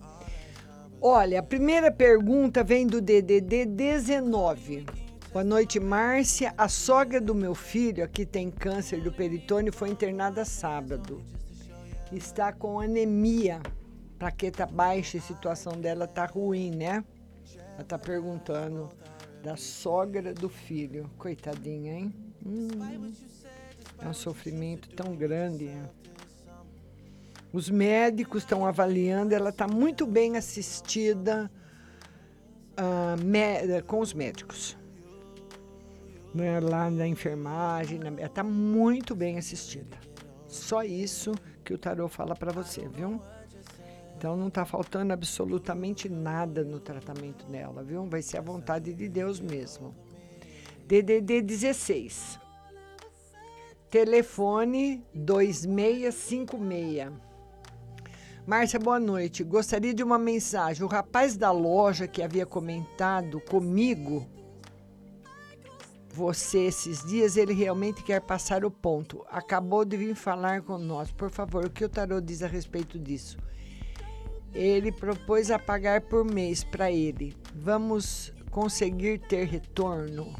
Olha, 1.00 1.40
a 1.40 1.42
primeira 1.42 1.92
pergunta 1.92 2.64
vem 2.64 2.86
do 2.86 3.00
DDD 3.00 3.66
19. 3.66 4.86
Boa 5.32 5.44
noite, 5.44 5.78
Márcia. 5.78 6.54
A 6.56 6.68
sogra 6.68 7.20
do 7.20 7.34
meu 7.34 7.54
filho, 7.54 8.02
aqui 8.02 8.24
tem 8.24 8.50
câncer 8.50 9.00
do 9.02 9.12
peritônio, 9.12 9.72
foi 9.72 9.90
internada 9.90 10.44
sábado. 10.44 11.22
Está 12.10 12.52
com 12.52 12.80
anemia, 12.80 13.60
plaqueta 14.18 14.64
baixa 14.64 15.18
a 15.18 15.20
situação 15.20 15.74
dela 15.74 16.06
tá 16.06 16.24
ruim, 16.24 16.70
né? 16.70 17.04
Ela 17.74 17.84
tá 17.84 17.98
perguntando 17.98 18.88
da 19.42 19.56
sogra 19.56 20.32
do 20.32 20.48
filho. 20.48 21.10
Coitadinha, 21.18 21.92
hein? 21.92 22.14
Hum, 22.44 22.68
é 23.98 24.08
um 24.08 24.14
sofrimento 24.14 24.88
tão 24.90 25.14
grande. 25.14 25.70
Os 27.56 27.70
médicos 27.70 28.42
estão 28.42 28.66
avaliando, 28.66 29.34
ela 29.34 29.48
está 29.48 29.66
muito 29.66 30.04
bem 30.06 30.36
assistida 30.36 31.50
mé- 33.24 33.80
com 33.80 34.00
os 34.00 34.12
médicos. 34.12 34.76
Né, 36.34 36.60
Lá 36.60 36.90
na 36.90 37.08
enfermagem, 37.08 37.98
na- 37.98 38.08
ela 38.08 38.26
está 38.26 38.44
muito 38.44 39.14
bem 39.14 39.38
assistida. 39.38 39.96
Só 40.46 40.82
isso 40.84 41.32
que 41.64 41.72
o 41.72 41.78
tarô 41.78 42.08
fala 42.08 42.36
para 42.36 42.52
você, 42.52 42.86
viu? 42.88 43.18
Então 44.18 44.36
não 44.36 44.48
está 44.48 44.66
faltando 44.66 45.14
absolutamente 45.14 46.10
nada 46.10 46.62
no 46.62 46.78
tratamento 46.78 47.46
dela, 47.46 47.82
viu? 47.82 48.04
Vai 48.04 48.20
ser 48.20 48.36
a 48.36 48.42
vontade 48.42 48.92
de 48.92 49.08
Deus 49.08 49.40
mesmo. 49.40 49.94
DDD 50.86 51.40
16. 51.40 52.38
Telefone 53.90 55.02
2656. 55.14 57.24
Márcia, 58.46 58.78
boa 58.78 59.00
noite. 59.00 59.42
Gostaria 59.42 59.92
de 59.92 60.04
uma 60.04 60.20
mensagem. 60.20 60.84
O 60.84 60.86
rapaz 60.86 61.36
da 61.36 61.50
loja 61.50 62.06
que 62.06 62.22
havia 62.22 62.46
comentado 62.46 63.40
comigo, 63.40 64.24
você 66.10 66.66
esses 66.66 67.04
dias, 67.04 67.36
ele 67.36 67.52
realmente 67.52 68.04
quer 68.04 68.20
passar 68.20 68.64
o 68.64 68.70
ponto. 68.70 69.26
Acabou 69.28 69.84
de 69.84 69.96
vir 69.96 70.14
falar 70.14 70.62
com 70.62 70.78
nós. 70.78 71.10
Por 71.10 71.28
favor, 71.28 71.64
o 71.64 71.70
que 71.70 71.84
o 71.84 71.88
tarô 71.88 72.20
diz 72.20 72.40
a 72.40 72.46
respeito 72.46 73.00
disso? 73.00 73.36
Ele 74.54 74.92
propôs 74.92 75.50
a 75.50 75.58
pagar 75.58 76.02
por 76.02 76.24
mês 76.24 76.62
para 76.62 76.88
ele. 76.88 77.36
Vamos 77.52 78.32
conseguir 78.52 79.18
ter 79.18 79.48
retorno? 79.48 80.32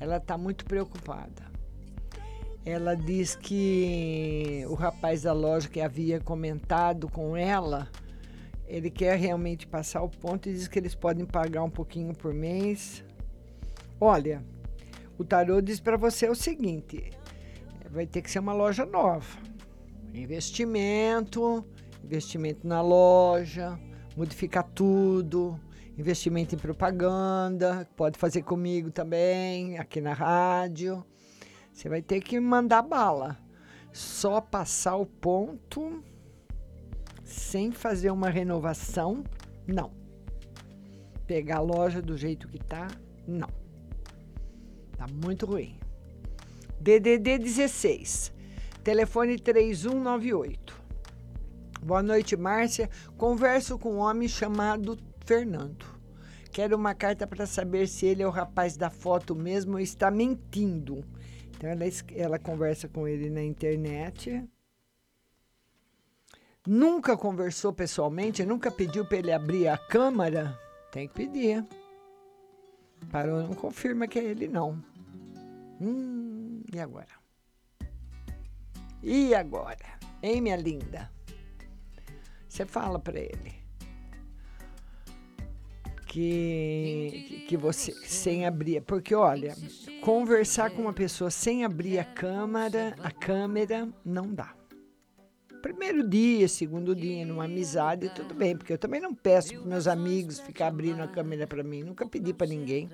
Ela 0.00 0.16
está 0.16 0.36
muito 0.36 0.64
preocupada. 0.64 1.49
Ela 2.64 2.94
diz 2.94 3.34
que 3.34 4.64
o 4.68 4.74
rapaz 4.74 5.22
da 5.22 5.32
loja 5.32 5.68
que 5.68 5.80
havia 5.80 6.20
comentado 6.20 7.08
com 7.08 7.36
ela, 7.36 7.88
ele 8.66 8.90
quer 8.90 9.18
realmente 9.18 9.66
passar 9.66 10.02
o 10.02 10.08
ponto 10.08 10.48
e 10.48 10.52
diz 10.52 10.68
que 10.68 10.78
eles 10.78 10.94
podem 10.94 11.24
pagar 11.24 11.62
um 11.62 11.70
pouquinho 11.70 12.14
por 12.14 12.34
mês. 12.34 13.02
Olha, 13.98 14.44
o 15.18 15.24
tarô 15.24 15.60
diz 15.60 15.80
para 15.80 15.96
você 15.96 16.28
o 16.28 16.34
seguinte: 16.34 17.10
vai 17.90 18.06
ter 18.06 18.22
que 18.22 18.30
ser 18.30 18.38
uma 18.38 18.52
loja 18.52 18.86
nova. 18.86 19.38
Investimento, 20.14 21.64
investimento 22.04 22.66
na 22.66 22.80
loja, 22.80 23.78
modificar 24.16 24.64
tudo, 24.64 25.58
investimento 25.98 26.54
em 26.54 26.58
propaganda, 26.58 27.88
pode 27.96 28.18
fazer 28.18 28.42
comigo 28.42 28.90
também, 28.90 29.78
aqui 29.78 30.00
na 30.00 30.12
rádio. 30.12 31.04
Você 31.80 31.88
vai 31.88 32.02
ter 32.02 32.20
que 32.20 32.38
mandar 32.38 32.82
bala. 32.82 33.38
Só 33.90 34.38
passar 34.38 34.96
o 34.96 35.06
ponto 35.06 36.04
sem 37.24 37.72
fazer 37.72 38.10
uma 38.10 38.28
renovação, 38.28 39.24
não. 39.66 39.90
Pegar 41.26 41.56
a 41.56 41.62
loja 41.62 42.02
do 42.02 42.18
jeito 42.18 42.48
que 42.48 42.58
tá, 42.58 42.86
não. 43.26 43.48
Tá 44.94 45.06
muito 45.24 45.46
ruim. 45.46 45.74
DDD 46.78 47.38
16, 47.38 48.30
telefone 48.84 49.38
3198. 49.38 50.78
Boa 51.80 52.02
noite, 52.02 52.36
Márcia. 52.36 52.90
Converso 53.16 53.78
com 53.78 53.94
um 53.94 54.00
homem 54.00 54.28
chamado 54.28 54.98
Fernando. 55.24 55.86
Quero 56.52 56.76
uma 56.76 56.94
carta 56.94 57.26
para 57.26 57.46
saber 57.46 57.88
se 57.88 58.04
ele 58.04 58.22
é 58.22 58.26
o 58.26 58.30
rapaz 58.30 58.76
da 58.76 58.90
foto 58.90 59.34
mesmo 59.34 59.74
ou 59.74 59.80
está 59.80 60.10
mentindo. 60.10 61.02
Então 61.60 61.68
ela, 61.68 61.84
ela 62.16 62.38
conversa 62.38 62.88
com 62.88 63.06
ele 63.06 63.28
na 63.28 63.42
internet. 63.44 64.42
Nunca 66.66 67.18
conversou 67.18 67.70
pessoalmente, 67.70 68.46
nunca 68.46 68.70
pediu 68.70 69.04
para 69.04 69.18
ele 69.18 69.30
abrir 69.30 69.68
a 69.68 69.76
câmera. 69.76 70.58
Tem 70.90 71.06
que 71.06 71.12
pedir. 71.12 71.62
Parou, 73.10 73.42
não 73.42 73.52
confirma 73.52 74.08
que 74.08 74.18
é 74.18 74.24
ele, 74.24 74.48
não. 74.48 74.82
Hum, 75.78 76.62
e 76.72 76.80
agora? 76.80 77.20
E 79.02 79.34
agora? 79.34 80.00
Hein, 80.22 80.40
minha 80.40 80.56
linda? 80.56 81.10
Você 82.48 82.64
fala 82.64 82.98
para 82.98 83.20
ele 83.20 83.59
que, 86.10 87.44
que- 87.46 87.56
você 87.56 87.92
sem 88.04 88.44
abrir, 88.44 88.82
porque 88.82 89.14
olha, 89.14 89.54
conversar 90.02 90.70
com 90.70 90.82
uma 90.82 90.92
pessoa 90.92 91.30
sem 91.30 91.64
abrir 91.64 91.98
a 92.00 92.04
câmera, 92.04 92.96
a 93.00 93.12
câmera 93.12 93.88
não 94.04 94.34
dá. 94.34 94.52
Primeiro 95.62 96.08
dia, 96.08 96.48
segundo 96.48 96.96
dia, 96.96 97.24
numa 97.24 97.44
amizade, 97.44 98.08
tudo 98.14 98.34
bem, 98.34 98.56
porque 98.56 98.72
eu 98.72 98.78
também 98.78 99.00
não 99.00 99.14
peço 99.14 99.54
para 99.54 99.64
meus 99.66 99.86
amigos 99.86 100.40
ficar 100.40 100.66
abrindo 100.68 101.00
a 101.00 101.06
câmera 101.06 101.46
para 101.46 101.62
mim, 101.62 101.84
nunca 101.84 102.04
pedi 102.08 102.32
para 102.32 102.46
ninguém. 102.46 102.88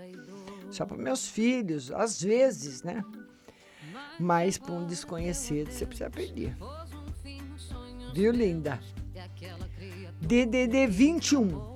Só 0.70 0.84
para 0.84 0.97
meus 0.98 1.26
filhos, 1.28 1.90
às 1.93 2.20
vezes, 2.22 2.82
né? 2.82 3.02
Mas 4.20 4.59
para 4.59 4.72
um 4.74 4.84
desconhecido 4.86 5.70
você 5.70 5.86
precisa 5.86 6.10
pedir. 6.10 6.56
Viu, 8.12 8.32
linda? 8.32 8.78
DDD 10.20 10.86
21. 10.88 11.76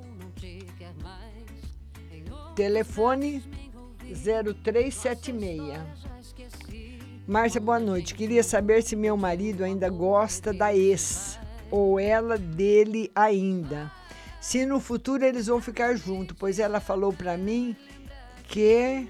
Telefone 2.54 3.42
0376. 4.02 5.60
Márcia, 7.26 7.60
boa 7.60 7.78
noite. 7.78 8.14
Queria 8.14 8.42
saber 8.42 8.82
se 8.82 8.96
meu 8.96 9.16
marido 9.16 9.62
ainda 9.62 9.88
gosta 9.88 10.52
da 10.52 10.74
ex 10.74 11.38
ou 11.70 11.98
ela 12.00 12.36
dele 12.36 13.10
ainda. 13.14 13.90
Se 14.40 14.66
no 14.66 14.80
futuro 14.80 15.24
eles 15.24 15.46
vão 15.46 15.60
ficar 15.60 15.94
juntos, 15.96 16.36
pois 16.38 16.58
ela 16.58 16.80
falou 16.80 17.12
pra 17.12 17.36
mim 17.36 17.76
que 18.48 19.06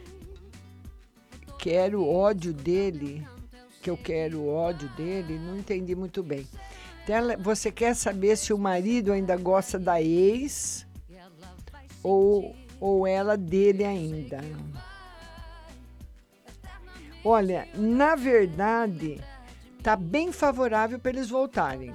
quero 1.58 2.06
ódio 2.06 2.52
dele, 2.52 3.26
que 3.80 3.88
eu 3.88 3.96
quero 3.96 4.46
ódio 4.46 4.88
dele, 4.90 5.38
não 5.38 5.56
entendi 5.56 5.94
muito 5.94 6.22
bem. 6.22 6.46
Então, 7.02 7.16
você 7.38 7.72
quer 7.72 7.94
saber 7.94 8.36
se 8.36 8.52
o 8.52 8.58
marido 8.58 9.12
ainda 9.12 9.36
gosta 9.36 9.78
da 9.78 10.02
ex 10.02 10.86
ou, 12.02 12.54
ou 12.80 13.06
ela 13.06 13.36
dele 13.36 13.84
ainda? 13.84 14.40
Olha, 17.22 17.68
na 17.74 18.16
verdade, 18.16 19.20
tá 19.82 19.94
bem 19.94 20.32
favorável 20.32 20.98
para 20.98 21.10
eles 21.10 21.28
voltarem. 21.28 21.94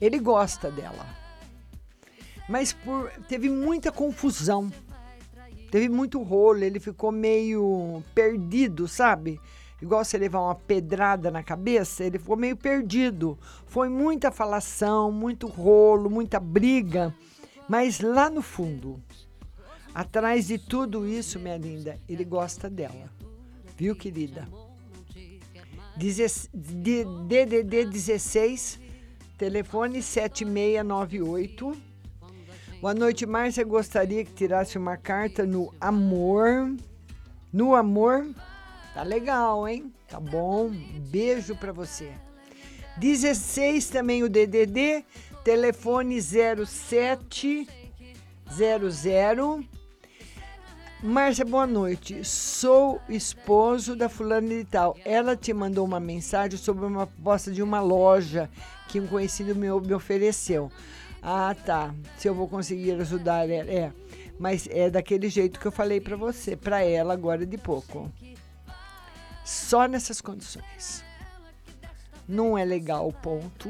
Ele 0.00 0.18
gosta 0.18 0.68
dela. 0.68 1.06
Mas 2.48 2.72
por, 2.72 3.08
teve 3.28 3.48
muita 3.48 3.92
confusão. 3.92 4.70
Teve 5.70 5.88
muito 5.88 6.20
rolo, 6.20 6.64
ele 6.64 6.80
ficou 6.80 7.12
meio 7.12 8.02
perdido, 8.14 8.88
sabe? 8.88 9.40
Igual 9.80 10.04
você 10.04 10.18
levar 10.18 10.40
uma 10.40 10.54
pedrada 10.54 11.30
na 11.30 11.42
cabeça, 11.42 12.04
ele 12.04 12.18
ficou 12.18 12.36
meio 12.36 12.56
perdido. 12.56 13.38
Foi 13.66 13.88
muita 13.88 14.30
falação, 14.30 15.10
muito 15.10 15.46
rolo, 15.46 16.10
muita 16.10 16.38
briga. 16.38 17.14
Mas 17.72 18.00
lá 18.00 18.28
no 18.28 18.42
fundo, 18.42 19.02
atrás 19.94 20.48
de 20.48 20.58
tudo 20.58 21.08
isso, 21.08 21.40
minha 21.40 21.56
linda, 21.56 21.98
ele 22.06 22.22
gosta 22.22 22.68
dela. 22.68 23.10
Viu, 23.78 23.96
querida? 23.96 24.46
DDD 25.96 27.86
16, 27.86 28.78
telefone 29.38 30.02
7698. 30.02 31.74
Boa 32.82 32.92
noite, 32.92 33.24
Márcia. 33.24 33.64
Gostaria 33.64 34.22
que 34.22 34.32
tirasse 34.32 34.76
uma 34.76 34.98
carta 34.98 35.46
no 35.46 35.72
amor. 35.80 36.76
No 37.50 37.74
amor. 37.74 38.28
Tá 38.92 39.02
legal, 39.02 39.66
hein? 39.66 39.90
Tá 40.10 40.20
bom. 40.20 40.70
Beijo 41.10 41.56
pra 41.56 41.72
você. 41.72 42.12
16 42.98 43.88
também 43.88 44.22
o 44.22 44.28
DDD, 44.28 45.06
telefone 45.42 46.20
0700. 46.20 47.66
Márcia, 51.02 51.44
boa 51.44 51.66
noite. 51.66 52.24
Sou 52.24 53.00
esposo 53.08 53.96
da 53.96 54.08
fulana 54.08 54.48
de 54.48 54.64
tal. 54.64 54.96
Ela 55.04 55.36
te 55.36 55.52
mandou 55.52 55.84
uma 55.84 55.98
mensagem 55.98 56.56
sobre 56.56 56.86
uma 56.86 57.08
proposta 57.08 57.50
de 57.50 57.60
uma 57.60 57.80
loja 57.80 58.48
que 58.88 59.00
um 59.00 59.06
conhecido 59.08 59.56
meu 59.56 59.80
me 59.80 59.92
ofereceu. 59.94 60.70
Ah, 61.20 61.56
tá. 61.66 61.92
Se 62.16 62.28
eu 62.28 62.34
vou 62.34 62.46
conseguir 62.46 62.92
ajudar 62.92 63.48
ela. 63.50 63.70
É. 63.70 63.92
Mas 64.38 64.68
é 64.70 64.88
daquele 64.90 65.28
jeito 65.28 65.58
que 65.58 65.66
eu 65.66 65.72
falei 65.72 66.00
pra 66.00 66.16
você, 66.16 66.56
pra 66.56 66.82
ela 66.82 67.12
agora 67.12 67.44
de 67.44 67.58
pouco. 67.58 68.10
Só 69.44 69.86
nessas 69.86 70.20
condições. 70.20 71.04
Não 72.28 72.56
é 72.56 72.64
legal, 72.64 73.12
ponto. 73.12 73.68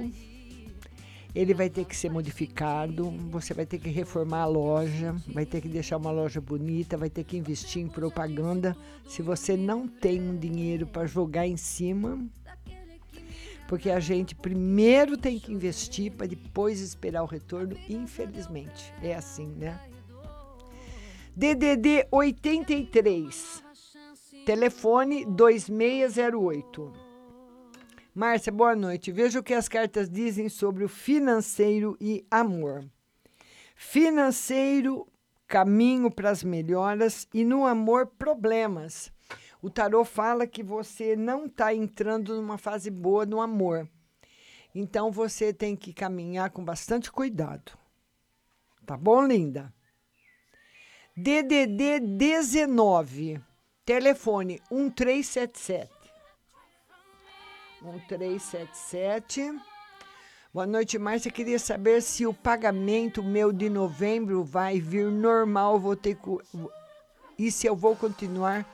Ele 1.35 1.55
vai 1.55 1.71
ter 1.71 1.87
que 1.87 1.97
ser 1.97 2.11
modificado, 2.11 3.11
você 3.31 3.55
vai 3.55 3.65
ter 3.65 3.79
que 3.79 3.89
reformar 3.89 4.43
a 4.43 4.47
loja, 4.47 5.15
vai 5.27 5.47
ter 5.47 5.63
que 5.63 5.69
deixar 5.69 5.97
uma 5.97 6.11
loja 6.11 6.41
bonita, 6.41 6.97
vai 6.97 7.09
ter 7.09 7.25
que 7.25 7.37
investir 7.37 7.83
em 7.83 7.89
propaganda. 7.89 8.77
Se 9.09 9.23
você 9.23 9.57
não 9.57 9.89
tem 9.89 10.21
um 10.21 10.37
dinheiro 10.37 10.87
para 10.87 11.07
jogar 11.07 11.47
em 11.47 11.57
cima, 11.57 12.23
porque 13.67 13.89
a 13.89 13.99
gente 13.99 14.35
primeiro 14.35 15.17
tem 15.17 15.39
que 15.39 15.51
investir 15.51 16.13
para 16.13 16.27
depois 16.27 16.81
esperar 16.81 17.23
o 17.23 17.27
retorno, 17.27 17.75
infelizmente. 17.89 18.93
É 19.03 19.15
assim, 19.15 19.47
né? 19.47 19.81
DDD 21.35 22.07
83, 22.11 23.65
telefone 24.45 25.25
2608. 25.25 27.02
Márcia, 28.15 28.53
boa 28.53 28.77
noite. 28.77 29.11
Veja 29.11 29.41
o 29.41 29.43
que 29.43 29.55
as 29.55 29.71
cartas 29.71 30.11
dizem 30.11 30.47
sobre 30.47 30.85
o 30.85 30.89
financeiro 30.89 31.97
e 31.99 32.27
amor. 32.31 32.85
Financeiro, 33.75 35.09
caminho 35.49 36.11
para 36.11 36.29
as 36.29 36.45
melhoras 36.45 37.27
e 37.33 37.43
no 37.43 37.65
amor, 37.67 38.07
problemas. 38.07 39.11
O 39.63 39.71
tarô 39.71 40.05
fala 40.05 40.47
que 40.47 40.63
você 40.63 41.17
não 41.17 41.47
está 41.47 41.75
entrando 41.75 42.37
numa 42.37 42.59
fase 42.59 42.91
boa 42.91 43.25
no 43.25 43.41
amor. 43.41 43.89
Então 44.75 45.11
você 45.11 45.51
tem 45.51 45.75
que 45.75 45.95
caminhar 45.95 46.51
com 46.51 46.63
bastante 46.63 47.11
cuidado. 47.11 47.73
Tá 48.85 48.95
bom, 48.95 49.27
linda? 49.27 49.73
DDD 51.17 51.99
19, 51.99 53.41
telefone 53.87 54.61
1377. 54.71 56.02
1377. 57.83 59.61
Boa 60.55 60.67
noite, 60.67 60.99
Márcia. 60.99 61.31
Queria 61.31 61.59
saber 61.59 62.01
se 62.01 62.27
o 62.27 62.33
pagamento 62.33 63.23
meu 63.23 63.53
de 63.53 63.69
novembro 63.69 64.45
vai 64.45 64.81
vir 64.81 65.07
normal. 65.11 65.81
Vou 65.81 65.97
ter 65.97 66.17
e 67.39 67.51
se 67.51 67.67
eu 67.67 67.75
vou 67.75 67.97
continuar 67.97 68.65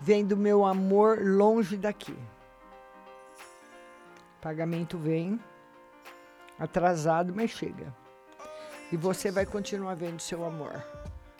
vendo 0.00 0.36
meu 0.36 0.66
amor 0.66 1.18
longe 1.22 1.76
daqui. 1.76 2.16
Pagamento 4.40 4.98
vem 4.98 5.40
atrasado, 6.58 7.32
mas 7.34 7.50
chega. 7.50 7.94
E 8.92 8.96
você 8.96 9.30
vai 9.30 9.46
continuar 9.46 9.94
vendo 9.94 10.20
seu 10.20 10.44
amor. 10.44 10.82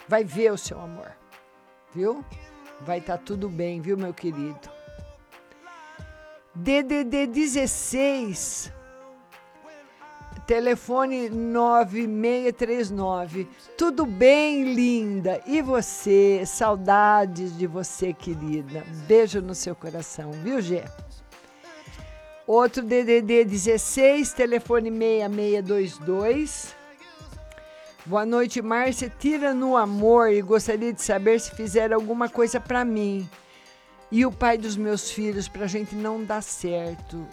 Vai 0.07 0.25
ver 0.25 0.53
o 0.53 0.59
seu 0.59 0.81
amor. 0.81 1.13
Viu? 1.95 2.25
Vai 2.81 2.99
estar 2.99 3.19
tudo 3.19 3.49
bem, 3.49 3.81
viu, 3.81 3.97
meu 3.97 4.15
querido? 4.15 4.78
DDD 6.61 7.29
16, 7.29 8.73
telefone 10.45 11.31
9639. 11.31 13.49
Tudo 13.77 14.05
bem, 14.05 14.75
linda? 14.75 15.41
E 15.47 15.63
você? 15.63 16.43
Saudades 16.45 17.57
de 17.57 17.69
você, 17.69 18.13
querida. 18.13 18.85
Beijo 19.07 19.41
no 19.41 19.55
seu 19.55 19.77
coração, 19.77 20.33
viu, 20.33 20.61
Gê? 20.61 20.83
Outro 22.45 22.83
DDD 22.83 23.45
16, 23.45 24.33
telefone 24.33 24.91
6622. 24.91 26.75
Boa 28.05 28.27
noite, 28.27 28.61
Márcia. 28.61 29.09
Tira 29.17 29.55
no 29.55 29.77
amor 29.77 30.33
e 30.33 30.43
gostaria 30.43 30.93
de 30.93 31.03
saber 31.03 31.39
se 31.39 31.55
fizer 31.55 31.93
alguma 31.93 32.29
coisa 32.29 32.59
para 32.59 32.85
mim 32.85 33.31
e 34.11 34.25
o 34.25 34.33
pai 34.33 34.57
dos 34.57 34.77
meus 34.77 35.11
filhos 35.11 35.49
para 35.49 35.65
a 35.65 35.69
gente 35.69 35.95
não 35.95 36.25
dar 36.25 36.43
certo. 36.43 37.27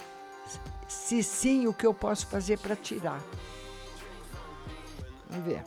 Se 0.88 1.24
sim, 1.24 1.68
o 1.68 1.74
que 1.74 1.86
eu 1.86 1.94
posso 1.94 2.28
fazer 2.28 2.60
para 2.60 2.76
tirar? 2.76 3.22
Vamos 5.30 5.46
ver. 5.46 5.64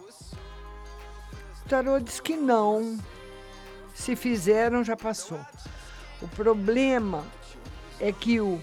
O 1.65 1.69
tarô 1.69 1.99
diz 1.99 2.21
que 2.21 2.37
não. 2.37 2.99
Se 3.95 4.15
fizeram, 4.15 4.85
já 4.85 4.97
passou. 4.97 5.41
O 6.21 6.29
problema 6.29 7.25
é 8.01 8.13
que 8.13 8.41
o, 8.41 8.63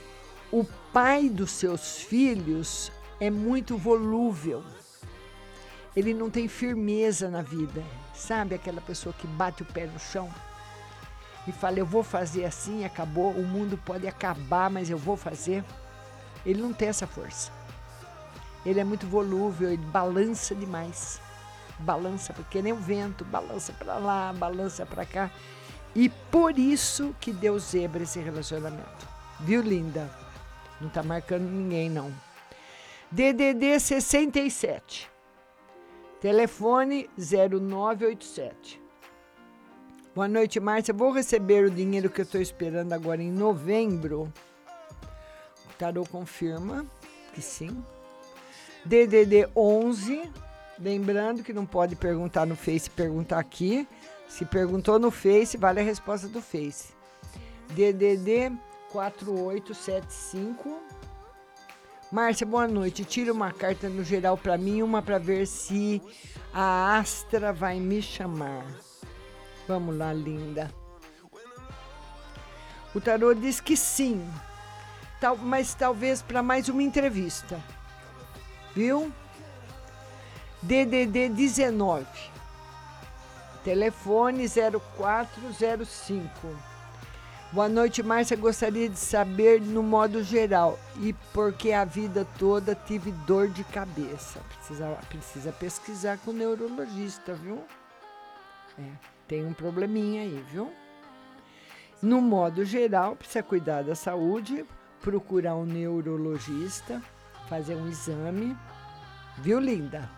o 0.52 0.64
pai 0.94 1.30
dos 1.30 1.52
seus 1.52 2.00
filhos 2.00 2.92
é 3.20 3.30
muito 3.30 3.78
volúvel. 3.78 4.64
Ele 5.96 6.14
não 6.14 6.30
tem 6.30 6.48
firmeza 6.48 7.30
na 7.30 7.42
vida. 7.42 7.84
Sabe 8.14 8.56
aquela 8.56 8.82
pessoa 8.82 9.14
que 9.14 9.28
bate 9.28 9.64
o 9.64 9.66
pé 9.66 9.86
no 9.86 10.00
chão? 10.00 10.30
E 11.48 11.52
fala: 11.52 11.80
Eu 11.80 11.86
vou 11.86 12.04
fazer 12.04 12.46
assim, 12.46 12.86
acabou, 12.86 13.32
o 13.32 13.44
mundo 13.44 13.78
pode 13.78 14.08
acabar, 14.08 14.70
mas 14.70 14.90
eu 14.90 14.98
vou 14.98 15.16
fazer. 15.18 15.64
Ele 16.46 16.62
não 16.62 16.74
tem 16.74 16.90
essa 16.90 17.08
força. 17.08 17.52
Ele 18.66 18.80
é 18.80 18.84
muito 18.84 19.06
volúvel, 19.06 19.72
ele 19.72 19.86
balança 19.86 20.56
demais. 20.56 21.22
Balança, 21.80 22.34
porque 22.34 22.62
nem 22.62 22.74
o 22.74 22.78
vento, 22.78 23.26
balança 23.26 23.74
para 23.74 23.98
lá, 23.98 24.34
balança 24.34 24.86
para 24.86 25.06
cá. 25.06 25.30
E 25.96 26.10
por 26.10 26.58
isso 26.58 27.16
que 27.20 27.32
deu 27.32 27.58
zebra 27.60 28.04
esse 28.04 28.20
relacionamento. 28.20 29.08
Viu, 29.40 29.62
linda? 29.62 30.10
Não 30.80 30.90
tá 30.90 31.04
marcando 31.04 31.44
ninguém, 31.44 31.90
não. 31.90 32.12
DDD 33.12 33.80
67. 33.80 35.10
Telefone 36.20 37.10
0987. 37.18 38.85
Boa 40.16 40.30
noite, 40.30 40.62
Márcia. 40.62 40.94
Vou 40.94 41.12
receber 41.12 41.66
o 41.66 41.70
dinheiro 41.70 42.10
que 42.10 42.22
eu 42.22 42.24
estou 42.24 42.40
esperando 42.40 42.94
agora 42.94 43.22
em 43.22 43.30
novembro. 43.30 44.32
O 45.66 45.74
tarô 45.78 46.06
confirma 46.06 46.86
que 47.34 47.42
sim. 47.42 47.84
DDD 48.86 49.50
11. 49.54 50.32
Lembrando 50.80 51.44
que 51.44 51.52
não 51.52 51.66
pode 51.66 51.98
perguntar 51.98 52.46
no 52.46 52.56
Face, 52.56 52.90
perguntar 52.90 53.40
aqui. 53.40 53.86
Se 54.30 54.46
perguntou 54.46 54.98
no 54.98 55.12
Face, 55.12 55.58
vale 55.58 55.82
a 55.82 55.84
resposta 55.84 56.30
do 56.30 56.42
Face. 56.42 56.94
DDD 57.72 58.58
4875. 58.94 60.80
Márcia, 62.10 62.48
boa 62.48 62.70
noite. 62.70 63.04
Tira 63.04 63.34
uma 63.34 63.52
carta 63.52 63.90
no 63.90 64.02
geral 64.02 64.38
para 64.38 64.58
mim, 64.58 64.82
uma 64.82 65.02
para 65.02 65.18
ver 65.18 65.46
se 65.46 66.02
a 66.54 66.98
Astra 66.98 67.52
vai 67.52 67.82
me 67.82 68.02
chamar. 68.02 68.85
Vamos 69.68 69.98
lá, 69.98 70.14
linda. 70.14 70.72
O 72.94 73.02
tarô 73.02 73.34
diz 73.34 73.60
que 73.60 73.76
sim, 73.76 74.26
tal, 75.20 75.36
mas 75.38 75.74
talvez 75.74 76.22
para 76.22 76.42
mais 76.42 76.70
uma 76.70 76.84
entrevista. 76.84 77.60
Viu? 78.76 79.12
DDD 80.62 81.30
19. 81.30 82.06
Telefone 83.64 84.48
0405. 84.48 86.30
Boa 87.52 87.70
noite, 87.70 88.04
Márcia. 88.04 88.38
Gostaria 88.38 88.90
de 88.90 89.00
saber 89.00 89.62
no 89.62 89.82
modo 89.82 90.24
geral 90.24 90.80
e 91.00 91.14
porque 91.34 91.72
a 91.72 91.86
vida 91.86 92.28
toda 92.38 92.76
tive 92.76 93.12
dor 93.12 93.48
de 93.48 93.64
cabeça. 93.64 94.40
Precisa, 94.58 95.00
precisa 95.10 95.52
pesquisar 95.52 96.18
com 96.20 96.32
o 96.32 96.34
neurologista, 96.34 97.34
viu? 97.34 97.64
É, 98.78 99.15
tem 99.28 99.46
um 99.46 99.54
probleminha 99.54 100.22
aí, 100.22 100.44
viu? 100.52 100.72
No 102.02 102.22
modo 102.22 102.64
geral, 102.64 103.16
precisa 103.16 103.42
cuidar 103.42 103.84
da 103.84 103.96
saúde, 103.96 104.66
procurar 105.02 105.56
um 105.56 105.66
neurologista, 105.66 107.02
fazer 107.50 107.76
um 107.76 107.88
exame. 107.88 108.56
Viu, 109.38 109.60
linda? 109.60 110.10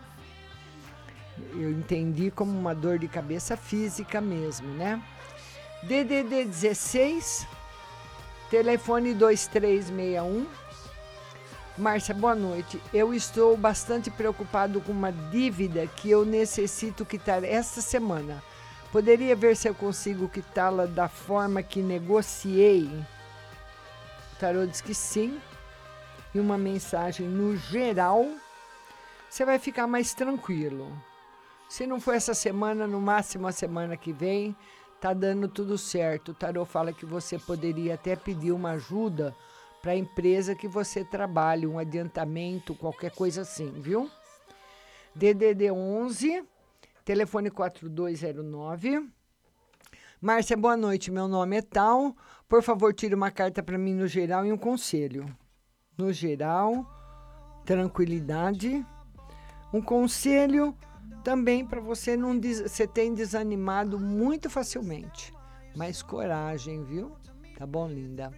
Eu 1.52 1.70
entendi 1.70 2.30
como 2.30 2.50
uma 2.50 2.74
dor 2.74 2.98
de 2.98 3.08
cabeça 3.08 3.56
física 3.56 4.20
mesmo, 4.20 4.68
né? 4.74 5.02
DDD 5.82 6.44
16, 6.44 7.46
telefone 8.50 9.14
2361. 9.14 10.46
Márcia, 11.78 12.12
boa 12.12 12.34
noite. 12.34 12.82
Eu 12.92 13.14
estou 13.14 13.56
bastante 13.56 14.10
preocupado 14.10 14.80
com 14.80 14.90
uma 14.90 15.12
dívida 15.12 15.86
que 15.86 16.10
eu 16.10 16.24
necessito 16.24 17.06
quitar 17.06 17.44
esta 17.44 17.80
semana. 17.80 18.42
Poderia 18.90 19.36
ver 19.36 19.54
se 19.54 19.68
eu 19.68 19.74
consigo 19.74 20.28
quitá-la 20.28 20.86
da 20.86 21.08
forma 21.08 21.62
que 21.62 21.82
negociei? 21.82 22.84
O 24.32 24.36
tarô 24.40 24.66
diz 24.66 24.80
que 24.80 24.94
sim. 24.94 25.38
E 26.34 26.40
uma 26.40 26.56
mensagem 26.56 27.26
no 27.26 27.56
geral, 27.56 28.26
você 29.28 29.44
vai 29.44 29.58
ficar 29.58 29.86
mais 29.86 30.14
tranquilo. 30.14 30.90
Se 31.68 31.86
não 31.86 32.00
for 32.00 32.14
essa 32.14 32.32
semana, 32.32 32.86
no 32.86 33.00
máximo 33.00 33.46
a 33.46 33.52
semana 33.52 33.94
que 33.96 34.12
vem, 34.12 34.56
tá 35.00 35.12
dando 35.12 35.48
tudo 35.48 35.76
certo. 35.76 36.30
O 36.30 36.34
tarô 36.34 36.64
fala 36.64 36.92
que 36.92 37.04
você 37.04 37.38
poderia 37.38 37.94
até 37.94 38.16
pedir 38.16 38.52
uma 38.52 38.72
ajuda 38.72 39.36
para 39.82 39.92
a 39.92 39.96
empresa 39.96 40.54
que 40.54 40.66
você 40.66 41.04
trabalha, 41.04 41.68
um 41.68 41.78
adiantamento, 41.78 42.74
qualquer 42.74 43.10
coisa 43.10 43.42
assim, 43.42 43.70
viu? 43.80 44.10
DDD 45.14 45.70
11, 45.70 46.42
telefone 47.08 47.50
4209. 47.50 49.08
Márcia, 50.20 50.54
boa 50.54 50.76
noite. 50.76 51.10
Meu 51.10 51.26
nome 51.26 51.56
é 51.56 51.62
Tal. 51.62 52.14
Por 52.46 52.62
favor, 52.62 52.92
tire 52.92 53.14
uma 53.14 53.30
carta 53.30 53.62
para 53.62 53.78
mim 53.78 53.94
no 53.94 54.06
geral 54.06 54.44
e 54.44 54.52
um 54.52 54.58
conselho. 54.58 55.24
No 55.96 56.12
geral, 56.12 56.86
tranquilidade. 57.64 58.84
Um 59.72 59.80
conselho 59.80 60.76
também 61.24 61.66
para 61.66 61.80
você 61.80 62.14
não 62.14 62.38
você 62.38 62.86
tem 62.86 63.14
desanimado 63.14 63.98
muito 63.98 64.50
facilmente. 64.50 65.32
Mas 65.74 66.02
coragem, 66.02 66.84
viu? 66.84 67.16
Tá 67.56 67.66
bom, 67.66 67.88
linda? 67.88 68.30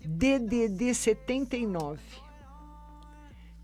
DDD 0.00 0.94
79. 0.94 2.00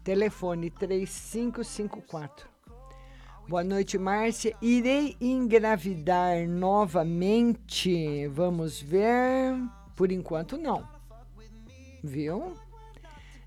Telefone 0.05 0.69
3554. 0.69 2.50
Boa 3.51 3.65
noite, 3.65 3.99
Márcia. 3.99 4.57
Irei 4.63 5.17
engravidar 5.21 6.47
novamente. 6.47 8.29
Vamos 8.29 8.81
ver. 8.81 9.57
Por 9.97 10.13
enquanto, 10.13 10.57
não. 10.57 10.89
Viu? 12.01 12.57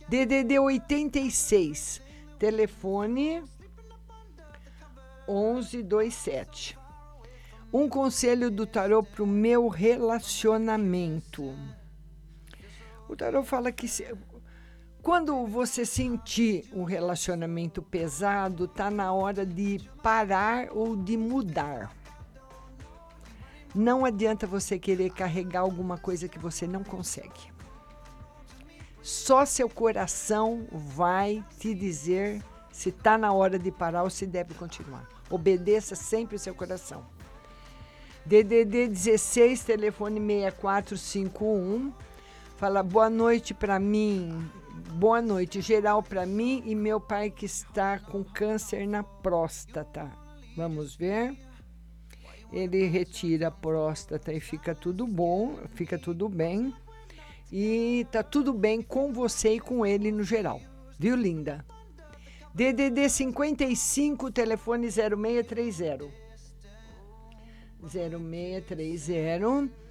DDD 0.10 0.60
86. 0.60 2.02
Telefone 2.38 3.46
1127. 5.26 6.78
Um 7.72 7.88
conselho 7.88 8.52
do 8.52 8.68
tarô 8.68 9.04
para 9.04 9.24
o 9.24 9.26
meu 9.26 9.70
relacionamento. 9.70 11.56
O 13.08 13.16
tarô 13.16 13.42
fala 13.42 13.72
que 13.72 13.88
quando 15.04 15.46
você 15.46 15.86
sentir 15.86 16.64
um 16.72 16.86
relacionamento 16.86 17.82
pesado, 17.82 18.70
tá 18.70 18.90
na 18.90 19.12
hora 19.12 19.46
de 19.46 19.82
parar 20.02 20.70
ou 20.72 20.96
de 20.96 21.18
mudar. 21.18 21.94
Não 23.76 24.06
adianta 24.06 24.48
você 24.48 24.80
querer 24.80 25.12
carregar 25.12 25.60
alguma 25.60 25.98
coisa 25.98 26.30
que 26.30 26.40
você 26.40 26.66
não 26.66 26.86
consegue. 26.86 27.52
Só 29.02 29.46
seu 29.46 29.68
coração 29.68 30.66
vai 30.72 31.44
te 31.60 31.76
dizer 31.76 32.42
se 32.72 32.88
está 32.88 33.18
na 33.18 33.34
hora 33.34 33.60
de 33.60 33.72
parar 33.72 34.04
ou 34.04 34.10
se 34.10 34.26
deve 34.26 34.54
continuar. 34.54 35.06
Obedeça 35.30 35.96
sempre 35.96 36.38
o 36.38 36.40
seu 36.40 36.56
coração. 36.56 37.06
DDD 38.26 38.88
16, 38.88 39.66
telefone 39.66 40.22
6451. 40.22 41.92
Fala 42.56 42.82
boa 42.82 43.10
noite 43.10 43.54
para 43.54 43.78
mim. 43.78 44.50
Boa 44.95 45.24
noite, 45.24 45.60
geral 45.60 46.03
para 46.03 46.24
mim 46.24 46.61
e 46.68 46.76
meu 46.76 47.02
pai 47.02 47.32
que 47.32 47.48
está 47.48 47.98
com 47.98 48.24
câncer 48.24 48.88
na 48.88 49.02
próstata. 49.02 50.11
Vamos 50.56 50.95
ver. 50.95 51.36
Ele 52.52 52.86
retira 52.86 53.48
a 53.48 53.52
próstata 53.52 54.32
e 54.32 54.40
fica 54.40 54.76
tudo 54.76 55.07
bom, 55.07 55.57
fica 55.74 55.98
tudo 55.98 56.30
bem. 56.30 56.72
E 57.52 58.06
tá 58.11 58.22
tudo 58.22 58.53
bem 58.53 58.84
com 58.84 59.11
você 59.11 59.56
e 59.56 59.60
com 59.60 59.84
ele 59.84 60.11
no 60.11 60.24
geral. 60.24 60.61
Viu, 60.99 61.15
linda? 61.15 61.65
DDD 62.53 63.10
55, 63.10 64.32
telefone 64.32 64.90
0630. 64.91 66.07
0630. 67.82 69.82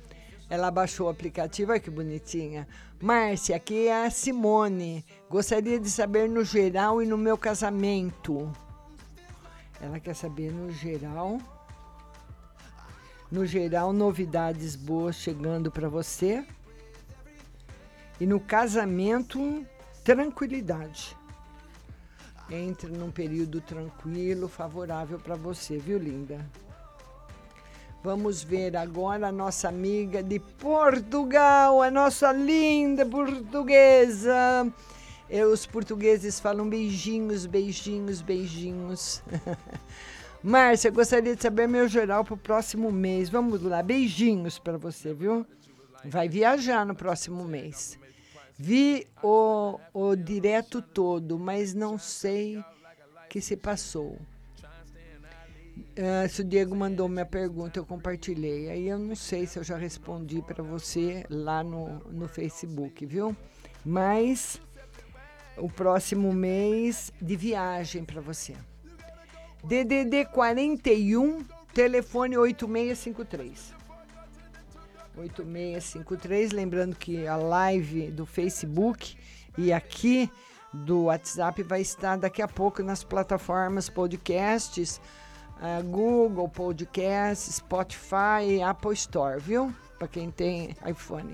Ela 0.48 0.70
baixou 0.70 1.06
o 1.06 1.10
aplicativo, 1.10 1.72
olha 1.72 1.80
que 1.80 1.90
bonitinha. 1.90 2.68
Márcia, 3.00 3.56
aqui 3.56 3.88
é 3.88 4.04
a 4.04 4.10
Simone. 4.10 5.04
Gostaria 5.28 5.80
de 5.80 5.90
saber 5.90 6.28
no 6.28 6.44
geral 6.44 7.02
e 7.02 7.06
no 7.06 7.16
meu 7.16 7.38
casamento. 7.38 8.52
Ela 9.80 9.98
quer 9.98 10.14
saber 10.14 10.52
no 10.52 10.70
geral. 10.70 11.38
No 13.30 13.46
geral, 13.46 13.92
novidades 13.92 14.76
boas 14.76 15.16
chegando 15.16 15.70
para 15.70 15.88
você. 15.88 16.44
E 18.20 18.26
no 18.26 18.38
casamento, 18.38 19.66
tranquilidade. 20.04 21.16
Entre 22.50 22.90
num 22.90 23.10
período 23.10 23.60
tranquilo, 23.60 24.48
favorável 24.48 25.18
para 25.18 25.34
você, 25.34 25.78
viu, 25.78 25.98
linda? 25.98 26.46
Vamos 28.04 28.42
ver 28.42 28.76
agora 28.76 29.28
a 29.28 29.32
nossa 29.32 29.68
amiga 29.68 30.24
de 30.24 30.40
Portugal, 30.40 31.80
a 31.80 31.88
nossa 31.88 32.32
linda 32.32 33.06
portuguesa. 33.06 34.66
E 35.30 35.44
os 35.44 35.64
portugueses 35.66 36.40
falam 36.40 36.68
beijinhos, 36.68 37.46
beijinhos, 37.46 38.20
beijinhos. 38.20 39.22
Márcia, 40.42 40.90
gostaria 40.90 41.36
de 41.36 41.40
saber 41.40 41.68
meu 41.68 41.86
geral 41.86 42.24
para 42.24 42.34
o 42.34 42.36
próximo 42.36 42.90
mês. 42.90 43.30
Vamos 43.30 43.62
lá, 43.62 43.80
beijinhos 43.84 44.58
para 44.58 44.76
você, 44.76 45.14
viu? 45.14 45.46
Vai 46.04 46.28
viajar 46.28 46.84
no 46.84 46.96
próximo 46.96 47.44
mês. 47.44 47.96
Vi 48.58 49.06
o, 49.22 49.78
o 49.94 50.16
direto 50.16 50.82
todo, 50.82 51.38
mas 51.38 51.72
não 51.72 51.96
sei 51.96 52.58
o 52.58 52.64
que 53.28 53.40
se 53.40 53.56
passou. 53.56 54.18
Uh, 55.76 56.28
se 56.28 56.42
o 56.42 56.44
Diego 56.44 56.74
mandou 56.74 57.08
minha 57.08 57.24
pergunta, 57.24 57.78
eu 57.78 57.84
compartilhei. 57.84 58.70
Aí 58.70 58.88
eu 58.88 58.98
não 58.98 59.14
sei 59.14 59.46
se 59.46 59.58
eu 59.58 59.64
já 59.64 59.76
respondi 59.76 60.42
para 60.42 60.62
você 60.62 61.24
lá 61.30 61.62
no, 61.62 61.98
no 62.10 62.28
Facebook, 62.28 63.04
viu? 63.06 63.36
Mas 63.84 64.60
o 65.56 65.68
próximo 65.68 66.32
mês 66.32 67.12
de 67.20 67.36
viagem 67.36 68.04
para 68.04 68.20
você. 68.20 68.54
DDD 69.64 70.26
41, 70.26 71.44
telefone 71.72 72.36
8653. 72.36 73.74
8653, 75.16 76.52
lembrando 76.52 76.96
que 76.96 77.26
a 77.26 77.36
live 77.36 78.10
do 78.10 78.24
Facebook 78.24 79.16
e 79.58 79.72
aqui 79.72 80.30
do 80.72 81.04
WhatsApp 81.04 81.62
vai 81.62 81.82
estar 81.82 82.16
daqui 82.16 82.40
a 82.40 82.48
pouco 82.48 82.82
nas 82.82 83.04
plataformas 83.04 83.90
podcasts 83.90 85.00
uh, 85.62 85.82
Google 85.84 86.48
Podcast, 86.48 87.52
Spotify 87.52 88.60
Apple 88.66 88.92
Store, 88.94 89.40
viu? 89.40 89.72
Para 89.98 90.08
quem 90.08 90.30
tem 90.30 90.76
iPhone. 90.86 91.32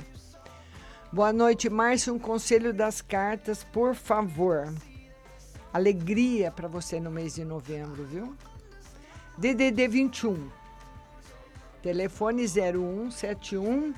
Boa 1.11 1.33
noite, 1.33 1.71
Márcio. 1.71 2.15
Um 2.15 2.19
conselho 2.19 2.75
das 2.75 3.01
cartas, 3.01 3.65
por 3.65 3.95
favor. 3.95 4.73
Alegria 5.73 6.51
para 6.51 6.69
você 6.69 7.01
no 7.01 7.11
mês 7.11 7.35
de 7.35 7.45
novembro, 7.45 8.05
viu? 8.05 8.37
DDD 9.39 9.89
21. 9.89 10.51
Telefone 11.83 12.47
0171. 12.47 13.95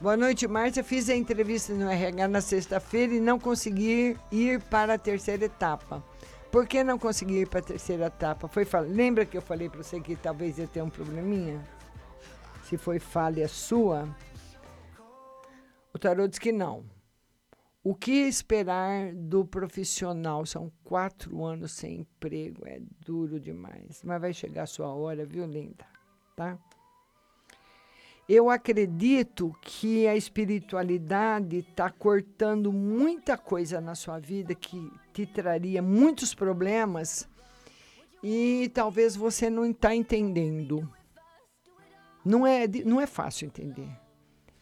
Boa 0.00 0.16
noite, 0.16 0.46
Márcia. 0.46 0.84
Fiz 0.84 1.10
a 1.10 1.16
entrevista 1.16 1.74
no 1.74 1.90
RH 1.90 2.28
na 2.28 2.40
sexta-feira 2.40 3.14
e 3.14 3.20
não 3.20 3.38
consegui 3.38 4.16
ir 4.30 4.60
para 4.62 4.94
a 4.94 4.98
terceira 4.98 5.44
etapa. 5.44 6.02
Por 6.50 6.66
que 6.66 6.82
não 6.82 6.98
consegui 6.98 7.40
ir 7.40 7.48
para 7.48 7.60
a 7.60 7.62
terceira 7.62 8.06
etapa? 8.06 8.48
Foi 8.48 8.64
fal... 8.64 8.82
Lembra 8.82 9.26
que 9.26 9.36
eu 9.36 9.42
falei 9.42 9.68
para 9.68 9.82
você 9.82 10.00
que 10.00 10.16
talvez 10.16 10.58
ia 10.58 10.66
ter 10.66 10.82
um 10.82 10.88
probleminha? 10.88 11.62
Se 12.64 12.78
foi 12.78 12.98
falha 12.98 13.46
sua? 13.48 14.08
O 15.92 15.98
tarô 15.98 16.26
diz 16.26 16.38
que 16.38 16.52
não. 16.52 16.84
O 17.82 17.94
que 17.94 18.26
esperar 18.26 19.14
do 19.14 19.44
profissional? 19.44 20.44
São 20.44 20.72
quatro 20.84 21.44
anos 21.44 21.72
sem 21.72 22.00
emprego, 22.00 22.66
é 22.66 22.80
duro 23.04 23.38
demais. 23.38 24.02
Mas 24.02 24.20
vai 24.20 24.32
chegar 24.32 24.64
a 24.64 24.66
sua 24.66 24.92
hora, 24.92 25.24
viu, 25.24 25.46
linda? 25.46 25.86
Tá? 26.36 26.58
Eu 28.28 28.50
acredito 28.50 29.56
que 29.62 30.06
a 30.06 30.14
espiritualidade 30.14 31.60
está 31.60 31.88
cortando 31.90 32.70
muita 32.70 33.38
coisa 33.38 33.80
na 33.80 33.94
sua 33.94 34.18
vida 34.18 34.54
que 34.54 34.92
te 35.14 35.24
traria 35.24 35.80
muitos 35.80 36.34
problemas 36.34 37.26
e 38.22 38.70
talvez 38.74 39.16
você 39.16 39.48
não 39.48 39.64
está 39.64 39.94
entendendo. 39.94 40.86
Não 42.22 42.46
é, 42.46 42.68
não 42.84 43.00
é 43.00 43.06
fácil 43.06 43.46
entender. 43.46 43.88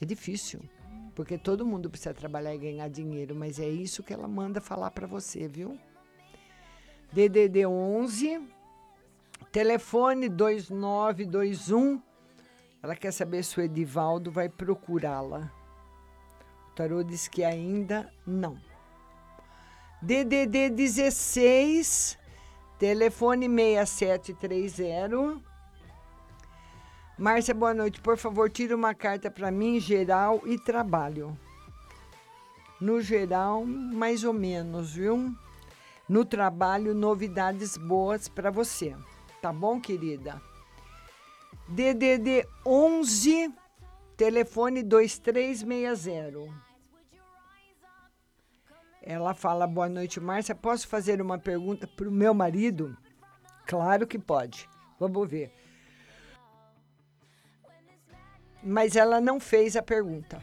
É 0.01 0.05
difícil, 0.05 0.61
porque 1.13 1.37
todo 1.37 1.67
mundo 1.67 1.91
precisa 1.91 2.15
trabalhar 2.15 2.55
e 2.55 2.59
ganhar 2.59 2.89
dinheiro, 2.89 3.35
mas 3.35 3.59
é 3.59 3.69
isso 3.69 4.05
que 4.05 4.13
ela 4.13 4.29
manda 4.29 4.61
falar 4.61 4.93
para 4.93 5.09
você, 5.09 5.49
viu? 5.49 5.77
DDD 7.13 7.67
11 7.67 8.41
telefone 9.51 10.29
2921 10.29 12.01
ela 12.87 12.95
quer 12.95 13.11
saber 13.11 13.43
se 13.43 13.59
o 13.59 13.63
Edivaldo 13.63 14.31
vai 14.31 14.49
procurá-la. 14.49 15.51
O 16.71 16.75
tarô 16.77 17.03
diz 17.03 17.27
que 17.27 17.43
ainda 17.43 18.09
não. 18.25 18.57
DDD 20.01 20.71
16, 20.71 22.17
telefone 22.79 23.49
6730. 23.49 25.43
Márcia, 27.19 27.53
boa 27.53 27.75
noite. 27.75 28.01
Por 28.01 28.17
favor, 28.17 28.49
tira 28.49 28.77
uma 28.77 28.95
carta 28.95 29.33
para 29.33 29.51
mim, 29.51 29.81
geral 29.81 30.41
e 30.47 30.57
trabalho. 30.57 31.37
No 32.81 33.01
geral, 33.01 33.65
mais 33.65 34.23
ou 34.23 34.33
menos, 34.33 34.93
viu? 34.93 35.35
No 36.09 36.25
trabalho, 36.25 36.95
novidades 36.95 37.77
boas 37.77 38.29
para 38.29 38.51
você. 38.53 38.95
Tá 39.43 39.53
bom, 39.53 39.81
querida? 39.81 40.41
DDD 41.69 42.47
11, 42.65 43.53
telefone 44.17 44.85
2360. 44.85 46.39
Ela 49.03 49.35
fala: 49.35 49.67
Boa 49.67 49.89
noite, 49.89 50.21
Márcia. 50.21 50.55
Posso 50.55 50.87
fazer 50.87 51.21
uma 51.21 51.39
pergunta 51.39 51.87
para 51.87 52.09
o 52.09 52.13
meu 52.13 52.33
marido? 52.33 52.97
Claro 53.67 54.07
que 54.07 54.19
pode. 54.19 54.69
Vamos 54.99 55.29
ver. 55.29 55.53
Mas 58.63 58.95
ela 58.95 59.21
não 59.21 59.41
fez 59.41 59.77
a 59.77 59.83
pergunta. 59.83 60.43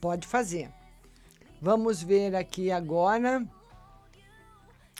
Pode 0.00 0.26
fazer. 0.26 0.72
Vamos 1.62 2.02
ver 2.02 2.34
aqui 2.34 2.72
agora. 2.72 3.46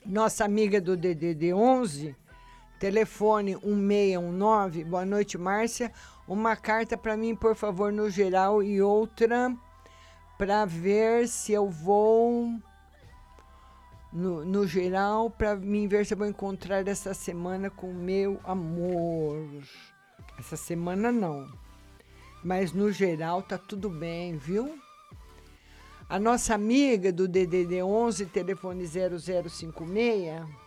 Nossa 0.06 0.44
amiga 0.44 0.80
do 0.80 0.96
DDD 0.96 1.52
11 1.52 2.16
Telefone 2.80 3.58
1619. 3.62 4.84
Boa 4.84 5.04
noite, 5.04 5.36
Márcia. 5.36 5.92
Uma 6.26 6.56
carta 6.56 6.96
para 6.96 7.14
mim, 7.14 7.36
por 7.36 7.54
favor, 7.54 7.92
no 7.92 8.08
geral 8.08 8.62
e 8.62 8.80
outra 8.80 9.54
para 10.38 10.64
ver 10.64 11.28
se 11.28 11.52
eu 11.52 11.68
vou 11.68 12.58
no, 14.10 14.42
no 14.46 14.66
geral 14.66 15.28
para 15.28 15.54
mim 15.54 15.86
ver 15.86 16.06
se 16.06 16.14
eu 16.14 16.18
vou 16.18 16.26
encontrar 16.26 16.88
essa 16.88 17.12
semana 17.12 17.68
com 17.68 17.92
meu 17.92 18.40
amor. 18.44 19.46
Essa 20.38 20.56
semana 20.56 21.12
não. 21.12 21.46
Mas 22.42 22.72
no 22.72 22.90
geral 22.90 23.42
tá 23.42 23.58
tudo 23.58 23.90
bem, 23.90 24.38
viu? 24.38 24.80
A 26.08 26.18
nossa 26.18 26.54
amiga 26.54 27.12
do 27.12 27.28
DDD 27.28 27.82
11, 27.82 28.24
telefone 28.24 28.86
0056, 28.86 30.59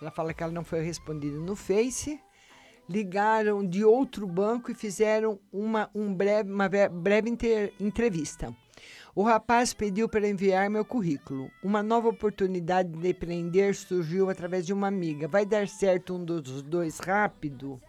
ela 0.00 0.10
fala 0.10 0.32
que 0.32 0.42
ela 0.42 0.52
não 0.52 0.64
foi 0.64 0.80
respondida 0.80 1.38
no 1.38 1.54
Face. 1.54 2.20
Ligaram 2.88 3.64
de 3.64 3.84
outro 3.84 4.26
banco 4.26 4.70
e 4.70 4.74
fizeram 4.74 5.38
uma, 5.52 5.88
um 5.94 6.12
breve, 6.12 6.50
uma 6.50 6.68
breve 6.68 7.30
inter, 7.30 7.72
entrevista. 7.78 8.54
O 9.14 9.22
rapaz 9.22 9.74
pediu 9.74 10.08
para 10.08 10.28
enviar 10.28 10.70
meu 10.70 10.84
currículo. 10.84 11.50
Uma 11.62 11.82
nova 11.82 12.08
oportunidade 12.08 12.88
de 12.90 13.08
empreender 13.10 13.74
surgiu 13.74 14.30
através 14.30 14.66
de 14.66 14.72
uma 14.72 14.88
amiga. 14.88 15.28
Vai 15.28 15.44
dar 15.44 15.68
certo 15.68 16.14
um 16.14 16.24
dos 16.24 16.62
dois 16.62 16.98
rápido? 16.98 17.80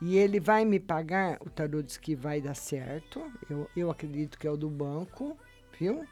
E 0.00 0.16
ele 0.16 0.40
vai 0.40 0.64
me 0.64 0.80
pagar? 0.80 1.38
O 1.40 1.50
tarô 1.50 1.82
diz 1.82 1.96
que 1.96 2.14
vai 2.14 2.40
dar 2.40 2.54
certo. 2.54 3.22
Eu, 3.48 3.68
eu 3.76 3.90
acredito 3.90 4.38
que 4.38 4.46
é 4.46 4.50
o 4.50 4.56
do 4.56 4.68
banco, 4.68 5.36
viu? 5.78 6.04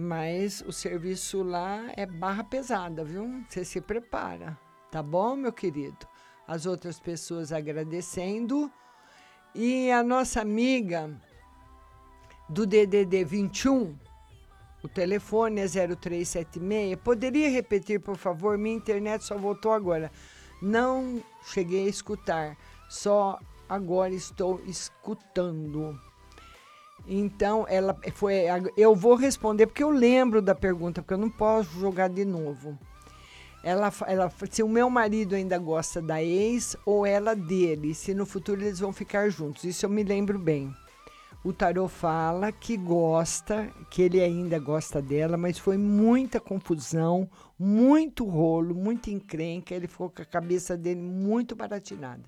Mas 0.00 0.62
o 0.64 0.70
serviço 0.70 1.42
lá 1.42 1.90
é 1.96 2.06
barra 2.06 2.44
pesada, 2.44 3.02
viu? 3.02 3.42
Você 3.48 3.64
se 3.64 3.80
prepara, 3.80 4.56
tá 4.92 5.02
bom, 5.02 5.34
meu 5.34 5.52
querido? 5.52 6.06
As 6.46 6.66
outras 6.66 7.00
pessoas 7.00 7.52
agradecendo. 7.52 8.70
E 9.52 9.90
a 9.90 10.04
nossa 10.04 10.40
amiga 10.40 11.10
do 12.48 12.64
DDD 12.64 13.24
21, 13.24 13.98
o 14.84 14.88
telefone 14.88 15.62
é 15.62 15.66
0376. 15.66 16.94
Poderia 17.02 17.50
repetir, 17.50 17.98
por 17.98 18.16
favor? 18.16 18.56
Minha 18.56 18.76
internet 18.76 19.24
só 19.24 19.36
voltou 19.36 19.72
agora. 19.72 20.12
Não 20.62 21.20
cheguei 21.46 21.86
a 21.86 21.90
escutar, 21.90 22.56
só 22.88 23.36
agora 23.68 24.14
estou 24.14 24.60
escutando. 24.64 25.98
Então, 27.10 27.64
ela 27.70 27.96
foi. 28.12 28.34
Eu 28.76 28.94
vou 28.94 29.14
responder 29.14 29.66
porque 29.66 29.82
eu 29.82 29.88
lembro 29.88 30.42
da 30.42 30.54
pergunta, 30.54 31.00
porque 31.00 31.14
eu 31.14 31.18
não 31.18 31.30
posso 31.30 31.80
jogar 31.80 32.08
de 32.08 32.22
novo. 32.22 32.78
Ela, 33.64 33.90
ela, 34.06 34.30
se 34.50 34.62
o 34.62 34.68
meu 34.68 34.90
marido 34.90 35.34
ainda 35.34 35.58
gosta 35.58 36.02
da 36.02 36.22
ex 36.22 36.76
ou 36.84 37.06
ela 37.06 37.34
dele, 37.34 37.94
se 37.94 38.12
no 38.12 38.26
futuro 38.26 38.60
eles 38.60 38.78
vão 38.78 38.92
ficar 38.92 39.30
juntos. 39.30 39.64
Isso 39.64 39.86
eu 39.86 39.90
me 39.90 40.04
lembro 40.04 40.38
bem. 40.38 40.72
O 41.42 41.52
tarô 41.52 41.88
fala 41.88 42.52
que 42.52 42.76
gosta, 42.76 43.70
que 43.88 44.02
ele 44.02 44.20
ainda 44.20 44.58
gosta 44.58 45.00
dela, 45.00 45.36
mas 45.38 45.58
foi 45.58 45.78
muita 45.78 46.38
confusão, 46.38 47.28
muito 47.58 48.24
rolo, 48.26 48.74
muita 48.74 49.10
encrenca. 49.10 49.74
Ele 49.74 49.88
ficou 49.88 50.10
com 50.10 50.20
a 50.20 50.26
cabeça 50.26 50.76
dele 50.76 51.00
muito 51.00 51.56
baratinada 51.56 52.22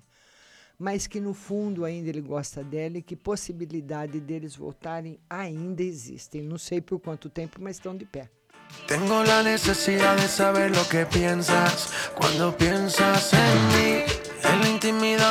mas 0.81 1.05
que 1.05 1.19
no 1.19 1.31
fundo 1.31 1.85
ainda 1.85 2.09
ele 2.09 2.21
gosta 2.21 2.63
dela 2.63 2.97
e 2.97 3.03
que 3.03 3.15
possibilidade 3.15 4.19
deles 4.19 4.55
voltarem 4.55 5.19
ainda 5.29 5.83
existem. 5.83 6.41
Não 6.41 6.57
sei 6.57 6.81
por 6.81 6.99
quanto 6.99 7.29
tempo, 7.29 7.59
mas 7.61 7.75
estão 7.75 7.95
de 7.95 8.03
pé. 8.03 8.27
Tengo 8.87 9.21
la 9.21 9.43
necesidad 9.43 10.17
de 10.17 10.27
saber 10.27 10.71
lo 10.71 10.83
que 10.89 11.05
piensas 11.05 11.89
cuando 12.15 12.51
piensas 12.57 13.31
en 13.33 13.67
mí, 13.73 14.03
en 14.43 14.59
la 14.59 14.69
intimidad. 14.69 15.11